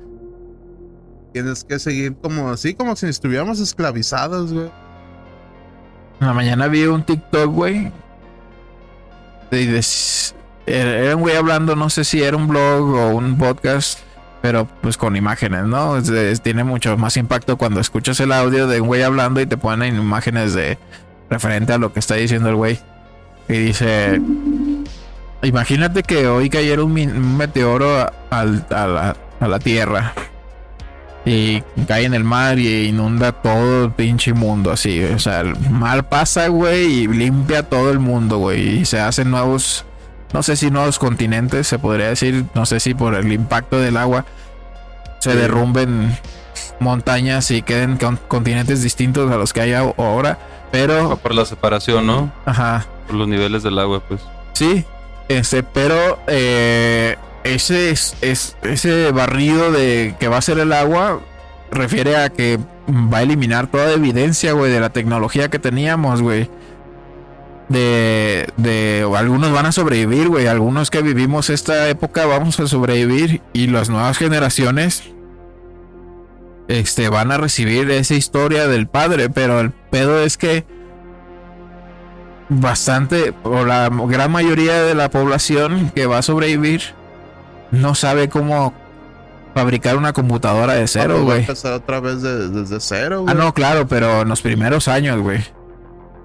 Tienes 1.32 1.64
que 1.64 1.78
seguir 1.78 2.14
como 2.20 2.50
así, 2.50 2.74
como 2.74 2.94
si 2.96 3.06
estuviéramos 3.06 3.58
esclavizados, 3.60 4.52
güey. 4.52 4.70
En 6.20 6.26
la 6.26 6.34
mañana 6.34 6.68
vi 6.68 6.84
un 6.84 7.02
TikTok, 7.02 7.46
güey. 7.52 7.90
de- 9.50 9.84
Era 10.66 11.16
un 11.16 11.22
güey 11.22 11.36
hablando, 11.36 11.74
no 11.76 11.90
sé 11.90 12.04
si 12.04 12.22
era 12.22 12.36
un 12.36 12.46
blog 12.48 12.82
o 12.94 13.08
un 13.16 13.36
podcast, 13.36 13.98
pero 14.40 14.66
pues 14.80 14.96
con 14.96 15.16
imágenes, 15.16 15.64
¿no? 15.64 16.00
Tiene 16.42 16.62
mucho 16.64 16.96
más 16.96 17.16
impacto 17.16 17.56
cuando 17.58 17.80
escuchas 17.80 18.20
el 18.20 18.30
audio 18.32 18.66
de 18.68 18.80
un 18.80 18.86
güey 18.86 19.02
hablando 19.02 19.40
y 19.40 19.46
te 19.46 19.56
ponen 19.56 19.96
imágenes 19.96 20.54
de 20.54 20.78
referente 21.28 21.72
a 21.72 21.78
lo 21.78 21.92
que 21.92 21.98
está 21.98 22.14
diciendo 22.14 22.48
el 22.48 22.54
güey. 22.56 22.78
Y 23.48 23.54
dice, 23.54 24.20
imagínate 25.42 26.02
que 26.04 26.28
hoy 26.28 26.48
cayera 26.48 26.84
un, 26.84 26.92
un 26.92 27.36
meteoro 27.36 28.08
a 28.30 28.44
la 29.40 29.58
Tierra. 29.58 30.12
Y 31.24 31.62
cae 31.86 32.04
en 32.04 32.14
el 32.14 32.24
mar 32.24 32.58
y 32.58 32.86
inunda 32.88 33.30
todo 33.32 33.84
el 33.84 33.90
pinche 33.92 34.32
mundo 34.32 34.72
así. 34.72 35.02
O 35.04 35.18
sea, 35.20 35.40
el 35.40 35.56
mar 35.70 36.08
pasa, 36.08 36.48
güey, 36.48 36.84
y 37.02 37.06
limpia 37.06 37.62
todo 37.62 37.90
el 37.90 38.00
mundo, 38.00 38.38
güey. 38.38 38.80
Y 38.80 38.84
se 38.84 38.98
hacen 38.98 39.30
nuevos, 39.30 39.84
no 40.32 40.42
sé 40.42 40.56
si 40.56 40.70
nuevos 40.70 40.98
continentes, 40.98 41.68
se 41.68 41.78
podría 41.78 42.08
decir. 42.08 42.44
No 42.54 42.66
sé 42.66 42.80
si 42.80 42.94
por 42.94 43.14
el 43.14 43.32
impacto 43.32 43.78
del 43.78 43.96
agua 43.98 44.24
se 45.20 45.36
derrumben 45.36 46.18
montañas 46.80 47.50
y 47.52 47.62
queden 47.62 47.96
con- 47.98 48.18
continentes 48.28 48.82
distintos 48.82 49.30
a 49.30 49.36
los 49.36 49.52
que 49.52 49.60
hay 49.60 49.72
ahora. 49.74 50.38
O 50.40 50.68
Pero, 50.72 51.16
por 51.18 51.34
la 51.34 51.44
separación, 51.44 52.06
¿no? 52.06 52.32
ajá, 52.46 52.86
Por 53.06 53.14
los 53.16 53.28
niveles 53.28 53.62
del 53.62 53.78
agua, 53.78 54.00
pues. 54.08 54.20
Sí, 54.54 54.84
este, 55.28 55.62
pero 55.62 56.18
eh, 56.26 57.16
ese 57.44 57.90
es, 57.90 58.16
es- 58.20 58.56
ese 58.62 59.10
barrido 59.12 59.72
de 59.72 60.14
que 60.20 60.28
va 60.28 60.38
a 60.38 60.42
ser 60.42 60.58
el 60.58 60.72
agua 60.72 61.20
refiere 61.70 62.16
a 62.16 62.28
que 62.30 62.58
va 62.88 63.18
a 63.18 63.22
eliminar 63.22 63.66
toda 63.68 63.92
evidencia, 63.92 64.52
güey, 64.52 64.70
de 64.70 64.80
la 64.80 64.90
tecnología 64.90 65.48
que 65.48 65.58
teníamos, 65.58 66.20
güey. 66.22 66.48
De, 67.68 68.48
de 68.58 69.08
algunos 69.16 69.50
van 69.52 69.64
a 69.66 69.72
sobrevivir, 69.72 70.28
güey. 70.28 70.46
Algunos 70.46 70.90
que 70.90 71.00
vivimos 71.00 71.48
esta 71.48 71.88
época 71.88 72.26
vamos 72.26 72.60
a 72.60 72.66
sobrevivir 72.66 73.40
y 73.54 73.68
las 73.68 73.88
nuevas 73.88 74.18
generaciones 74.18 75.04
este, 76.68 77.08
van 77.08 77.32
a 77.32 77.38
recibir 77.38 77.90
esa 77.90 78.14
historia 78.14 78.66
del 78.68 78.86
padre, 78.88 79.30
pero 79.30 79.60
el 79.60 79.70
pedo 79.70 80.22
es 80.22 80.36
que 80.36 80.64
bastante, 82.48 83.32
o 83.44 83.64
la 83.64 83.88
gran 84.08 84.30
mayoría 84.30 84.82
de 84.82 84.94
la 84.94 85.08
población 85.10 85.90
que 85.94 86.06
va 86.06 86.18
a 86.18 86.22
sobrevivir 86.22 86.82
no 87.72 87.94
sabe 87.96 88.28
cómo 88.28 88.72
fabricar 89.54 89.96
una 89.96 90.12
computadora 90.12 90.74
de 90.74 90.86
cero, 90.86 91.24
güey. 91.24 91.40
empezar 91.40 91.72
otra 91.74 91.98
vez 92.00 92.22
de- 92.22 92.48
desde 92.48 92.78
cero, 92.80 93.24
Ah, 93.28 93.34
no, 93.34 93.52
claro, 93.52 93.86
pero 93.88 94.22
en 94.22 94.28
los 94.28 94.40
primeros 94.40 94.86
años, 94.88 95.18
güey. 95.20 95.40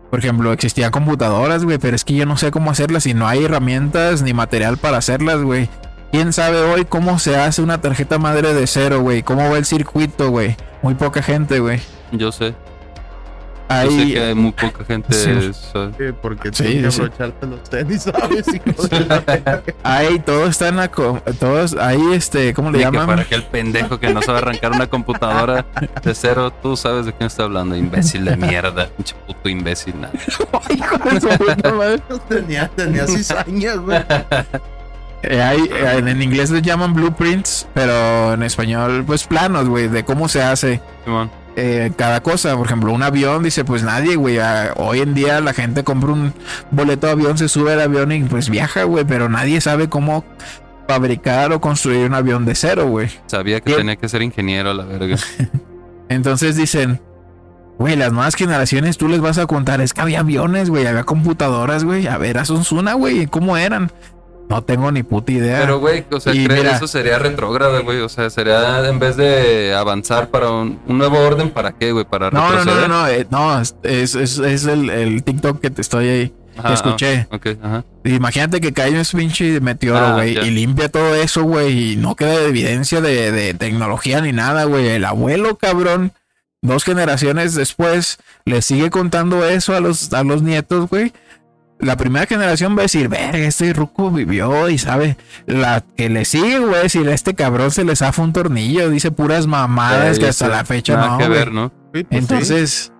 Por 0.09 0.19
ejemplo, 0.19 0.53
existían 0.53 0.91
computadoras, 0.91 1.65
güey, 1.65 1.77
pero 1.79 1.95
es 1.95 2.05
que 2.05 2.13
yo 2.13 2.25
no 2.25 2.37
sé 2.37 2.51
cómo 2.51 2.71
hacerlas 2.71 3.05
y 3.07 3.13
no 3.13 3.27
hay 3.27 3.43
herramientas 3.43 4.21
ni 4.21 4.33
material 4.33 4.77
para 4.77 4.97
hacerlas, 4.97 5.41
güey. 5.41 5.67
¿Quién 6.13 6.31
sabe 6.31 6.61
hoy 6.61 6.85
cómo 6.85 7.19
se 7.19 7.35
hace 7.35 7.61
una 7.61 7.81
tarjeta 7.81 8.17
madre 8.17 8.53
de 8.53 8.65
cero, 8.67 9.01
güey? 9.01 9.23
¿Cómo 9.23 9.49
va 9.51 9.57
el 9.57 9.65
circuito, 9.65 10.29
güey? 10.29 10.55
Muy 10.81 10.95
poca 10.95 11.21
gente, 11.21 11.59
güey. 11.59 11.81
Yo 12.13 12.31
sé. 12.31 12.55
Yo 13.69 13.75
sé 13.91 13.97
Ahí, 13.99 14.13
que 14.13 14.19
hay 14.21 14.35
muy 14.35 14.51
poca 14.53 14.85
gente. 14.85 15.13
Sí. 15.13 15.51
sabe. 15.53 15.91
Sí, 15.97 16.15
porque 16.21 16.49
Sí, 16.53 16.63
tienes 16.63 16.95
que 16.95 17.01
abrocharte 17.01 17.47
los 17.47 17.63
tenis, 17.63 18.03
¿sabes? 18.03 18.45
Ahí 19.83 20.19
todo 20.19 20.47
está 20.47 20.69
en 20.69 20.77
la... 20.77 20.87
Todos, 20.89 21.75
ahí, 21.79 22.01
este, 22.13 22.53
¿cómo 22.53 22.71
le 22.71 22.77
Y 22.77 22.81
que 22.81 22.85
llaman? 22.85 23.07
para 23.07 23.21
aquel 23.23 23.43
pendejo 23.43 23.99
que 23.99 24.13
no 24.13 24.21
sabe 24.21 24.37
arrancar 24.39 24.71
una 24.71 24.87
computadora 24.87 25.65
de 26.01 26.15
cero, 26.15 26.51
tú 26.61 26.77
sabes 26.77 27.05
de 27.05 27.13
quién 27.13 27.27
estoy 27.27 27.45
hablando, 27.45 27.75
imbécil 27.75 28.25
de 28.25 28.37
mierda, 28.37 28.87
pinche 28.95 29.15
puto 29.25 29.49
imbécil. 29.49 29.99
nada. 29.99 30.13
Hijo 30.69 30.97
de 30.97 31.21
su 31.21 31.27
puta 31.27 31.73
madre. 31.73 32.01
tenía, 32.29 32.67
tenía 32.69 33.05
cizañas, 33.07 33.77
güey. 33.79 33.99
Eh, 35.23 35.41
hay, 35.41 35.59
eh, 35.61 35.97
en 35.97 36.21
inglés 36.21 36.51
les 36.51 36.61
llaman 36.61 36.93
blueprints, 36.93 37.67
pero 37.73 38.33
en 38.33 38.43
español, 38.43 39.03
pues 39.05 39.25
planos, 39.25 39.67
güey, 39.67 39.87
de 39.87 40.05
cómo 40.05 40.29
se 40.29 40.41
hace. 40.41 40.79
Simón. 41.03 41.29
Eh, 41.59 41.91
cada 41.97 42.21
cosa. 42.21 42.55
Por 42.55 42.67
ejemplo, 42.67 42.93
un 42.93 43.01
avión, 43.01 43.41
dice, 43.41 43.65
pues 43.65 43.81
nadie, 43.81 44.15
güey. 44.15 44.37
Hoy 44.75 44.99
en 44.99 45.15
día 45.15 45.41
la 45.41 45.53
gente 45.53 45.83
compra 45.83 46.13
un 46.13 46.31
boleto 46.69 47.07
de 47.07 47.13
avión, 47.13 47.37
se 47.37 47.49
sube 47.49 47.73
al 47.73 47.81
avión 47.81 48.11
y 48.11 48.23
pues 48.23 48.49
viaja, 48.49 48.83
güey. 48.83 49.03
Pero 49.05 49.27
nadie 49.27 49.59
sabe 49.59 49.89
cómo 49.89 50.23
fabricar 50.87 51.51
o 51.51 51.59
construir 51.59 52.05
un 52.05 52.13
avión 52.13 52.45
de 52.45 52.53
cero, 52.53 52.87
güey. 52.87 53.09
Sabía 53.25 53.59
que 53.59 53.73
tenía 53.73 53.95
que 53.95 54.07
ser 54.07 54.21
ingeniero 54.21 54.71
la 54.71 54.85
verga. 54.85 55.17
Entonces 56.09 56.55
dicen, 56.55 57.01
güey, 57.79 57.95
las 57.95 58.13
nuevas 58.13 58.35
generaciones 58.35 58.97
tú 58.97 59.09
les 59.09 59.19
vas 59.19 59.39
a 59.39 59.47
contar, 59.47 59.81
es 59.81 59.95
que 59.95 60.01
había 60.01 60.19
aviones, 60.19 60.69
güey, 60.69 60.85
había 60.85 61.05
computadoras, 61.05 61.83
güey. 61.83 62.05
A 62.05 62.19
ver, 62.19 62.37
a 62.37 62.45
Sonsuna, 62.45 62.93
güey, 62.93 63.25
¿cómo 63.25 63.57
eran? 63.57 63.91
No 64.49 64.63
tengo 64.63 64.91
ni 64.91 65.03
puta 65.03 65.31
idea. 65.31 65.59
Pero, 65.59 65.79
güey, 65.79 66.05
o 66.09 66.19
sea, 66.21 66.31
creo 66.31 66.47
mira- 66.57 66.69
que 66.69 66.75
eso 66.77 66.87
sería 66.87 67.19
retrógrado, 67.19 67.83
güey. 67.83 67.99
O 67.99 68.07
sea, 68.09 68.29
sería 68.29 68.87
en 68.87 68.97
vez 68.97 69.17
de 69.17 69.73
avanzar 69.75 70.29
para 70.29 70.49
un, 70.51 70.79
un 70.87 70.97
nuevo 70.97 71.19
orden, 71.19 71.49
¿para 71.49 71.73
qué, 71.73 71.91
güey? 71.91 72.05
Para 72.05 72.31
no, 72.31 72.39
no, 72.39 72.49
no, 72.51 72.57
retroceder. 72.57 72.89
no, 72.89 73.01
no, 73.01 73.07
eh, 73.09 73.27
no, 73.29 73.59
es, 73.61 73.75
es, 74.15 74.15
es- 74.37 74.65
el, 74.65 74.89
el 74.89 75.23
TikTok 75.23 75.59
que 75.59 75.69
te 75.69 75.81
estoy 75.81 76.07
ahí. 76.07 76.33
Ajá, 76.57 76.73
escuché. 76.73 77.27
ajá. 77.61 77.83
Imagínate 78.03 78.59
que 78.61 78.73
cae 78.73 78.97
un 78.97 79.05
pinche 79.05 79.59
meteoro, 79.61 79.99
Ah, 80.07 80.13
güey, 80.13 80.37
y 80.39 80.49
limpia 80.49 80.89
todo 80.89 81.13
eso, 81.13 81.43
güey, 81.43 81.91
y 81.93 81.95
no 81.97 82.15
queda 82.15 82.41
evidencia 82.45 82.99
de, 82.99 83.31
de 83.31 83.53
tecnología 83.53 84.21
ni 84.21 84.31
nada, 84.31 84.63
güey. 84.63 84.87
El 84.87 85.05
abuelo, 85.05 85.57
cabrón, 85.57 86.13
dos 86.63 86.83
generaciones 86.83 87.53
después, 87.53 88.17
le 88.45 88.63
sigue 88.63 88.89
contando 88.89 89.45
eso 89.47 89.75
a 89.75 89.81
los, 89.81 90.11
a 90.13 90.23
los 90.23 90.41
nietos, 90.41 90.89
güey. 90.89 91.13
La 91.79 91.95
primera 91.95 92.25
generación 92.25 92.75
va 92.75 92.79
a 92.79 92.81
decir, 92.83 93.07
verga, 93.07 93.37
este 93.37 93.71
ruco 93.71 94.09
vivió 94.09 94.67
y 94.69 94.77
sabe. 94.79 95.15
La 95.45 95.83
que 95.95 96.09
le 96.09 96.25
sigue, 96.25 96.57
güey, 96.59 96.89
si 96.89 96.99
a 96.99 97.13
este 97.13 97.35
cabrón 97.35 97.69
se 97.71 97.83
le 97.83 97.95
zafa 97.95 98.23
un 98.23 98.33
tornillo, 98.33 98.89
dice 98.89 99.11
puras 99.11 99.45
mamadas 99.45 100.17
que 100.17 100.27
hasta 100.27 100.47
la 100.47 100.65
fecha 100.65 100.97
no, 100.97 101.17
que 101.19 101.27
ver, 101.27 101.51
¿no? 101.51 101.71
Pues. 101.91 102.05
Entonces, 102.09 102.91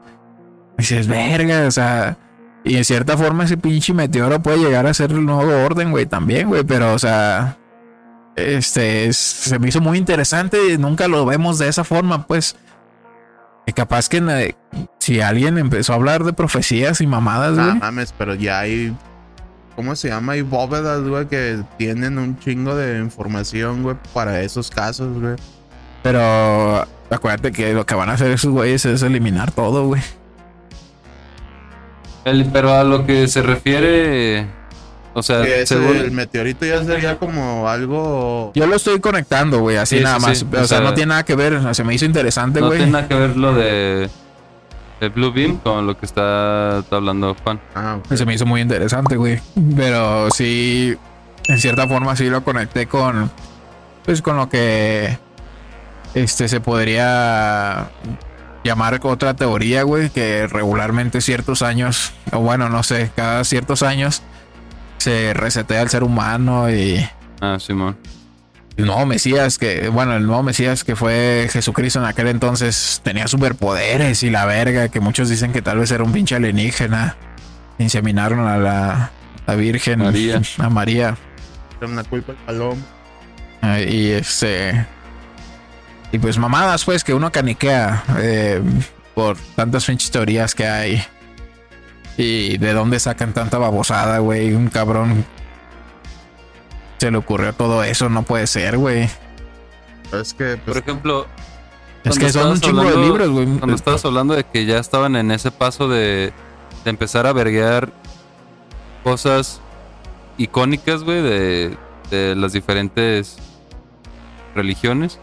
dices, 0.78 1.08
verga, 1.08 1.66
o 1.68 1.72
sea, 1.72 2.18
y 2.64 2.76
en 2.78 2.86
cierta 2.86 3.18
forma 3.18 3.46
ese 3.46 3.58
pinche 3.58 3.94
meteoro 3.94 4.42
puede 4.44 4.60
llegar 4.60 4.86
a 4.86 4.94
ser 4.94 5.12
el 5.12 5.26
nuevo 5.26 5.66
orden, 5.66 5.90
güey, 5.90 6.06
también, 6.06 6.48
güey, 6.48 6.64
pero, 6.64 6.94
o 6.94 7.00
sea, 7.00 7.58
este, 8.36 9.08
es- 9.08 9.18
se 9.18 9.58
me 9.58 9.70
hizo 9.70 9.82
muy 9.82 9.98
interesante 9.98 10.78
nunca 10.78 11.08
lo 11.08 11.26
vemos 11.26 11.58
de 11.58 11.68
esa 11.68 11.84
forma, 11.84 12.28
pues. 12.28 12.56
Y 13.68 13.74
capaz 13.74 14.10
que 14.10 14.18
eh, 14.18 14.56
si 14.98 15.22
alguien 15.22 15.58
empezó 15.60 15.92
a 15.94 15.98
hablar 15.98 16.24
de 16.24 16.34
profecías 16.34 17.02
y 17.02 17.06
mamadas, 17.08 17.56
No 17.58 17.66
güey. 17.66 17.76
mames, 17.80 18.14
pero 18.18 18.34
ya 18.34 18.62
hay. 18.62 18.96
¿Cómo 19.76 19.96
se 19.96 20.08
llama? 20.08 20.34
Hay 20.34 20.42
bóvedas, 20.42 21.02
güey, 21.04 21.28
que 21.28 21.60
tienen 21.78 22.18
un 22.18 22.40
chingo 22.40 22.76
de 22.76 22.98
información, 23.00 23.84
güey, 23.84 23.96
para 24.14 24.42
esos 24.42 24.72
casos, 24.72 25.20
güey. 25.22 25.36
Pero 26.02 26.88
acuérdate 27.12 27.52
que 27.52 27.74
lo 27.74 27.86
que 27.86 27.94
van 27.94 28.10
a 28.10 28.14
hacer 28.14 28.32
esos 28.32 28.52
güeyes 28.52 28.86
es 28.86 29.04
eliminar 29.04 29.52
todo, 29.52 29.86
güey. 29.86 30.02
El- 32.26 32.46
pero 32.52 32.74
a 32.74 32.84
lo 32.84 33.06
que 33.06 33.28
se 33.28 33.42
refiere, 33.42 34.48
o 35.18 35.24
sea, 35.24 35.44
según- 35.66 35.98
el 35.98 36.12
meteorito 36.12 36.66
ya 36.66 36.84
sería 36.84 37.18
como 37.18 37.68
algo. 37.68 38.52
Yo 38.54 38.68
lo 38.68 38.76
estoy 38.76 39.00
conectando, 39.00 39.60
güey, 39.60 39.78
así 39.78 39.98
Sí, 39.98 40.04
nada 40.04 40.20
sí, 40.20 40.26
más. 40.28 40.38
sí, 40.38 40.46
O, 40.46 40.50
o 40.56 40.56
sea, 40.58 40.68
sea, 40.68 40.80
no 40.82 40.94
tiene 40.94 41.10
nada 41.10 41.24
que 41.26 41.36
ver. 41.36 41.74
se 41.74 41.84
me 41.84 41.96
hizo 41.96 42.06
interesante, 42.06 42.60
no 42.62 42.68
güey. 42.68 42.78
tiene 42.78 42.92
nada 42.92 43.08
que 43.08 43.16
ver 43.16 43.36
lo 43.36 43.54
de 43.54 44.10
el 45.00 45.10
Blue 45.12 45.32
Beam 45.32 45.58
con 45.58 45.86
lo 45.88 45.98
que 45.98 46.06
está, 46.06 46.78
hablando 46.92 47.36
Juan. 47.44 47.60
Ah. 47.76 47.98
Se 48.14 48.26
me 48.26 48.34
hizo 48.36 48.46
muy 48.46 48.62
interesante, 48.62 49.16
güey. 49.16 49.40
Pero 49.76 50.30
sí, 50.32 50.96
en 51.48 51.58
cierta 51.60 51.88
forma 51.88 52.16
sí 52.16 52.30
lo 52.30 52.44
conecté 52.44 52.86
con, 52.88 53.32
pues 54.06 54.22
con 54.22 54.38
lo 54.38 54.50
que, 54.50 55.18
este, 56.14 56.48
se 56.48 56.60
podría 56.62 57.90
llamar 58.64 59.00
otra 59.04 59.34
teoría, 59.36 59.84
güey, 59.84 60.10
que 60.10 60.46
regularmente 60.48 61.22
ciertos 61.22 61.62
años, 61.62 62.12
o 62.34 62.40
bueno, 62.40 62.68
no 62.70 62.84
sé, 62.84 63.12
cada 63.16 63.44
ciertos 63.46 63.82
años 63.84 64.24
se 65.08 65.34
resetea 65.34 65.82
el 65.84 65.90
ser 65.90 66.04
humano 66.04 66.70
y 66.70 67.00
Ah, 67.40 67.58
Simón. 67.62 67.96
el 68.76 68.86
nuevo 68.88 69.06
Mesías 69.06 69.58
que, 69.58 69.88
bueno, 69.88 70.18
el 70.18 70.26
nuevo 70.26 70.44
Mesías 70.44 70.84
que 70.84 70.98
fue 70.98 71.48
Jesucristo 71.50 72.00
en 72.00 72.06
aquel 72.06 72.28
entonces 72.28 73.00
tenía 73.06 73.26
superpoderes 73.30 74.22
y 74.24 74.30
la 74.30 74.46
verga, 74.46 74.90
que 74.90 75.00
muchos 75.00 75.30
dicen 75.30 75.54
que 75.54 75.62
tal 75.62 75.78
vez 75.80 75.92
era 75.92 76.04
un 76.04 76.12
pinche 76.12 76.36
alienígena. 76.36 77.16
Inseminaron 77.80 78.46
a 78.48 78.58
la, 78.58 79.12
la 79.46 79.56
Virgen 79.56 80.00
María. 80.00 80.42
a 80.58 80.70
María. 80.70 81.16
Era 81.80 81.88
una 81.90 82.04
culpa 82.04 82.34
el 82.34 82.38
paloma. 82.40 82.82
eh, 83.62 83.88
y 83.90 84.12
este 84.12 84.86
y 86.12 86.20
pues 86.20 86.38
mamadas 86.38 86.84
pues 86.84 87.04
que 87.06 87.14
uno 87.14 87.32
caniquea 87.32 88.04
eh, 88.20 88.62
por 89.16 89.38
tantas 89.56 89.86
pinches 89.86 90.12
teorías 90.12 90.54
que 90.54 90.68
hay. 90.68 91.02
Y 92.18 92.58
de 92.58 92.74
dónde 92.74 93.00
sacan 93.00 93.34
tanta 93.34 93.58
babosada, 93.60 94.18
güey, 94.20 94.54
un 94.54 94.70
cabrón 94.70 95.24
se 96.98 97.12
le 97.12 97.18
ocurrió 97.18 97.54
todo 97.54 97.84
eso, 97.84 98.10
no 98.10 98.24
puede 98.24 98.48
ser, 98.48 98.78
güey. 98.78 99.08
Es 100.12 100.34
que, 100.34 100.58
Por 100.58 100.74
pues, 100.74 100.78
ejemplo, 100.78 101.28
Es 102.04 102.18
Cuando 102.18 102.26
que 102.26 102.32
son 102.34 102.48
un 102.50 102.54
estabas 102.56 102.62
chingo 102.62 102.82
de 102.82 102.88
hablando- 102.90 103.08
libros, 103.08 103.30
güey. 103.30 103.46
cuando 103.60 103.76
estabas 103.76 104.06
hablando 104.06 104.34
de 104.34 104.44
que 104.46 104.66
ya 104.66 104.80
estaban 104.80 105.16
en 105.16 105.30
ese 105.32 105.52
paso 105.52 105.88
de, 105.90 106.32
de 106.84 106.90
empezar 106.90 107.28
a 107.28 107.34
verguear 107.34 107.92
cosas 109.04 109.60
icónicas, 110.38 111.04
güey, 111.04 111.22
de, 111.22 111.78
de 112.10 112.36
las 112.36 112.54
diferentes 112.54 113.38
religiones. 114.56 115.20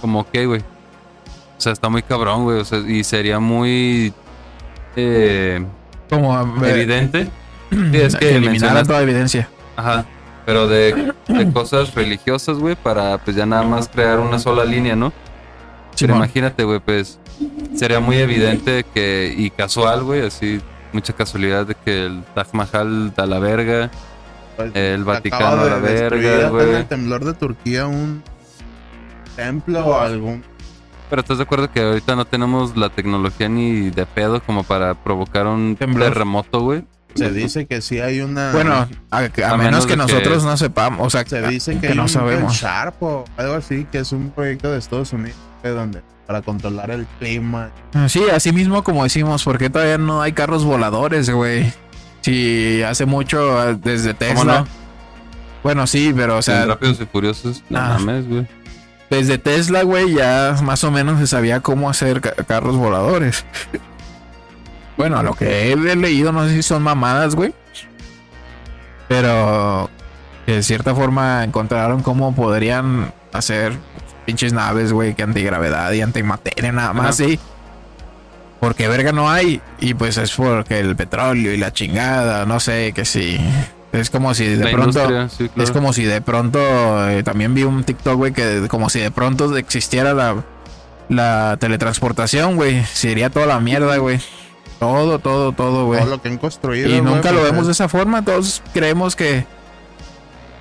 Como 0.00 0.28
que, 0.30 0.46
güey. 0.46 0.60
O 0.60 1.60
sea, 1.60 1.72
está 1.72 1.88
muy 1.88 2.02
cabrón, 2.02 2.44
güey. 2.44 2.58
O 2.60 2.64
sea, 2.64 2.78
y 2.78 3.04
sería 3.04 3.38
muy 3.38 4.12
eh, 4.96 5.64
como 6.08 6.38
eh, 6.64 6.70
evidente. 6.70 7.28
Sí, 7.70 7.90
es 7.92 8.16
que 8.16 8.36
eliminar 8.36 8.86
toda 8.86 9.02
evidencia. 9.02 9.48
Ajá. 9.76 10.04
Pero 10.44 10.68
de, 10.68 11.12
de 11.28 11.52
cosas 11.52 11.94
religiosas, 11.94 12.58
güey, 12.58 12.74
para 12.74 13.18
pues 13.18 13.36
ya 13.36 13.46
nada 13.46 13.62
más 13.62 13.88
crear 13.88 14.20
una 14.20 14.38
sola 14.38 14.64
línea, 14.64 14.96
¿no? 14.96 15.12
Pero 15.98 16.16
imagínate, 16.16 16.64
güey, 16.64 16.80
pues 16.80 17.18
sería 17.74 18.00
muy 18.00 18.16
evidente 18.16 18.84
que, 18.94 19.32
y 19.36 19.50
casual, 19.50 20.02
güey, 20.02 20.22
así, 20.26 20.60
mucha 20.92 21.12
casualidad 21.12 21.66
de 21.66 21.74
que 21.74 22.06
el 22.06 22.24
Taj 22.34 22.48
Mahal 22.52 23.14
da 23.14 23.26
la 23.26 23.38
verga. 23.38 23.90
pues, 24.56 24.72
el 24.74 25.04
Vaticano, 25.04 25.64
de 25.64 25.70
la 25.70 25.76
verga, 25.78 26.48
güey. 26.48 26.70
en 26.70 26.76
el 26.76 26.86
temblor 26.86 27.24
de 27.24 27.34
Turquía 27.34 27.86
un 27.86 28.22
templo 29.36 29.84
o 29.84 30.00
algún. 30.00 30.44
Pero 31.12 31.20
estás 31.20 31.36
de 31.36 31.42
acuerdo 31.44 31.70
que 31.70 31.78
ahorita 31.82 32.16
no 32.16 32.24
tenemos 32.24 32.74
la 32.74 32.88
tecnología 32.88 33.46
ni 33.46 33.90
de 33.90 34.06
pedo 34.06 34.42
como 34.42 34.62
para 34.64 34.94
provocar 34.94 35.46
un 35.46 35.76
Temblor. 35.76 36.08
terremoto, 36.08 36.60
güey. 36.62 36.84
Se 37.14 37.30
dice 37.30 37.66
que 37.66 37.82
sí 37.82 38.00
hay 38.00 38.22
una. 38.22 38.50
Bueno, 38.52 38.72
a, 38.72 38.88
a 39.10 39.18
A 39.18 39.20
menos 39.20 39.58
menos 39.58 39.84
que 39.84 39.90
de 39.92 39.96
que- 39.98 40.10
nosotros 40.14 40.42
no 40.44 40.56
sepamos, 40.56 41.06
o 41.06 41.10
sea, 41.10 41.26
se 41.26 41.46
dice 41.48 41.74
que, 41.74 41.80
que 41.80 41.88
hay 41.88 41.94
no 41.96 42.04
un 42.04 42.08
sabemos. 42.08 42.54
Sharp 42.54 43.02
o 43.02 43.24
algo 43.36 43.52
así, 43.56 43.86
que 43.92 43.98
es 43.98 44.10
un 44.12 44.30
proyecto 44.30 44.72
de 44.72 44.78
Estados 44.78 45.12
Unidos 45.12 45.36
que 45.62 45.68
donde 45.68 46.00
para 46.26 46.40
controlar 46.40 46.90
el 46.90 47.04
clima. 47.18 47.68
Sí, 48.08 48.22
así 48.34 48.50
mismo 48.50 48.82
como 48.82 49.02
decimos, 49.04 49.44
porque 49.44 49.68
todavía 49.68 49.98
no 49.98 50.22
hay 50.22 50.32
carros 50.32 50.64
voladores, 50.64 51.28
güey. 51.28 51.70
Sí, 52.22 52.80
hace 52.88 53.04
mucho 53.04 53.68
eh, 53.68 53.76
desde 53.84 54.14
Tesla. 54.14 54.34
¿Cómo 54.40 54.44
no? 54.60 54.66
Bueno, 55.62 55.86
sí, 55.86 56.10
pero 56.16 56.38
o 56.38 56.42
sea, 56.42 56.64
Rápidos 56.64 56.98
y 57.02 57.04
Furiosos, 57.04 57.62
no 57.68 57.78
Ah. 57.78 57.98
mames, 57.98 58.26
güey. 58.26 58.46
Desde 59.12 59.38
Tesla, 59.38 59.82
güey, 59.82 60.14
ya 60.14 60.56
más 60.62 60.82
o 60.84 60.90
menos 60.90 61.18
se 61.20 61.26
sabía 61.26 61.60
cómo 61.60 61.88
hacer 61.90 62.20
ca- 62.20 62.34
carros 62.44 62.76
voladores. 62.76 63.44
Bueno, 64.96 65.18
a 65.18 65.22
lo 65.22 65.34
que 65.34 65.72
he 65.72 65.76
leído, 65.96 66.32
no 66.32 66.46
sé 66.48 66.54
si 66.54 66.62
son 66.62 66.82
mamadas, 66.82 67.34
güey. 67.34 67.54
Pero 69.08 69.90
de 70.46 70.62
cierta 70.62 70.94
forma 70.94 71.44
encontraron 71.44 72.02
cómo 72.02 72.34
podrían 72.34 73.12
hacer 73.32 73.74
pinches 74.26 74.52
naves, 74.52 74.92
güey, 74.92 75.14
que 75.14 75.22
antigravedad 75.22 75.92
y 75.92 76.00
antimateria, 76.00 76.72
nada 76.72 76.92
más, 76.92 77.20
Ajá. 77.20 77.28
sí. 77.30 77.38
Porque 78.60 78.86
verga 78.88 79.12
no 79.12 79.28
hay. 79.28 79.60
Y 79.80 79.94
pues 79.94 80.16
es 80.18 80.32
porque 80.32 80.78
el 80.78 80.94
petróleo 80.94 81.52
y 81.52 81.56
la 81.56 81.72
chingada, 81.72 82.46
no 82.46 82.60
sé, 82.60 82.92
que 82.94 83.04
sí. 83.04 83.38
Es 83.92 84.08
como 84.10 84.32
si 84.34 84.46
de 84.46 84.64
La 84.64 84.70
pronto. 84.70 84.98
industria, 85.00 85.28
sí, 85.28 85.48
claro. 85.48 85.62
Es 85.64 85.70
como 85.70 85.92
si 85.92 86.04
de 86.04 86.20
pronto. 86.22 86.58
eh, 87.10 87.22
también 87.22 87.52
vi 87.54 87.64
un 87.64 87.84
TikTok, 87.84 88.16
güey, 88.16 88.32
que 88.32 88.66
como 88.68 88.88
si 88.88 89.00
de 89.00 89.10
pronto 89.10 89.54
existiera 89.56 90.14
la, 90.14 90.42
la 91.10 91.56
teletransportación, 91.60 92.56
güey. 92.56 92.82
Se 92.86 93.10
iría 93.10 93.28
toda 93.30 93.44
la 93.46 93.60
mierda, 93.60 93.96
güey. 93.98 94.18
Todo, 94.78 95.18
todo, 95.18 95.52
todo, 95.52 95.86
güey. 95.86 96.00
Todo 96.00 96.10
lo 96.10 96.22
que 96.22 96.28
han 96.28 96.38
construido. 96.38 96.88
Y 96.88 97.00
nunca 97.02 97.32
lo 97.32 97.42
vemos 97.42 97.66
de 97.66 97.72
esa 97.72 97.88
forma. 97.88 98.24
Todos 98.24 98.62
creemos 98.72 99.14
que, 99.14 99.44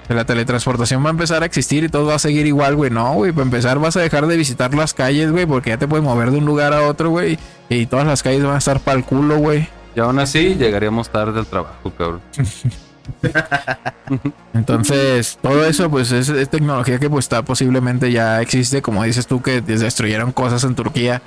que 0.08 0.14
la 0.14 0.26
teletransportación 0.26 1.04
va 1.04 1.08
a 1.08 1.12
empezar 1.12 1.42
a 1.42 1.46
existir 1.46 1.86
y 1.86 1.90
todo 1.90 2.06
va 2.08 2.16
a 2.16 2.20
seguir 2.20 2.46
igual, 2.46 2.76
güey. 2.76 2.92
No, 2.92 3.14
güey. 3.14 3.32
Para 3.32 3.44
empezar 3.46 3.80
vas 3.80 3.96
a 3.96 4.02
dejar 4.02 4.28
de 4.28 4.36
visitar 4.36 4.74
las 4.76 4.94
calles, 4.94 5.32
güey, 5.32 5.46
porque 5.46 5.70
ya 5.72 5.78
te 5.78 5.88
puedes 5.88 6.04
mover 6.04 6.32
de 6.32 6.38
un 6.38 6.46
lugar 6.46 6.74
a 6.74 6.84
otro, 6.84 7.10
güey. 7.10 7.40
Y 7.70 7.86
todas 7.86 8.06
las 8.06 8.22
calles 8.22 8.44
van 8.44 8.56
a 8.56 8.58
estar 8.58 8.80
para 8.82 8.98
el 8.98 9.06
culo, 9.06 9.38
güey. 9.38 9.70
Y 9.96 10.02
aún 10.02 10.20
así 10.20 10.56
llegaríamos 10.56 11.10
tarde 11.10 11.40
al 11.40 11.46
trabajo, 11.48 11.92
cabrón. 11.98 12.22
Entonces, 14.54 15.38
todo 15.42 15.66
eso, 15.66 15.90
pues, 15.90 16.12
es, 16.12 16.50
tecnología 16.50 17.00
que, 17.00 17.10
pues, 17.10 17.26
está 17.26 17.44
posiblemente 17.44 18.12
ya 18.12 18.42
existe. 18.42 18.82
Como 18.82 19.04
dices 19.04 19.28
tú, 19.28 19.42
que 19.42 19.62
destruyeron 19.62 20.32
cosas 20.32 20.64
en 20.64 20.76
Turquía. 20.76 21.22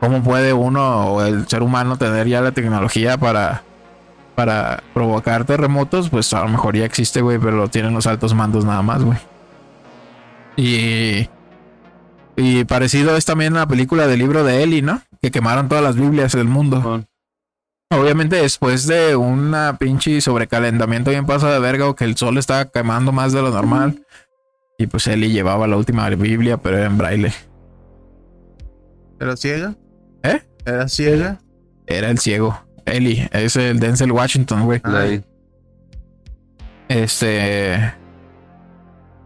¿Cómo 0.00 0.22
puede 0.22 0.52
uno 0.52 1.06
o 1.12 1.22
el 1.22 1.48
ser 1.48 1.62
humano 1.62 1.96
tener 1.96 2.28
ya 2.28 2.40
la 2.40 2.52
tecnología 2.52 3.16
para, 3.16 3.62
para 4.34 4.82
provocar 4.92 5.44
terremotos? 5.44 6.10
Pues 6.10 6.32
a 6.34 6.42
lo 6.42 6.48
mejor 6.48 6.76
ya 6.76 6.84
existe, 6.84 7.20
güey, 7.20 7.38
pero 7.38 7.52
lo 7.52 7.68
tienen 7.68 7.94
los 7.94 8.06
altos 8.06 8.34
mandos 8.34 8.64
nada 8.64 8.82
más, 8.82 9.02
güey. 9.02 9.18
Y, 10.56 11.28
y 12.36 12.64
parecido 12.64 13.16
es 13.16 13.24
también 13.24 13.54
la 13.54 13.66
película 13.66 14.06
del 14.06 14.18
libro 14.18 14.44
de 14.44 14.62
Eli, 14.62 14.82
¿no? 14.82 15.00
Que 15.22 15.30
quemaron 15.30 15.68
todas 15.68 15.82
las 15.82 15.96
Biblias 15.96 16.32
del 16.32 16.48
mundo. 16.48 17.04
Obviamente 18.00 18.36
después 18.36 18.86
de 18.86 19.16
una 19.16 19.76
pinche 19.78 20.20
sobrecalentamiento 20.20 21.10
bien 21.10 21.26
pasa 21.26 21.52
de 21.52 21.58
verga 21.60 21.88
o 21.88 21.94
que 21.94 22.04
el 22.04 22.16
sol 22.16 22.38
estaba 22.38 22.66
quemando 22.66 23.12
más 23.12 23.32
de 23.32 23.42
lo 23.42 23.50
normal. 23.50 24.04
Y 24.78 24.86
pues 24.86 25.06
Eli 25.06 25.30
llevaba 25.30 25.66
la 25.66 25.76
última 25.76 26.08
Biblia, 26.10 26.56
pero 26.56 26.78
era 26.78 26.86
en 26.86 26.98
braille. 26.98 27.32
¿Era 29.20 29.36
ciega? 29.36 29.74
¿Eh? 30.22 30.42
¿Era 30.66 30.88
ciega? 30.88 31.38
Era 31.86 32.10
el 32.10 32.18
ciego. 32.18 32.60
Eli, 32.84 33.28
es 33.32 33.56
el 33.56 33.78
Denzel 33.78 34.12
Washington, 34.12 34.64
güey. 34.64 34.80
ahí. 34.84 35.22
Este. 36.88 37.94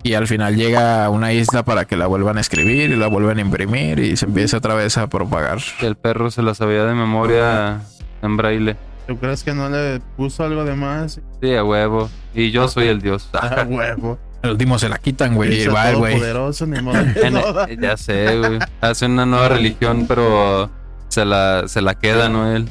Y 0.02 0.14
al 0.14 0.26
final 0.26 0.56
llega 0.56 1.04
a 1.04 1.10
una 1.10 1.32
isla 1.32 1.64
para 1.64 1.86
que 1.86 1.96
la 1.96 2.06
vuelvan 2.06 2.38
a 2.38 2.40
escribir 2.40 2.90
y 2.90 2.96
la 2.96 3.08
vuelvan 3.08 3.38
a 3.38 3.40
imprimir 3.40 3.98
y 3.98 4.16
se 4.16 4.26
empieza 4.26 4.58
otra 4.58 4.74
vez 4.74 4.96
a 4.96 5.08
propagar. 5.08 5.58
El 5.80 5.96
perro 5.96 6.30
se 6.30 6.42
la 6.42 6.54
sabía 6.54 6.84
de 6.84 6.94
memoria 6.94 7.80
en 8.22 8.36
braille. 8.36 8.76
¿Tú 9.06 9.16
crees 9.18 9.42
que 9.42 9.54
no 9.54 9.68
le 9.70 10.00
puso 10.16 10.44
algo 10.44 10.64
de 10.64 10.74
más? 10.74 11.20
Sí, 11.42 11.54
a 11.54 11.64
huevo. 11.64 12.10
Y 12.34 12.50
yo 12.50 12.68
soy 12.68 12.88
el 12.88 13.00
dios. 13.00 13.28
Ah, 13.34 13.64
huevo. 13.68 14.18
El 14.42 14.50
último 14.50 14.78
se 14.78 14.88
la 14.88 14.98
quitan, 14.98 15.34
güey. 15.34 15.62
Igual, 15.62 15.96
güey. 15.96 16.12
todopoderoso, 16.14 16.66
ni 16.66 16.80
modo 16.82 16.98
En- 16.98 17.80
ya 17.80 17.96
sé, 17.96 18.38
güey. 18.38 18.58
Hace 18.80 19.06
una 19.06 19.26
nueva 19.26 19.48
religión, 19.48 20.04
pero 20.06 20.70
se 21.08 21.24
la, 21.24 21.64
se 21.66 21.80
la 21.82 21.94
queda, 21.94 22.28
¿no? 22.28 22.54
Él. 22.54 22.68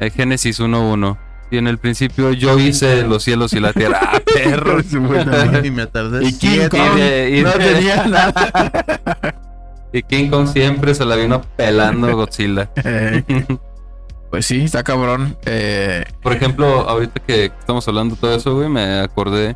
El 0.00 0.10
Génesis 0.10 0.58
1.1. 0.60 1.18
Y 1.50 1.58
en 1.58 1.68
el 1.68 1.78
principio 1.78 2.32
yo 2.32 2.58
hice 2.58 3.04
los 3.06 3.22
cielos 3.22 3.52
y 3.52 3.60
la 3.60 3.72
tierra. 3.72 4.00
¡Ah, 4.02 4.18
perro! 4.24 4.78
Y 5.62 5.70
me 5.70 5.86
tardé 5.86 6.26
Y 6.26 6.32
King 6.36 6.68
Kong 6.68 6.80
Y 6.96 7.00
de- 7.00 7.38
y 7.38 7.42
no 7.42 7.52
tenía 7.52 8.06
nada. 8.06 9.34
Y 9.92 10.02
King 10.02 10.30
Kong 10.30 10.48
siempre 10.48 10.94
se 10.96 11.04
la 11.04 11.14
vino 11.14 11.42
pelando 11.56 12.16
Godzilla. 12.16 12.70
Pues 14.34 14.46
sí, 14.46 14.64
está 14.64 14.82
cabrón. 14.82 15.36
Eh, 15.46 16.04
Por 16.20 16.32
ejemplo, 16.32 16.66
ahorita 16.90 17.20
que 17.24 17.44
estamos 17.44 17.86
hablando 17.86 18.16
de 18.16 18.20
todo 18.20 18.34
eso, 18.34 18.52
güey, 18.56 18.68
me 18.68 18.98
acordé 18.98 19.54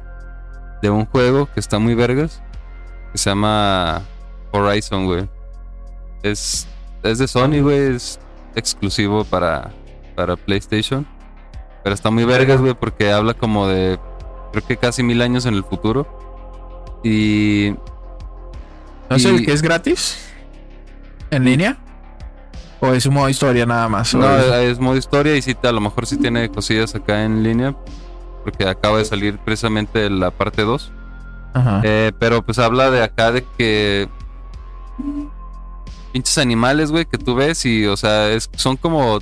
de 0.81 0.89
un 0.89 1.05
juego 1.07 1.49
que 1.53 1.59
está 1.59 1.81
muy 1.81 1.97
vergas. 1.97 2.41
Que 3.11 3.19
se 3.19 3.29
llama 3.29 4.03
Horizon, 4.53 5.07
güey. 5.07 5.29
Es, 6.23 6.69
es 7.03 7.19
de 7.19 7.27
Sony, 7.27 7.61
güey. 7.61 7.97
Es 7.97 8.21
exclusivo 8.55 9.25
para, 9.25 9.73
para 10.15 10.37
PlayStation. 10.37 11.05
Pero 11.83 11.93
está 11.93 12.13
muy 12.13 12.23
vergas, 12.25 12.61
güey, 12.61 12.75
porque 12.75 13.11
habla 13.11 13.35
como 13.35 13.67
de. 13.67 13.99
Creo 14.53 14.65
que 14.65 14.77
casi 14.77 15.03
mil 15.03 15.21
años 15.23 15.45
en 15.47 15.55
el 15.55 15.65
futuro. 15.65 16.07
Y. 17.03 17.75
¿No 19.11 19.17
es 19.17 19.25
el 19.25 19.41
Y- 19.41 19.45
que 19.45 19.53
es 19.55 19.61
gratis? 19.61 20.25
¿En 21.33 21.45
línea? 21.45 21.79
¿O 22.81 22.93
es 22.93 23.07
un 23.07 23.15
modo 23.15 23.29
historia 23.29 23.67
nada 23.67 23.89
más? 23.89 24.15
¿O 24.15 24.19
No, 24.19 24.37
es- 24.37 24.73
es 24.73 24.79
modo 24.81 24.97
historia 24.97 25.37
y 25.37 25.43
sí, 25.43 25.57
a 25.63 25.73
lo 25.73 25.81
mejor 25.81 26.07
sí 26.07 26.17
tiene 26.17 26.49
cosillas 26.49 26.95
acá 26.95 27.25
en 27.25 27.43
línea. 27.43 27.75
Porque 28.45 28.67
acaba 28.69 28.99
de 28.99 29.05
salir 29.05 29.39
precisamente 29.39 30.09
la 30.09 30.31
parte 30.31 30.63
2. 30.63 30.93
Ajá. 31.55 31.81
Eh, 31.83 32.13
pero 32.19 32.43
pues 32.43 32.59
habla 32.59 32.91
de 32.91 33.03
acá 33.03 33.33
de 33.33 33.45
que 33.59 34.09
pinches 36.13 36.39
animales, 36.39 36.91
güey, 36.91 37.05
que 37.05 37.19
tú 37.19 37.35
ves 37.35 37.65
y, 37.67 37.87
o 37.87 37.97
sea, 37.97 38.29
es, 38.31 38.49
son 38.57 38.77
como 38.77 39.19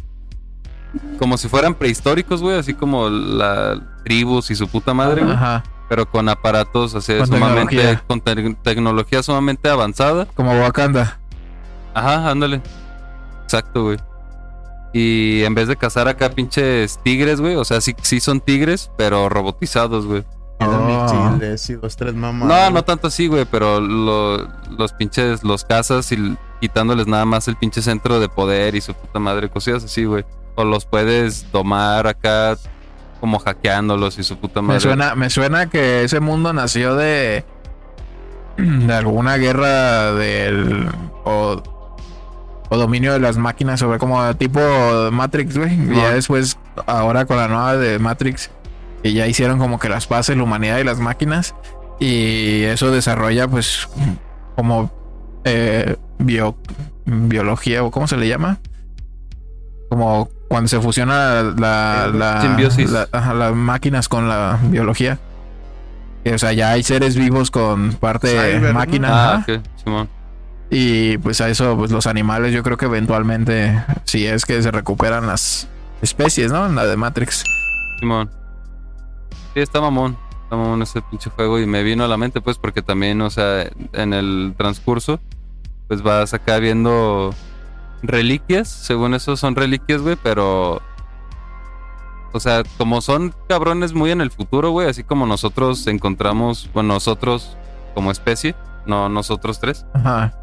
como 1.19 1.37
si 1.37 1.49
fueran 1.49 1.75
prehistóricos, 1.75 2.41
güey, 2.41 2.59
así 2.59 2.73
como 2.73 3.09
la 3.11 3.79
tribus 4.05 4.51
y 4.51 4.55
su 4.55 4.67
puta 4.69 4.95
madre, 4.95 5.23
güey, 5.23 5.35
Ajá. 5.35 5.63
pero 5.89 6.09
con 6.09 6.29
aparatos 6.29 6.95
así 6.95 7.15
Con 7.19 7.27
sumamente 7.27 7.77
tecnología. 7.77 8.03
con 8.07 8.21
te- 8.21 8.55
tecnología 8.63 9.23
sumamente 9.23 9.69
avanzada. 9.69 10.27
Como 10.35 10.53
Wakanda. 10.61 11.19
Ajá, 11.93 12.31
ándale. 12.31 12.63
Exacto, 13.47 13.85
güey. 13.85 13.99
Y 14.93 15.45
en 15.45 15.55
vez 15.55 15.69
de 15.69 15.77
cazar 15.77 16.09
acá 16.09 16.31
pinches 16.31 16.99
tigres, 17.05 17.41
güey, 17.41 17.55
o 17.55 17.65
sea, 17.65 17.81
sí, 17.81 17.95
sí 18.03 18.19
son 18.19 18.41
tigres, 18.41 18.91
pero 18.97 19.29
robotizados, 19.29 20.05
güey. 20.05 20.25
Oh. 20.59 21.31
misiles 21.31 21.71
y 21.71 21.75
dos, 21.75 21.97
tres 21.97 22.15
mamás. 22.15 22.49
No, 22.49 22.71
no 22.71 22.83
tanto 22.83 23.07
así, 23.07 23.29
güey, 23.29 23.45
pero 23.45 23.79
lo- 23.81 24.49
los 24.77 24.93
pinches, 24.95 25.45
los 25.45 25.65
cazas 25.65 26.11
y 26.11 26.37
quitándoles 26.61 27.07
nada 27.07 27.25
más 27.25 27.47
el 27.47 27.57
pinche 27.57 27.83
centro 27.83 28.19
de 28.19 28.29
poder 28.29 28.75
y 28.75 28.81
su 28.81 28.95
puta 28.95 29.21
madre, 29.21 29.49
cosillas 29.49 29.85
así, 29.85 30.05
güey. 30.07 30.25
O 30.57 30.65
los 30.65 30.87
puedes 30.87 31.53
domar 31.53 32.07
acá 32.09 32.57
como 33.21 33.39
hackeándolos 33.39 34.19
y 34.19 34.25
su 34.25 34.37
puta 34.39 34.61
madre. 34.63 34.77
Me 34.77 34.81
suena, 34.81 35.15
me 35.15 35.31
suena 35.31 35.69
que 35.71 36.03
ese 36.05 36.19
mundo 36.19 36.53
nació 36.53 36.97
de. 36.97 37.45
de 38.57 38.93
alguna 38.95 39.37
guerra 39.37 40.13
del. 40.15 40.89
o, 41.25 41.63
o 42.69 42.77
dominio 42.77 43.13
de 43.13 43.21
las 43.21 43.37
máquinas 43.37 43.81
sobre 43.81 43.99
como 43.99 44.35
tipo 44.37 44.61
Matrix, 45.13 45.57
güey. 45.57 45.75
Y 45.75 45.97
ya 45.97 46.13
después, 46.15 46.59
ahora 46.87 47.25
con 47.25 47.37
la 47.37 47.49
nueva 47.49 47.77
de 47.77 47.99
Matrix, 47.99 48.51
que 49.03 49.13
ya 49.13 49.27
hicieron 49.27 49.59
como 49.59 49.79
que 49.79 49.89
las 49.89 50.07
paces 50.07 50.37
la 50.37 50.43
humanidad 50.43 50.79
y 50.79 50.85
las 50.85 50.99
máquinas. 50.99 51.55
Y 52.01 52.63
eso 52.65 52.91
desarrolla, 52.91 53.49
pues, 53.49 53.89
como 54.57 54.91
eh, 55.45 55.97
bio, 56.19 56.57
biología, 57.07 57.83
o 57.85 57.91
cómo 57.91 58.07
se 58.07 58.17
le 58.17 58.29
llama. 58.29 58.59
Como 59.89 60.29
cuando 60.49 60.69
se 60.69 60.81
fusiona 60.81 61.43
la, 61.43 62.11
la, 62.13 62.41
Simbiosis. 62.43 62.91
la- 62.91 63.09
ajá, 63.13 63.35
las 63.35 63.55
máquinas 63.55 64.09
con 64.09 64.29
la 64.29 64.59
biología. 64.65 65.19
Que, 66.25 66.35
O 66.35 66.39
sea, 66.39 66.53
ya 66.53 66.71
hay 66.73 66.83
seres 66.83 67.17
vivos 67.17 67.51
con 67.53 67.93
parte 67.95 68.29
Cyber, 68.29 68.63
¿no? 68.63 68.73
máquina. 68.75 69.09
Ah, 69.13 69.35
ajá. 69.37 69.53
ok, 69.53 69.61
Simón. 69.85 70.09
Y 70.71 71.19
pues 71.19 71.41
a 71.41 71.49
eso, 71.49 71.77
pues 71.77 71.91
los 71.91 72.07
animales, 72.07 72.53
yo 72.53 72.63
creo 72.63 72.77
que 72.77 72.87
eventualmente, 72.87 73.83
si 74.05 74.27
es 74.27 74.45
que 74.45 74.61
se 74.63 74.71
recuperan 74.71 75.27
las 75.27 75.69
especies, 76.03 76.51
¿no? 76.53 76.67
En 76.67 76.75
la 76.75 76.87
de 76.87 76.97
Matrix. 76.97 77.45
Simón. 78.01 78.31
Sí, 79.55 79.61
está 79.61 79.81
mamón. 79.81 80.17
Está 80.43 80.57
mamón 80.57 80.83
ese 80.83 81.03
pinche 81.03 81.31
juego 81.31 81.59
y 81.61 81.67
me 81.67 81.83
vino 81.83 82.05
a 82.05 82.09
la 82.09 82.17
mente, 82.17 82.41
pues, 82.41 82.59
porque 82.59 82.83
también, 82.83 83.21
o 83.21 83.31
sea, 83.31 83.71
en 83.93 84.13
el 84.13 84.55
transcurso, 84.57 85.21
pues 85.89 86.03
vas 86.03 86.35
acá 86.35 86.59
viendo 86.59 87.33
reliquias. 88.03 88.69
Según 88.69 89.15
eso 89.15 89.37
son 89.37 89.55
reliquias, 89.55 90.03
güey, 90.03 90.17
pero. 90.23 90.83
O 92.33 92.41
sea, 92.41 92.65
como 92.77 93.01
son 93.01 93.35
cabrones 93.49 93.95
muy 93.95 94.11
en 94.11 94.21
el 94.21 94.31
futuro, 94.31 94.71
güey, 94.71 94.89
así 94.89 95.05
como 95.05 95.27
nosotros 95.27 95.87
encontramos, 95.87 96.69
bueno, 96.75 96.95
nosotros 96.95 97.57
como 97.95 98.11
especie, 98.11 98.55
no 98.85 99.09
nosotros 99.09 99.59
tres, 99.59 99.87
Ajá. 99.95 100.35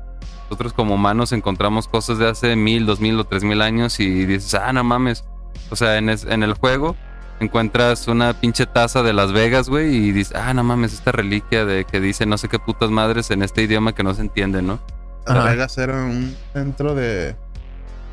Nosotros 0.50 0.74
como 0.74 0.96
humanos 0.96 1.32
encontramos 1.32 1.88
cosas 1.88 2.18
de 2.20 2.30
hace 2.30 2.56
mil, 2.56 2.86
dos 2.86 3.00
mil 3.00 3.20
o 3.20 3.24
tres 3.24 3.44
mil 3.44 3.62
años 3.62 4.00
y 4.00 4.26
dices, 4.26 4.54
ah, 4.56 4.72
no 4.74 4.84
mames. 4.84 5.24
O 5.70 5.76
sea, 5.76 5.98
en, 5.98 6.10
es- 6.10 6.26
en 6.26 6.44
el 6.44 6.54
juego 6.54 6.96
encuentras 7.40 8.08
una 8.08 8.34
pinche 8.40 8.66
taza 8.66 9.04
de 9.04 9.12
Las 9.12 9.32
Vegas, 9.34 9.68
güey, 9.68 9.94
y 9.96 10.12
dices, 10.12 10.36
ah, 10.36 10.54
no 10.54 10.64
mames, 10.64 10.94
esta 10.94 11.12
reliquia 11.12 11.66
de 11.66 11.84
que 11.86 12.00
dice 12.00 12.26
no 12.26 12.38
sé 12.38 12.48
qué 12.48 12.60
putas 12.60 12.90
madres 12.92 13.32
en 13.32 13.42
este 13.44 13.64
idioma 13.64 13.94
que 13.94 14.04
no 14.04 14.14
se 14.14 14.22
entiende, 14.22 14.62
¿no? 14.62 14.80
Las. 15.26 15.46
Vegas 15.46 15.78
era 15.78 15.94
un 16.04 16.36
centro 16.54 16.94
de, 16.96 17.36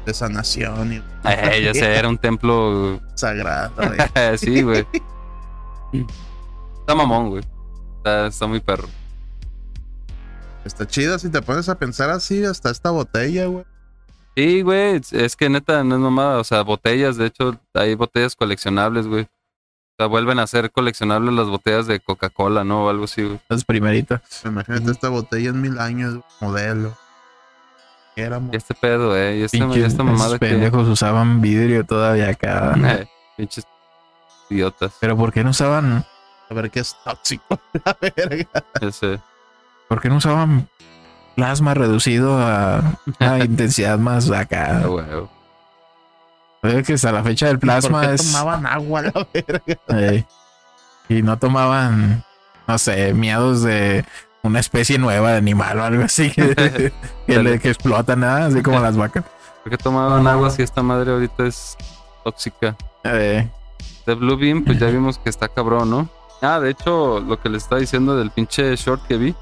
de 0.06 0.14
sanación 0.14 0.92
y 0.94 0.96
Eh, 1.24 1.62
ya 1.64 1.74
sé, 1.74 1.96
era 1.96 2.08
un 2.08 2.18
templo. 2.18 3.00
sagrado. 3.14 3.72
güey. 3.76 4.38
sí, 4.38 4.62
güey. 4.62 4.86
Está 6.80 6.94
mamón, 6.94 7.30
güey. 7.30 7.42
Está, 7.98 8.26
está 8.28 8.46
muy 8.46 8.60
perro. 8.60 8.88
Está 10.64 10.86
chido 10.86 11.18
si 11.18 11.30
te 11.30 11.40
pones 11.42 11.68
a 11.68 11.78
pensar 11.78 12.10
así, 12.10 12.44
hasta 12.44 12.70
esta 12.70 12.90
botella, 12.90 13.46
güey. 13.46 13.64
Sí, 14.36 14.62
güey, 14.62 15.00
es- 15.12 15.36
que 15.36 15.48
neta 15.48 15.82
no 15.84 15.94
es 15.96 16.00
mamada, 16.00 16.38
o 16.38 16.44
sea, 16.44 16.62
botellas, 16.62 17.16
de 17.16 17.26
hecho, 17.26 17.58
hay 17.74 17.94
botellas 17.94 18.36
coleccionables, 18.36 19.06
güey. 19.06 19.22
O 19.24 19.28
sea, 19.98 20.06
vuelven 20.06 20.38
a 20.38 20.46
ser 20.46 20.70
coleccionables 20.70 21.34
las 21.34 21.48
botellas 21.48 21.86
de 21.86 22.00
Coca-Cola, 22.00 22.64
¿no? 22.64 22.86
O 22.86 22.90
algo 22.90 23.04
así, 23.04 23.22
güey. 23.22 23.40
Las 23.48 23.64
primeritas. 23.64 24.20
Imagínate 24.44 24.90
esta 24.90 25.08
botella 25.08 25.50
en 25.50 25.60
mil 25.60 25.78
años, 25.78 26.14
güey, 26.14 26.24
modelo. 26.40 26.96
¿Qué 28.14 28.22
era, 28.22 28.38
mo- 28.38 28.50
Y 28.52 28.56
este 28.56 28.74
pedo, 28.74 29.16
eh, 29.16 29.38
y, 29.38 29.42
este, 29.42 29.58
y 29.58 29.82
esta 29.82 30.02
mamada 30.02 30.26
esos 30.28 30.38
que... 30.40 30.46
pendejos 30.46 30.88
usaban 30.88 31.40
vidrio 31.40 31.84
todavía 31.84 32.30
acá. 32.30 32.74
Eh, 32.76 33.06
pinches 33.36 33.64
idiotas, 34.48 34.92
Pero 35.00 35.16
¿por 35.16 35.32
qué 35.32 35.44
no 35.44 35.50
usaban? 35.50 36.04
A 36.48 36.54
ver 36.54 36.70
qué 36.70 36.80
es 36.80 36.96
tóxico. 37.04 37.60
La 37.84 37.96
verga. 38.00 38.64
ya 38.80 38.92
sé. 38.92 39.20
¿Por 39.90 40.00
qué 40.00 40.08
no 40.08 40.16
usaban 40.16 40.68
plasma 41.34 41.74
reducido 41.74 42.38
a 42.38 42.80
una 43.18 43.38
intensidad 43.44 43.98
más 43.98 44.30
Ah, 44.30 44.38
acá? 44.40 44.80
güey. 44.86 45.04
Oye, 46.62 46.82
que 46.84 46.92
hasta 46.94 47.10
la 47.12 47.22
fecha 47.24 47.46
del 47.46 47.56
¿Por 47.58 47.62
plasma 47.68 48.02
qué 48.06 48.14
es. 48.14 48.26
tomaban 48.32 48.66
agua, 48.66 49.02
la 49.02 49.26
verga? 49.34 50.24
Y 51.08 51.22
no 51.22 51.38
tomaban, 51.38 52.22
no 52.68 52.78
sé, 52.78 53.12
miados 53.14 53.62
de 53.62 54.04
una 54.42 54.60
especie 54.60 54.96
nueva 54.98 55.32
de 55.32 55.38
animal 55.38 55.78
o 55.80 55.84
algo 55.84 56.04
así 56.04 56.30
que, 56.30 56.92
que, 57.26 57.42
le- 57.42 57.58
que 57.58 57.70
explota 57.70 58.14
nada, 58.14 58.46
así 58.46 58.62
como 58.62 58.78
las 58.78 58.96
vacas. 58.96 59.24
¿Por 59.64 59.70
qué 59.70 59.76
tomaban 59.76 60.26
agua 60.26 60.50
si 60.50 60.62
esta 60.62 60.82
madre 60.82 61.10
ahorita 61.12 61.46
es 61.46 61.76
tóxica? 62.24 62.76
Eh, 63.04 63.48
De 64.06 64.14
Blue 64.14 64.36
Beam, 64.36 64.64
pues 64.64 64.78
ya 64.78 64.86
vimos 64.86 65.18
que 65.18 65.30
está 65.30 65.48
cabrón, 65.48 65.90
¿no? 65.90 66.08
Ah, 66.42 66.60
de 66.60 66.70
hecho, 66.70 67.20
lo 67.20 67.40
que 67.40 67.48
le 67.48 67.58
estaba 67.58 67.80
diciendo 67.80 68.16
del 68.16 68.30
pinche 68.30 68.76
short 68.76 69.04
que 69.06 69.16
vi. 69.16 69.34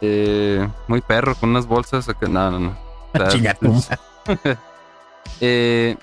Eh, 0.00 0.68
muy 0.88 1.00
perro, 1.00 1.34
con 1.34 1.50
unas 1.50 1.66
bolsas. 1.66 2.08
acá- 2.08 2.28
No, 2.28 2.50
no, 2.50 2.58
no. 2.60 2.76
O 3.76 3.80
sea, 3.80 3.98
eh, 5.40 5.96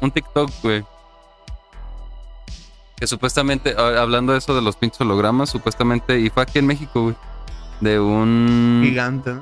un 0.00 0.10
TikTok, 0.10 0.50
güey. 0.62 0.84
Que 2.96 3.06
supuestamente, 3.06 3.74
hablando 3.78 4.32
de 4.32 4.38
eso 4.38 4.54
de 4.54 4.62
los 4.62 4.76
pinches 4.76 5.00
hologramas, 5.00 5.50
supuestamente, 5.50 6.18
y 6.18 6.30
fue 6.30 6.42
aquí 6.42 6.58
en 6.58 6.66
México, 6.66 7.02
güey. 7.02 7.16
De 7.80 8.00
un. 8.00 8.80
Gigante, 8.84 9.36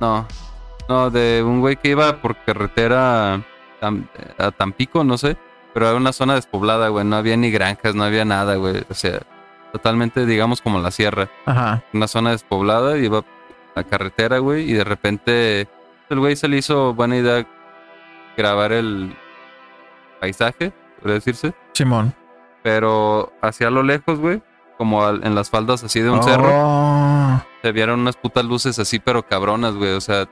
¿no? 0.00 0.26
No, 0.88 1.10
de 1.10 1.42
un 1.44 1.60
güey 1.60 1.76
que 1.76 1.88
iba 1.90 2.20
por 2.22 2.36
carretera 2.44 3.34
a, 3.34 3.92
a 4.38 4.50
Tampico, 4.50 5.04
no 5.04 5.18
sé, 5.18 5.36
pero 5.74 5.88
era 5.88 5.96
una 5.96 6.12
zona 6.14 6.34
despoblada, 6.34 6.88
güey, 6.88 7.04
no 7.04 7.16
había 7.16 7.36
ni 7.36 7.50
granjas, 7.50 7.94
no 7.94 8.02
había 8.02 8.24
nada, 8.24 8.56
güey, 8.56 8.82
o 8.88 8.94
sea, 8.94 9.20
totalmente, 9.72 10.26
digamos, 10.26 10.60
como 10.60 10.80
la 10.80 10.90
sierra, 10.90 11.28
Ajá. 11.46 11.82
una 11.92 12.08
zona 12.08 12.30
despoblada, 12.30 12.98
iba 12.98 13.18
a 13.18 13.24
la 13.76 13.84
carretera, 13.84 14.38
güey, 14.38 14.68
y 14.70 14.72
de 14.74 14.84
repente 14.84 15.68
el 16.08 16.18
güey 16.18 16.36
se 16.36 16.48
le 16.48 16.56
hizo 16.58 16.92
buena 16.94 17.16
idea 17.16 17.46
grabar 18.36 18.72
el 18.72 19.14
paisaje, 20.20 20.72
podría 20.98 21.14
decirse, 21.14 21.54
Simón. 21.72 22.14
pero 22.62 23.32
hacia 23.42 23.70
lo 23.70 23.82
lejos, 23.82 24.18
güey, 24.18 24.42
como 24.76 25.04
al- 25.04 25.24
en 25.24 25.34
las 25.34 25.50
faldas 25.50 25.84
así 25.84 26.00
de 26.00 26.10
un 26.10 26.22
cerro 26.22 26.48
Oh, 26.52 27.40
se 27.62 27.72
vieron 27.72 28.00
unas 28.00 28.16
putas 28.16 28.44
luces 28.44 28.78
así, 28.78 28.98
pero 28.98 29.22
cabronas, 29.26 29.74
güey. 29.74 29.92
O 29.92 30.00
sea, 30.00 30.26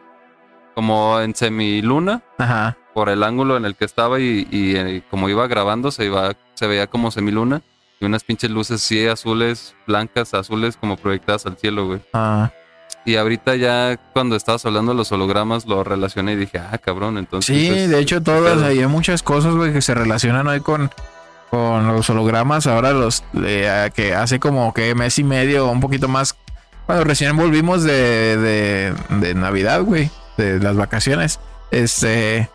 como 0.74 1.20
en 1.20 1.34
semiluna, 1.34 2.22
Ajá. 2.38 2.76
por 2.94 3.08
el 3.10 3.22
ángulo 3.22 3.56
en 3.56 3.64
el 3.66 3.74
que 3.76 3.84
estaba 3.84 4.20
y, 4.20 4.46
y, 4.50 4.76
eh, 4.76 5.02
como 5.10 5.28
iba 5.28 5.46
grabando, 5.46 5.90
se, 5.90 6.06
iba, 6.06 6.32
se 6.54 6.66
veía 6.66 6.86
como 6.86 7.10
semiluna. 7.10 7.60
Y 8.00 8.04
unas 8.04 8.22
pinches 8.24 8.50
luces 8.50 8.82
así 8.82 9.06
azules, 9.06 9.74
blancas, 9.86 10.32
azules, 10.34 10.76
como 10.76 10.96
proyectadas 10.96 11.46
al 11.46 11.56
cielo, 11.58 11.86
güey. 11.86 12.00
Ah, 12.12 12.50
Y 13.04 13.16
ahorita 13.16 13.56
ya 13.56 13.96
cuando 14.12 14.36
estabas 14.36 14.64
hablando 14.66 14.92
de 14.92 14.98
los 14.98 15.10
hologramas, 15.12 15.66
lo 15.66 15.82
relacioné 15.82 16.32
y 16.32 16.36
dije, 16.36 16.58
ah, 16.58 16.78
cabrón, 16.78 17.18
entonces... 17.18 17.56
sí, 17.56 17.68
es- 17.68 17.90
de 17.90 17.98
hecho, 17.98 18.22
todas, 18.22 18.62
hay 18.62 18.86
muchas 18.86 19.22
cosas, 19.22 19.54
güey, 19.54 19.72
que 19.72 19.82
se 19.82 19.94
relacionan 19.94 20.46
hoy 20.46 20.60
con, 20.60 20.90
con 21.50 21.86
los 21.88 22.08
hologramas. 22.10 22.66
Ahora 22.68 22.92
los 22.92 23.24
eh, 23.42 23.90
que 23.94 24.14
hace 24.14 24.38
como 24.38 24.72
que 24.74 24.94
mes 24.94 25.18
y 25.18 25.24
medio 25.24 25.68
un 25.70 25.80
poquito 25.80 26.06
más, 26.06 26.36
cuando 26.86 27.02
recién 27.04 27.36
volvimos 27.36 27.82
de, 27.82 28.36
de, 28.36 28.94
de 29.20 29.34
Navidad, 29.34 29.82
güey, 29.82 30.10
de 30.36 30.60
las 30.60 30.76
vacaciones, 30.76 31.40
este, 31.72 32.48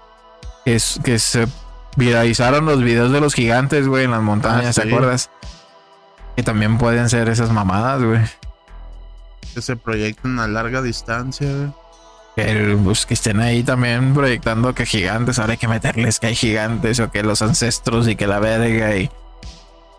que, 0.64 0.76
es- 0.76 1.00
que 1.04 1.20
se 1.20 1.48
viralizaron 1.96 2.66
los 2.66 2.82
videos 2.82 3.12
de 3.12 3.20
los 3.22 3.34
gigantes, 3.36 3.88
güey, 3.88 4.06
en 4.06 4.12
las 4.12 4.22
montañas, 4.22 4.76
¿te 4.76 4.82
sí. 4.84 4.88
acuerdas? 4.88 5.30
Que 6.36 6.43
también 6.43 6.77
pueden 6.77 7.09
ser 7.09 7.29
esas 7.29 7.51
mamadas, 7.51 8.03
güey. 8.03 8.21
Que 9.53 9.61
se 9.61 9.75
proyectan 9.75 10.39
a 10.39 10.47
larga 10.47 10.81
distancia, 10.81 11.47
güey. 11.47 11.71
Que, 12.36 12.77
pues, 12.84 13.05
que 13.05 13.13
estén 13.13 13.39
ahí 13.39 13.61
también 13.61 14.15
proyectando 14.15 14.73
que 14.73 14.88
gigantes, 14.88 15.38
ahora 15.38 15.51
hay 15.51 15.57
que 15.59 15.67
meterles 15.67 16.19
que 16.19 16.27
hay 16.27 16.36
gigantes 16.36 16.99
o 16.99 17.11
que 17.11 17.21
los 17.21 17.43
ancestros 17.43 18.07
y 18.07 18.15
que 18.15 18.25
la 18.25 18.39
verga 18.39 18.95
y, 18.97 19.11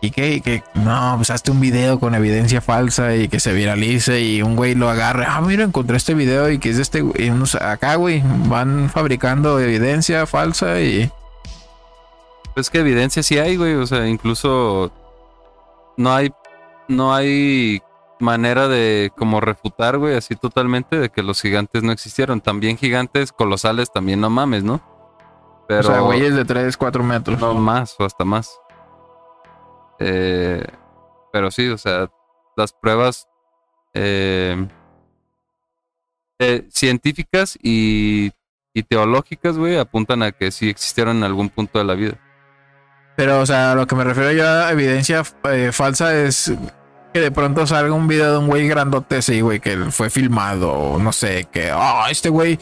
y 0.01 0.11
que, 0.11 0.33
y 0.33 0.41
que 0.41 0.61
no, 0.73 1.13
pues 1.15 1.29
hazte 1.29 1.51
un 1.51 1.61
video 1.61 1.97
con 1.97 2.13
evidencia 2.13 2.59
falsa 2.59 3.15
y 3.15 3.29
que 3.29 3.39
se 3.39 3.53
viralice 3.53 4.19
y 4.19 4.41
un 4.41 4.57
güey 4.57 4.75
lo 4.75 4.89
agarre, 4.89 5.23
ah, 5.25 5.39
mira, 5.39 5.63
encontré 5.63 5.95
este 5.95 6.13
video 6.13 6.49
y 6.49 6.59
que 6.59 6.71
es 6.71 6.75
de 6.75 6.81
este, 6.81 6.99
güey", 6.99 7.27
y 7.27 7.29
unos 7.29 7.55
acá, 7.55 7.95
güey, 7.95 8.21
van 8.49 8.89
fabricando 8.89 9.57
evidencia 9.61 10.25
falsa 10.25 10.81
y 10.81 11.09
Es 12.55 12.69
que 12.69 12.79
evidencia 12.79 13.21
sí 13.21 13.37
hay, 13.37 13.57
güey. 13.57 13.75
O 13.75 13.85
sea, 13.85 14.07
incluso 14.07 14.91
no 15.97 16.13
hay, 16.13 16.31
no 16.87 17.13
hay 17.13 17.81
manera 18.19 18.67
de 18.67 19.11
como 19.15 19.41
refutar, 19.41 19.97
güey, 19.97 20.15
así 20.15 20.35
totalmente 20.35 20.97
de 20.97 21.09
que 21.09 21.23
los 21.23 21.41
gigantes 21.41 21.83
no 21.83 21.91
existieron. 21.91 22.41
También 22.41 22.77
gigantes 22.77 23.31
colosales, 23.31 23.91
también 23.91 24.21
no 24.21 24.29
mames, 24.29 24.63
¿no? 24.63 24.81
Pero 25.67 25.79
o 25.79 25.83
sea, 25.83 25.99
güeyes 26.01 26.35
de 26.35 26.45
3, 26.45 26.77
4 26.77 27.03
metros. 27.03 27.39
no 27.39 27.53
más 27.55 27.95
o 27.99 28.05
hasta 28.05 28.23
más. 28.23 28.59
Eh, 29.99 30.65
pero 31.31 31.51
sí, 31.51 31.67
o 31.69 31.77
sea, 31.77 32.09
las 32.55 32.73
pruebas 32.73 33.27
eh, 33.93 34.67
eh, 36.39 36.67
científicas 36.69 37.57
y, 37.61 38.31
y 38.73 38.83
teológicas, 38.83 39.57
güey, 39.57 39.77
apuntan 39.77 40.21
a 40.21 40.31
que 40.31 40.51
sí 40.51 40.69
existieron 40.69 41.17
en 41.17 41.23
algún 41.23 41.49
punto 41.49 41.79
de 41.79 41.85
la 41.85 41.95
vida. 41.95 42.19
Pero, 43.15 43.39
o 43.39 43.45
sea, 43.45 43.75
lo 43.75 43.87
que 43.87 43.95
me 43.95 44.03
refiero 44.03 44.31
yo 44.33 44.47
a 44.47 44.71
evidencia 44.71 45.23
eh, 45.49 45.69
falsa 45.71 46.13
es 46.15 46.51
que 47.13 47.19
de 47.21 47.31
pronto 47.31 47.65
salga 47.65 47.93
un 47.93 48.07
video 48.09 48.33
de 48.33 48.37
un 48.39 48.47
güey 48.47 48.67
grandote 48.67 49.17
así, 49.17 49.39
güey, 49.39 49.59
que 49.61 49.77
fue 49.91 50.09
filmado, 50.09 50.71
o 50.73 50.99
no 50.99 51.13
sé, 51.13 51.47
que, 51.49 51.71
ah, 51.73 52.07
este 52.09 52.27
güey, 52.27 52.59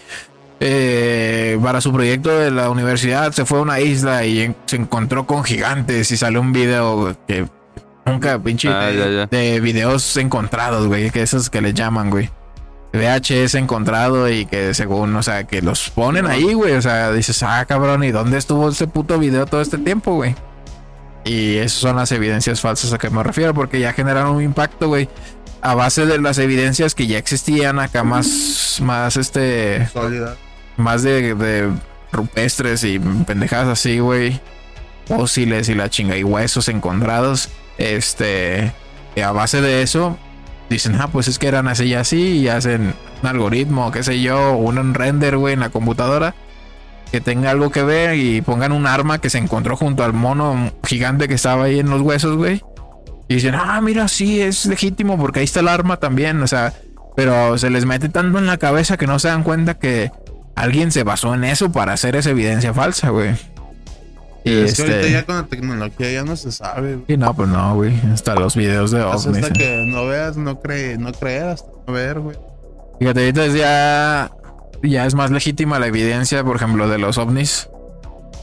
eh, 0.59 1.57
para 1.61 1.81
su 1.81 1.91
proyecto 1.91 2.29
de 2.37 2.51
la 2.51 2.69
universidad 2.69 3.31
se 3.31 3.45
fue 3.45 3.57
a 3.59 3.61
una 3.63 3.79
isla 3.79 4.25
y 4.25 4.41
en- 4.41 4.55
se 4.65 4.75
encontró 4.75 5.25
con 5.25 5.43
gigantes 5.43 6.11
y 6.11 6.17
salió 6.17 6.39
un 6.39 6.53
video 6.53 7.17
que 7.27 7.47
nunca, 8.05 8.37
pinche, 8.37 8.69
Ah, 8.69 8.91
ya, 8.91 9.07
ya. 9.09 9.25
de 9.25 9.59
videos 9.59 10.15
encontrados, 10.17 10.85
güey, 10.87 11.09
que 11.09 11.23
esos 11.23 11.49
que 11.49 11.59
le 11.61 11.73
llaman, 11.73 12.11
güey. 12.11 12.29
VHS 12.93 13.55
encontrado 13.55 14.29
y 14.29 14.45
que 14.45 14.73
según, 14.75 15.15
o 15.15 15.23
sea, 15.23 15.45
que 15.45 15.61
los 15.61 15.89
ponen 15.89 16.27
ahí, 16.27 16.53
güey. 16.53 16.73
O 16.73 16.81
sea, 16.81 17.11
dices, 17.11 17.41
ah, 17.41 17.65
cabrón, 17.65 18.03
¿y 18.03 18.11
dónde 18.11 18.37
estuvo 18.37 18.69
ese 18.69 18.87
puto 18.87 19.17
video 19.17 19.47
todo 19.47 19.61
este 19.61 19.79
tiempo, 19.79 20.13
güey? 20.13 20.35
Y 21.25 21.55
esas 21.57 21.79
son 21.79 21.95
las 21.95 22.11
evidencias 22.11 22.61
falsas 22.61 22.93
a 22.93 22.97
que 22.99 23.09
me 23.09 23.23
refiero, 23.23 23.53
porque 23.53 23.79
ya 23.79 23.93
generaron 23.93 24.35
un 24.35 24.43
impacto, 24.43 24.89
güey. 24.89 25.09
A 25.61 25.73
base 25.73 26.05
de 26.05 26.19
las 26.19 26.37
evidencias 26.37 26.93
que 26.93 27.07
ya 27.07 27.17
existían 27.17 27.79
acá 27.79 28.03
más, 28.03 28.79
más 28.81 29.17
este, 29.17 29.87
Sólida. 29.87 30.35
más 30.77 31.01
de, 31.01 31.33
de 31.33 31.71
rupestres 32.11 32.83
y 32.83 32.99
pendejadas 32.99 33.69
así, 33.69 33.99
güey. 33.99 34.39
Fósiles 35.07 35.67
y 35.69 35.75
la 35.75 35.89
chinga 35.89 36.15
y 36.15 36.23
huesos 36.23 36.67
encontrados. 36.67 37.49
Este, 37.77 38.71
y 39.15 39.21
a 39.21 39.31
base 39.31 39.61
de 39.61 39.81
eso, 39.81 40.17
dicen, 40.73 40.99
ah, 40.99 41.07
pues 41.07 41.27
es 41.27 41.39
que 41.39 41.47
eran 41.47 41.67
así 41.67 41.85
y 41.85 41.93
así, 41.93 42.21
y 42.39 42.47
hacen 42.47 42.93
un 43.21 43.27
algoritmo, 43.27 43.91
qué 43.91 44.03
sé 44.03 44.21
yo, 44.21 44.57
un 44.57 44.93
render, 44.93 45.37
güey, 45.37 45.53
en 45.53 45.61
la 45.61 45.69
computadora 45.69 46.35
que 47.13 47.21
tenga 47.21 47.51
algo 47.51 47.69
que 47.69 47.83
ver 47.83 48.15
y 48.15 48.41
pongan 48.41 48.71
un 48.71 48.87
arma 48.87 49.21
que 49.21 49.29
se 49.29 49.37
encontró 49.37 49.77
junto 49.77 50.03
al 50.03 50.13
mono 50.13 50.71
gigante 50.83 51.27
que 51.27 51.35
estaba 51.35 51.65
ahí 51.65 51.77
en 51.77 51.91
los 51.91 52.01
huesos, 52.01 52.35
güey. 52.35 52.63
Y 53.27 53.35
dicen, 53.35 53.53
ah, 53.53 53.79
mira, 53.81 54.07
sí, 54.07 54.41
es 54.41 54.65
legítimo 54.65 55.15
porque 55.15 55.39
ahí 55.39 55.45
está 55.45 55.59
el 55.59 55.67
arma 55.67 55.97
también, 55.97 56.41
o 56.41 56.47
sea, 56.47 56.73
pero 57.15 57.55
se 57.59 57.69
les 57.69 57.85
mete 57.85 58.09
tanto 58.09 58.39
en 58.39 58.47
la 58.47 58.57
cabeza 58.57 58.97
que 58.97 59.05
no 59.05 59.19
se 59.19 59.27
dan 59.27 59.43
cuenta 59.43 59.75
que 59.75 60.11
alguien 60.55 60.91
se 60.91 61.03
basó 61.03 61.35
en 61.35 61.43
eso 61.43 61.71
para 61.71 61.93
hacer 61.93 62.15
esa 62.15 62.31
evidencia 62.31 62.73
falsa, 62.73 63.09
güey. 63.09 63.35
Y 64.45 64.57
Es 64.59 64.75
que 64.75 64.81
ahorita 64.81 64.99
este. 64.99 65.11
ya 65.11 65.25
con 65.25 65.35
la 65.37 65.43
tecnología 65.45 66.11
ya 66.11 66.23
no 66.23 66.35
se 66.35 66.51
sabe. 66.51 66.95
güey. 66.95 67.05
Y 67.07 67.17
no, 67.17 67.33
pues 67.33 67.47
no, 67.49 67.75
güey. 67.75 67.93
Hasta 68.13 68.35
los 68.35 68.55
videos 68.55 68.91
de 68.91 69.01
Hasta 69.01 69.29
ovnis. 69.29 69.43
hasta 69.43 69.53
que 69.53 69.85
no 69.87 70.05
veas, 70.07 70.35
no 70.37 70.59
cree, 70.59 70.97
no 70.97 71.11
creer 71.13 71.43
hasta 71.45 71.69
no 71.87 71.93
ver, 71.93 72.19
güey. 72.19 72.37
Fíjate, 72.99 73.19
ahorita 73.21 73.45
es 73.45 73.53
ya, 73.53 74.31
ya 74.83 75.05
es 75.05 75.15
más 75.15 75.31
legítima 75.31 75.79
la 75.79 75.87
evidencia, 75.87 76.43
por 76.43 76.57
ejemplo, 76.57 76.87
de 76.89 76.97
los 76.97 77.17
ovnis. 77.17 77.69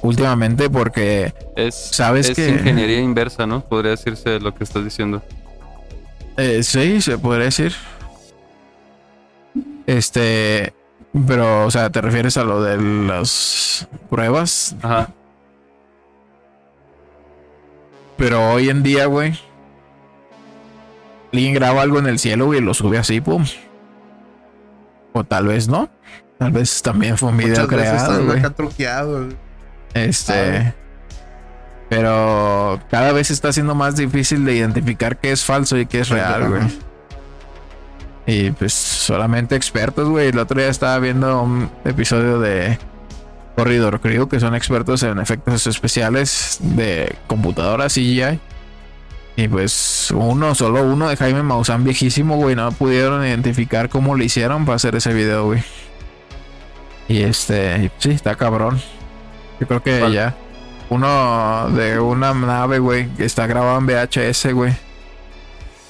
Últimamente, 0.02 0.70
porque 0.70 1.34
Es, 1.56 1.74
Sabes 1.74 2.30
es 2.30 2.36
que- 2.36 2.48
ingeniería 2.48 3.00
inversa, 3.00 3.46
¿no? 3.46 3.60
Podría 3.62 3.90
decirse 3.90 4.40
lo 4.40 4.54
que 4.54 4.64
estás 4.64 4.82
diciendo. 4.82 5.22
eh, 6.38 6.62
sí, 6.62 7.02
se 7.02 7.18
podría 7.18 7.44
decir. 7.44 7.74
Este, 9.86 10.72
pero, 11.26 11.66
o 11.66 11.70
sea, 11.70 11.90
¿te 11.90 12.00
refieres 12.00 12.36
a 12.36 12.44
lo 12.44 12.62
de 12.62 12.78
las 13.06 13.88
pruebas? 14.08 14.74
Ajá. 14.82 15.10
Pero 18.20 18.50
hoy 18.50 18.68
en 18.68 18.82
día, 18.82 19.06
güey, 19.06 19.40
alguien 21.32 21.54
graba 21.54 21.80
algo 21.80 21.98
en 21.98 22.06
el 22.06 22.18
cielo, 22.18 22.44
güey, 22.44 22.58
y 22.60 22.62
lo 22.62 22.74
sube 22.74 22.98
así, 22.98 23.18
pum. 23.22 23.46
O 25.14 25.24
tal 25.24 25.46
vez 25.46 25.68
no. 25.68 25.88
Tal 26.36 26.52
vez 26.52 26.82
también 26.82 27.16
fue 27.16 27.30
un 27.30 27.38
video 27.38 27.62
Muchas 27.62 27.66
creado, 27.66 27.96
están 27.96 28.26
güey. 28.26 28.38
acá 28.40 28.50
truqueados, 28.50 29.24
güey. 29.24 29.36
Este. 29.94 30.74
Pero 31.88 32.78
cada 32.90 33.12
vez 33.12 33.30
está 33.30 33.54
siendo 33.54 33.74
más 33.74 33.96
difícil 33.96 34.44
de 34.44 34.54
identificar 34.54 35.16
qué 35.16 35.32
es 35.32 35.42
falso 35.42 35.78
y 35.78 35.86
qué 35.86 36.00
es 36.00 36.10
real, 36.10 36.46
güey. 36.46 36.62
Y 38.26 38.50
pues 38.50 38.74
solamente 38.74 39.56
expertos, 39.56 40.10
güey. 40.10 40.28
El 40.28 40.38
otro 40.38 40.60
día 40.60 40.68
estaba 40.68 40.98
viendo 40.98 41.42
un 41.42 41.70
episodio 41.86 42.38
de 42.38 42.78
Corridor 43.56 44.00
Crew, 44.00 44.28
que 44.28 44.40
son 44.40 44.54
expertos 44.54 45.02
en 45.02 45.18
efectos 45.18 45.66
especiales 45.66 46.58
de 46.60 47.16
computadoras 47.26 47.94
CGI. 47.94 48.40
Y 49.36 49.48
pues 49.48 50.10
uno, 50.14 50.54
solo 50.54 50.82
uno 50.82 51.08
de 51.08 51.16
Jaime 51.16 51.42
Maussan 51.42 51.84
viejísimo, 51.84 52.36
güey. 52.36 52.56
No 52.56 52.72
pudieron 52.72 53.24
identificar 53.24 53.88
cómo 53.88 54.14
lo 54.16 54.22
hicieron 54.22 54.64
para 54.64 54.76
hacer 54.76 54.94
ese 54.96 55.14
video, 55.14 55.46
güey. 55.46 55.62
Y 57.08 57.22
este, 57.22 57.90
sí, 57.98 58.10
está 58.10 58.34
cabrón. 58.34 58.80
Yo 59.58 59.66
creo 59.66 59.82
que 59.82 60.12
ya. 60.12 60.34
Uno 60.90 61.70
de 61.70 62.00
una 62.00 62.34
nave, 62.34 62.80
güey, 62.80 63.08
que 63.14 63.24
está 63.24 63.46
grabado 63.46 63.78
en 63.78 63.86
VHS, 63.86 64.52
güey. 64.52 64.74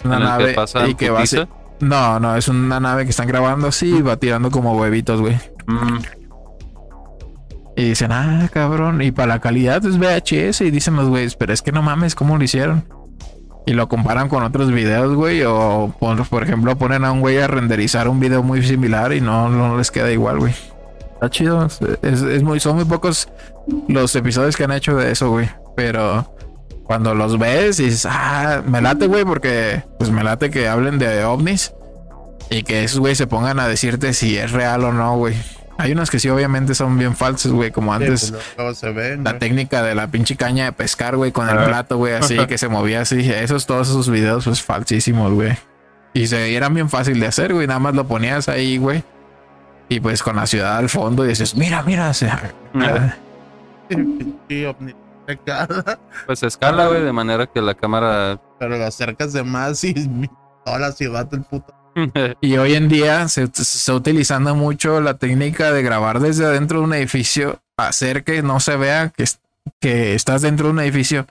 Una 0.05 0.17
en 0.17 0.23
nave 0.23 0.47
que 0.47 0.55
pasa 0.55 0.89
y 0.89 0.95
que 0.95 1.11
va 1.11 1.21
putiza. 1.21 1.49
No, 1.81 2.21
no, 2.21 2.37
es 2.37 2.49
una 2.49 2.79
nave 2.79 3.05
que 3.05 3.11
están 3.11 3.27
grabando 3.27 3.69
así 3.69 3.97
y 3.97 4.03
va 4.03 4.17
tirando 4.17 4.51
como 4.51 4.77
huevitos, 4.77 5.21
güey. 5.21 5.39
Mm, 5.67 5.99
Y 7.77 7.85
dicen, 7.91 8.13
ah, 8.13 8.49
cabrón. 8.53 9.03
Y 9.03 9.13
para 9.13 9.35
la 9.35 9.41
calidad 9.41 9.85
es 9.85 9.99
VHS. 9.99 10.63
Y 10.63 10.71
dicen 10.71 10.97
los 10.97 11.09
güeyes, 11.09 11.37
pero 11.37 11.53
es 11.53 11.63
que 11.63 11.73
no 11.73 11.83
mames, 11.83 12.15
¿cómo 12.15 12.37
lo 12.37 12.45
hicieron? 12.45 12.85
Y 13.67 13.73
lo 13.73 13.89
comparan 13.89 14.29
con 14.29 14.43
otros 14.43 14.73
videos, 14.73 15.15
güey. 15.15 15.43
O 15.45 15.95
por, 15.99 16.43
ejemplo, 16.43 16.77
ponen 16.77 17.05
a 17.05 17.13
un 17.13 17.21
güey 17.21 17.39
a 17.39 17.47
renderizar 17.47 18.09
un 18.09 18.21
video 18.21 18.43
muy 18.43 18.63
similar 18.63 19.13
y 19.13 19.21
no, 19.21 19.49
no 19.49 19.77
les 19.77 19.91
queda 19.91 20.11
igual, 20.11 20.39
güey. 20.39 20.55
Está 21.15 21.31
chido. 21.31 21.67
Es, 21.67 22.23
es 22.23 22.43
muy, 22.43 22.61
son 22.61 22.77
muy 22.77 22.85
pocos 22.85 23.29
los 23.89 24.15
episodios 24.17 24.57
que 24.57 24.65
han 24.65 24.73
hecho 24.73 24.97
de 24.97 25.13
eso, 25.13 25.31
güey. 25.31 25.49
Pero 25.77 26.35
cuando 26.91 27.15
los 27.15 27.39
ves 27.39 27.79
y 27.79 27.85
dices, 27.85 28.07
ah, 28.11 28.63
me 28.67 28.81
late, 28.81 29.07
güey, 29.07 29.25
porque 29.25 29.85
pues 29.99 30.11
me 30.11 30.25
late 30.25 30.51
que 30.51 30.67
hablen 30.67 30.99
de 30.99 31.25
ovnis 31.25 31.73
y 32.51 32.65
que 32.65 32.83
esos 32.83 32.99
güey 32.99 33.15
se 33.15 33.29
pongan 33.29 33.61
a 33.61 33.69
decirte 33.69 34.13
si 34.13 34.37
es 34.37 34.51
real 34.51 34.83
o 34.85 34.93
no, 34.93 35.17
güey. 35.17 35.37
Hay 35.81 35.93
unos 35.93 36.11
que 36.11 36.19
sí, 36.19 36.29
obviamente 36.29 36.75
son 36.75 36.99
bien 36.99 37.17
falsos, 37.17 37.53
güey, 37.53 37.71
como 37.71 37.97
Sí, 37.97 38.03
antes. 38.05 38.35
pues, 38.57 38.79
se 38.79 38.91
ven, 38.93 39.25
La 39.25 39.39
técnica 39.39 39.83
de 39.83 39.95
la 39.95 40.07
pinche 40.09 40.37
caña 40.37 40.67
de 40.67 40.73
pescar, 40.73 41.17
güey, 41.17 41.33
con 41.33 41.49
el 41.49 41.59
Ah. 41.59 41.65
plato, 41.67 41.97
güey, 41.97 42.15
así 42.15 42.37
que 42.47 42.59
se 42.59 42.69
movía 42.69 43.01
así. 43.03 43.31
Esos, 43.31 43.67
todos 43.67 43.89
esos 43.89 44.09
videos, 44.11 44.45
pues 44.45 44.63
falsísimos, 44.63 45.33
güey. 45.33 45.57
Y 46.13 46.27
se 46.27 46.51
y 46.51 46.55
eran 46.55 46.75
bien 46.75 46.89
fácil 46.91 47.19
de 47.21 47.27
hacer, 47.27 47.53
güey. 47.55 47.67
Nada 47.67 47.79
más 47.81 47.95
lo 47.95 48.07
ponías 48.07 48.49
ahí, 48.49 48.79
güey. 48.79 49.03
Y 49.89 50.01
pues 50.01 50.23
con 50.23 50.37
la 50.37 50.47
ciudad 50.47 50.77
al 50.77 50.89
fondo 50.89 51.25
y 51.25 51.29
dices, 51.29 51.57
mira, 51.57 51.83
mira. 51.83 52.13
acá, 55.29 55.69
Pues 56.27 56.43
escala, 56.43 56.89
güey, 56.89 57.03
de 57.03 57.13
manera 57.13 57.47
que 57.47 57.61
la 57.61 57.75
cámara. 57.75 58.41
Pero 58.59 58.77
lo 58.77 58.85
acercas 58.85 59.33
de 59.33 59.43
más 59.43 59.83
y 59.85 59.95
toda 60.65 60.79
la 60.79 60.93
ciudad 60.93 61.27
del 61.27 61.43
puto. 61.43 61.75
Y 62.41 62.57
hoy 62.57 62.75
en 62.75 62.89
día 62.89 63.29
se, 63.29 63.47
se 63.53 63.63
está 63.63 63.95
utilizando 63.95 64.55
mucho 64.55 65.01
la 65.01 65.15
técnica 65.15 65.73
de 65.73 65.83
grabar 65.83 66.21
desde 66.21 66.45
adentro 66.47 66.79
de 66.81 66.85
un 66.85 66.95
edificio, 66.95 67.61
hacer 67.77 68.25
que 68.25 68.43
no 68.43 68.61
se 68.61 68.77
vea 68.77 69.11
que, 69.17 69.25
que 69.81 70.15
estás 70.15 70.43
dentro 70.43 70.67
de 70.67 70.73
un 70.73 70.81
edificio. 70.81 71.27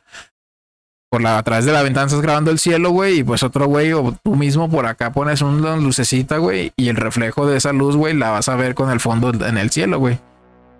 Por 1.11 1.21
la, 1.21 1.39
a 1.39 1.43
través 1.43 1.65
de 1.65 1.71
la 1.71 1.81
ventana 1.81 2.05
estás 2.05 2.21
grabando 2.21 2.51
el 2.51 2.59
cielo, 2.59 2.91
güey, 2.91 3.19
y 3.19 3.23
pues 3.23 3.41
otro 3.41 3.65
güey 3.65 3.93
o 3.93 4.15
tú 4.23 4.35
mismo 4.35 4.69
por 4.69 4.85
acá 4.85 5.11
pones 5.11 5.41
una 5.41 5.75
lucecita, 5.75 6.37
güey, 6.37 6.71
y 6.77 6.89
el 6.89 6.97
reflejo 6.97 7.47
de 7.47 7.57
esa 7.57 7.73
luz, 7.73 7.95
güey, 7.95 8.13
la 8.13 8.29
vas 8.29 8.47
a 8.47 8.55
ver 8.55 8.75
con 8.75 8.91
el 8.91 8.99
fondo 8.99 9.31
en 9.43 9.57
el 9.57 9.71
cielo, 9.71 9.97
güey. 9.97 10.19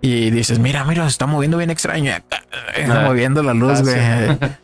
Y 0.02 0.30
dices, 0.30 0.60
mira, 0.60 0.84
mira, 0.84 1.02
se 1.04 1.08
está 1.10 1.26
moviendo 1.26 1.56
bien 1.58 1.70
extraño. 1.70 2.12
Está 2.12 3.02
Ah. 3.02 3.06
moviendo 3.06 3.42
la 3.42 3.54
luz, 3.54 3.80
Ah, 3.80 3.82
güey. 3.82 3.94
sí. 3.96 4.54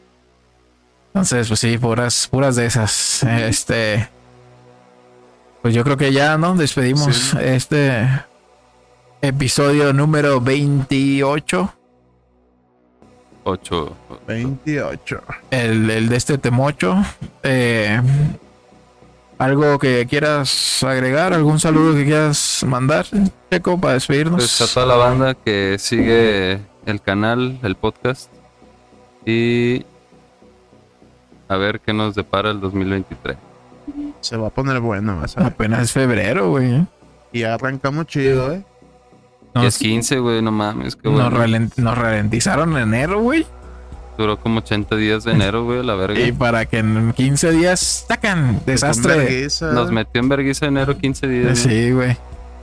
Entonces, 1.15 1.49
pues 1.49 1.61
sí, 1.61 1.79
puras, 1.79 2.29
puras 2.31 2.57
de 2.57 2.67
esas. 2.67 3.23
Este. 3.25 4.09
Pues 5.67 5.75
yo 5.75 5.83
creo 5.83 5.97
que 5.97 6.13
ya, 6.13 6.39
¿no? 6.39 6.55
Despedimos 6.55 7.13
Sí. 7.17 7.37
este 7.43 8.07
episodio 9.21 9.93
número 9.93 10.41
28. 10.41 11.75
8. 13.43 13.97
28. 14.29 15.21
El, 15.51 15.91
el 15.91 16.09
de 16.09 16.15
este 16.17 16.39
Temocho. 16.39 17.03
Eh, 17.43 18.01
¿Algo 19.39 19.81
que 19.81 20.07
quieras 20.09 20.85
agregar? 20.85 21.35
¿Algún 21.35 21.59
saludo 21.59 21.97
que 21.97 22.05
quieras 22.05 22.63
mandar, 22.65 23.05
Checo, 23.51 23.77
para 23.81 23.95
despedirnos? 23.95 24.37
Pues 24.37 24.61
a 24.61 24.73
toda 24.73 24.87
la 24.87 24.95
banda 24.95 25.35
que 25.35 25.79
sigue 25.81 26.61
el 26.87 27.01
canal, 27.03 27.59
el 27.65 27.75
podcast. 27.75 28.31
Y. 29.25 29.85
A 31.49 31.57
ver 31.57 31.81
qué 31.81 31.93
nos 31.93 32.15
depara 32.15 32.53
el 32.53 32.61
2023. 32.61 33.37
Se 34.21 34.37
va 34.37 34.49
a 34.49 34.51
poner 34.51 34.81
bueno, 34.81 35.21
vas 35.21 35.37
a 35.37 35.41
ver. 35.41 35.53
Apenas 35.53 35.83
es 35.83 35.93
febrero, 35.93 36.51
güey. 36.51 36.87
Y 37.33 37.41
ya 37.41 37.55
arrancamos 37.55 38.07
chido, 38.07 38.53
eh. 38.53 38.65
Y 39.55 39.59
Nos, 39.59 39.67
es 39.67 39.79
15, 39.79 40.19
güey, 40.19 40.43
no 40.43 40.53
mames. 40.53 40.97
Qué 40.97 41.09
nos, 41.09 41.33
bueno. 41.33 41.69
nos 41.77 41.99
ralentizaron 41.99 42.77
en 42.77 42.83
enero, 42.83 43.21
güey. 43.21 43.47
Duró 44.19 44.39
como 44.39 44.59
80 44.59 44.97
días 44.97 45.25
de 45.25 45.33
enero, 45.33 45.65
güey, 45.65 45.85
la 45.85 45.95
verga. 45.95 46.19
Y 46.19 46.33
para 46.33 46.65
que 46.65 46.79
en 46.79 47.13
15 47.13 47.53
días 47.53 48.07
tacan 48.09 48.57
Con 48.57 48.67
desastre. 48.67 49.49
Nos 49.61 49.91
metió 49.93 50.21
en 50.23 50.29
vergüenza 50.29 50.67
enero 50.67 50.97
15 50.97 51.29
días. 51.29 51.49
¿no? 51.49 51.71
Sí, 51.71 51.93
güey. 51.93 52.17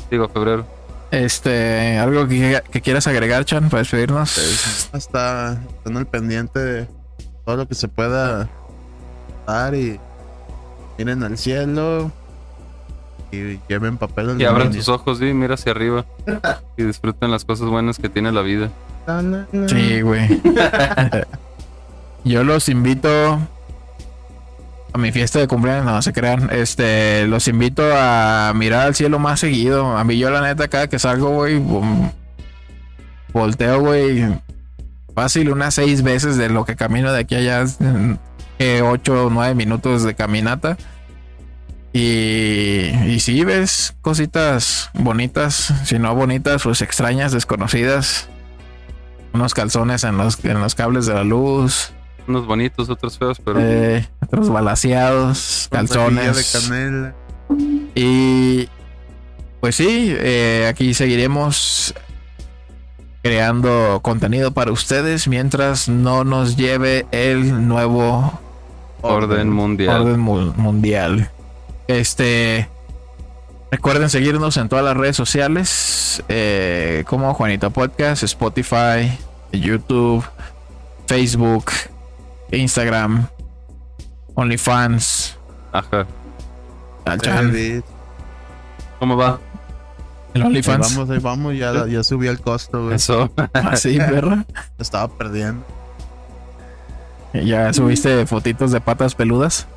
Digo, 0.09 0.27
febrero. 0.29 0.65
Este, 1.11 1.99
algo 1.99 2.27
que, 2.27 2.63
que 2.71 2.81
quieras 2.81 3.05
agregar, 3.05 3.45
Chan, 3.45 3.69
para 3.69 3.81
despedirnos. 3.81 4.35
Hasta 4.93 5.59
están 5.61 5.97
al 5.97 6.07
pendiente 6.07 6.59
de 6.59 6.87
todo 7.45 7.57
lo 7.57 7.67
que 7.67 7.75
se 7.75 7.87
pueda 7.87 8.49
dar 9.45 9.75
y 9.75 9.99
miren 10.97 11.23
al 11.23 11.37
cielo 11.37 12.11
y 13.31 13.59
lleven 13.67 13.97
papel 13.97 14.39
Y 14.39 14.45
abran 14.45 14.73
sus 14.73 14.89
ojos, 14.89 15.17
sí, 15.19 15.25
mira 15.33 15.55
hacia 15.55 15.71
arriba. 15.71 16.05
y 16.77 16.83
disfruten 16.83 17.31
las 17.31 17.45
cosas 17.45 17.67
buenas 17.67 17.97
que 17.97 18.09
tiene 18.09 18.31
la 18.31 18.41
vida. 18.41 18.69
Sí, 19.67 20.01
güey. 20.01 20.41
Yo 22.23 22.43
los 22.43 22.69
invito 22.69 23.09
a 24.93 24.97
mi 24.97 25.11
fiesta 25.11 25.39
de 25.39 25.47
cumpleaños, 25.47 25.85
no 25.85 26.01
se 26.01 26.13
crean. 26.13 26.49
Este, 26.51 27.27
los 27.27 27.47
invito 27.47 27.83
a 27.93 28.53
mirar 28.55 28.87
al 28.87 28.95
cielo 28.95 29.19
más 29.19 29.39
seguido. 29.39 29.97
A 29.97 30.03
mí, 30.03 30.17
yo, 30.17 30.29
la 30.29 30.41
neta, 30.41 30.67
cada 30.67 30.87
que 30.87 30.99
salgo, 30.99 31.31
güey, 31.31 31.61
volteo, 33.33 33.81
güey, 33.81 34.23
fácil 35.13 35.49
unas 35.51 35.73
seis 35.75 36.01
veces 36.03 36.37
de 36.37 36.49
lo 36.49 36.65
que 36.65 36.75
camino 36.75 37.11
de 37.11 37.19
aquí 37.19 37.35
a 37.35 37.37
allá. 37.39 37.65
eh, 38.59 38.81
ocho 38.83 39.27
o 39.27 39.29
nueve 39.29 39.55
minutos 39.55 40.03
de 40.03 40.15
caminata. 40.15 40.77
Y, 41.95 42.89
y 43.07 43.19
sí, 43.19 43.43
ves 43.43 43.95
cositas 44.01 44.89
bonitas, 44.93 45.71
si 45.85 45.99
no 45.99 46.15
bonitas, 46.15 46.63
pues 46.63 46.81
extrañas, 46.81 47.31
desconocidas 47.31 48.29
unos 49.33 49.53
calzones 49.53 50.03
en 50.03 50.17
los, 50.17 50.43
en 50.45 50.59
los 50.59 50.75
cables 50.75 51.05
de 51.07 51.13
la 51.15 51.23
luz, 51.23 51.91
Unos 52.27 52.45
bonitos, 52.45 52.89
otros 52.89 53.17
feos, 53.17 53.39
pero 53.43 53.59
eh, 53.61 54.07
otros 54.21 54.49
balaseados, 54.49 55.67
calzones. 55.71 56.35
de 56.53 56.59
canela. 56.59 57.15
Y 57.95 58.69
pues 59.59 59.75
sí, 59.75 60.15
eh, 60.17 60.67
aquí 60.69 60.93
seguiremos 60.93 61.93
creando 63.23 63.99
contenido 64.03 64.51
para 64.51 64.71
ustedes 64.71 65.27
mientras 65.27 65.87
no 65.89 66.23
nos 66.25 66.55
lleve 66.57 67.05
el 67.11 67.67
nuevo 67.67 68.39
orden 69.01 69.49
mundial. 69.49 70.01
orden 70.01 70.19
mu- 70.19 70.53
mundial. 70.57 71.31
Este. 71.87 72.69
Recuerden 73.71 74.09
seguirnos 74.11 74.57
en 74.57 74.69
todas 74.69 74.85
las 74.85 74.95
redes 74.95 75.15
sociales, 75.15 76.21
eh, 76.29 77.03
como 77.07 77.33
Juanito 77.33 77.71
Podcast, 77.71 78.21
Spotify, 78.21 79.17
YouTube, 79.51 80.23
Facebook, 81.07 81.71
Instagram, 82.51 83.25
OnlyFans, 84.35 85.37
Ajá. 85.71 86.05
chan. 87.19 87.83
¿Cómo 88.99 89.17
va? 89.17 89.39
El 90.33 90.41
Ahí 90.41 90.47
OnlyFans. 90.47 90.95
vamos, 90.95 91.09
ahí 91.09 91.19
vamos, 91.19 91.55
ya, 91.55 91.85
ya 91.87 92.03
subí 92.03 92.27
el 92.27 92.39
costo, 92.39 92.83
güey. 92.83 92.95
Eso. 92.95 93.31
Así, 93.53 93.97
perra. 93.97 94.45
Estaba 94.79 95.07
perdiendo. 95.09 95.63
Ya 97.33 97.73
subiste 97.73 98.25
fotitos 98.27 98.71
de 98.71 98.79
patas 98.81 99.15
peludas. 99.15 99.67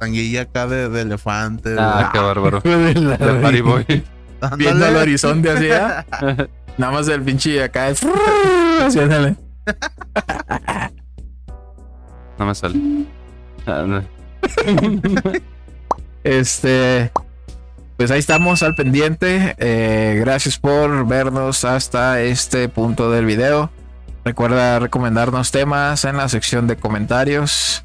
Tanguilla 0.00 0.42
acá 0.42 0.66
de, 0.66 0.88
de 0.88 1.02
elefante. 1.02 1.76
Ah, 1.78 2.10
qué 2.12 2.18
bárbaro. 2.18 2.60
De 2.64 2.76
Viendo 2.92 3.16
Party 3.40 3.60
Boy. 3.60 3.84
güey. 3.84 4.02
el 4.66 4.96
horizonte 4.96 5.50
así, 5.50 5.70
¿ah? 5.70 6.04
Nada 6.78 6.92
más 6.92 7.06
el 7.08 7.22
pinche 7.22 7.62
acá. 7.62 7.90
es- 7.90 8.04
así, 8.84 8.98
ándale. 8.98 9.36
No 12.38 12.46
me 12.46 12.54
sale. 12.54 12.80
Ah. 13.66 14.02
Este, 16.24 17.12
pues 17.96 18.10
ahí 18.10 18.18
estamos 18.18 18.62
al 18.62 18.74
pendiente. 18.74 19.54
Eh, 19.58 20.16
gracias 20.20 20.58
por 20.58 21.06
vernos 21.06 21.64
hasta 21.64 22.20
este 22.20 22.68
punto 22.68 23.10
del 23.10 23.26
video. 23.26 23.70
Recuerda 24.24 24.78
recomendarnos 24.78 25.50
temas 25.50 26.04
en 26.04 26.16
la 26.16 26.28
sección 26.28 26.66
de 26.66 26.76
comentarios. 26.76 27.84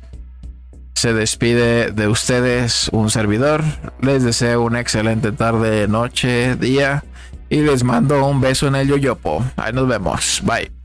Se 0.94 1.14
despide 1.14 1.92
de 1.92 2.08
ustedes 2.08 2.90
un 2.92 3.10
servidor. 3.10 3.64
Les 4.02 4.24
deseo 4.24 4.62
una 4.64 4.80
excelente 4.80 5.32
tarde, 5.32 5.88
noche, 5.88 6.56
día. 6.56 7.04
Y 7.50 7.58
les 7.58 7.84
mando 7.84 8.26
un 8.26 8.42
beso 8.42 8.68
en 8.68 8.76
el 8.76 8.88
yoyopo. 8.88 9.44
Ahí 9.56 9.74
nos 9.74 9.88
vemos. 9.88 10.42
Bye. 10.44 10.77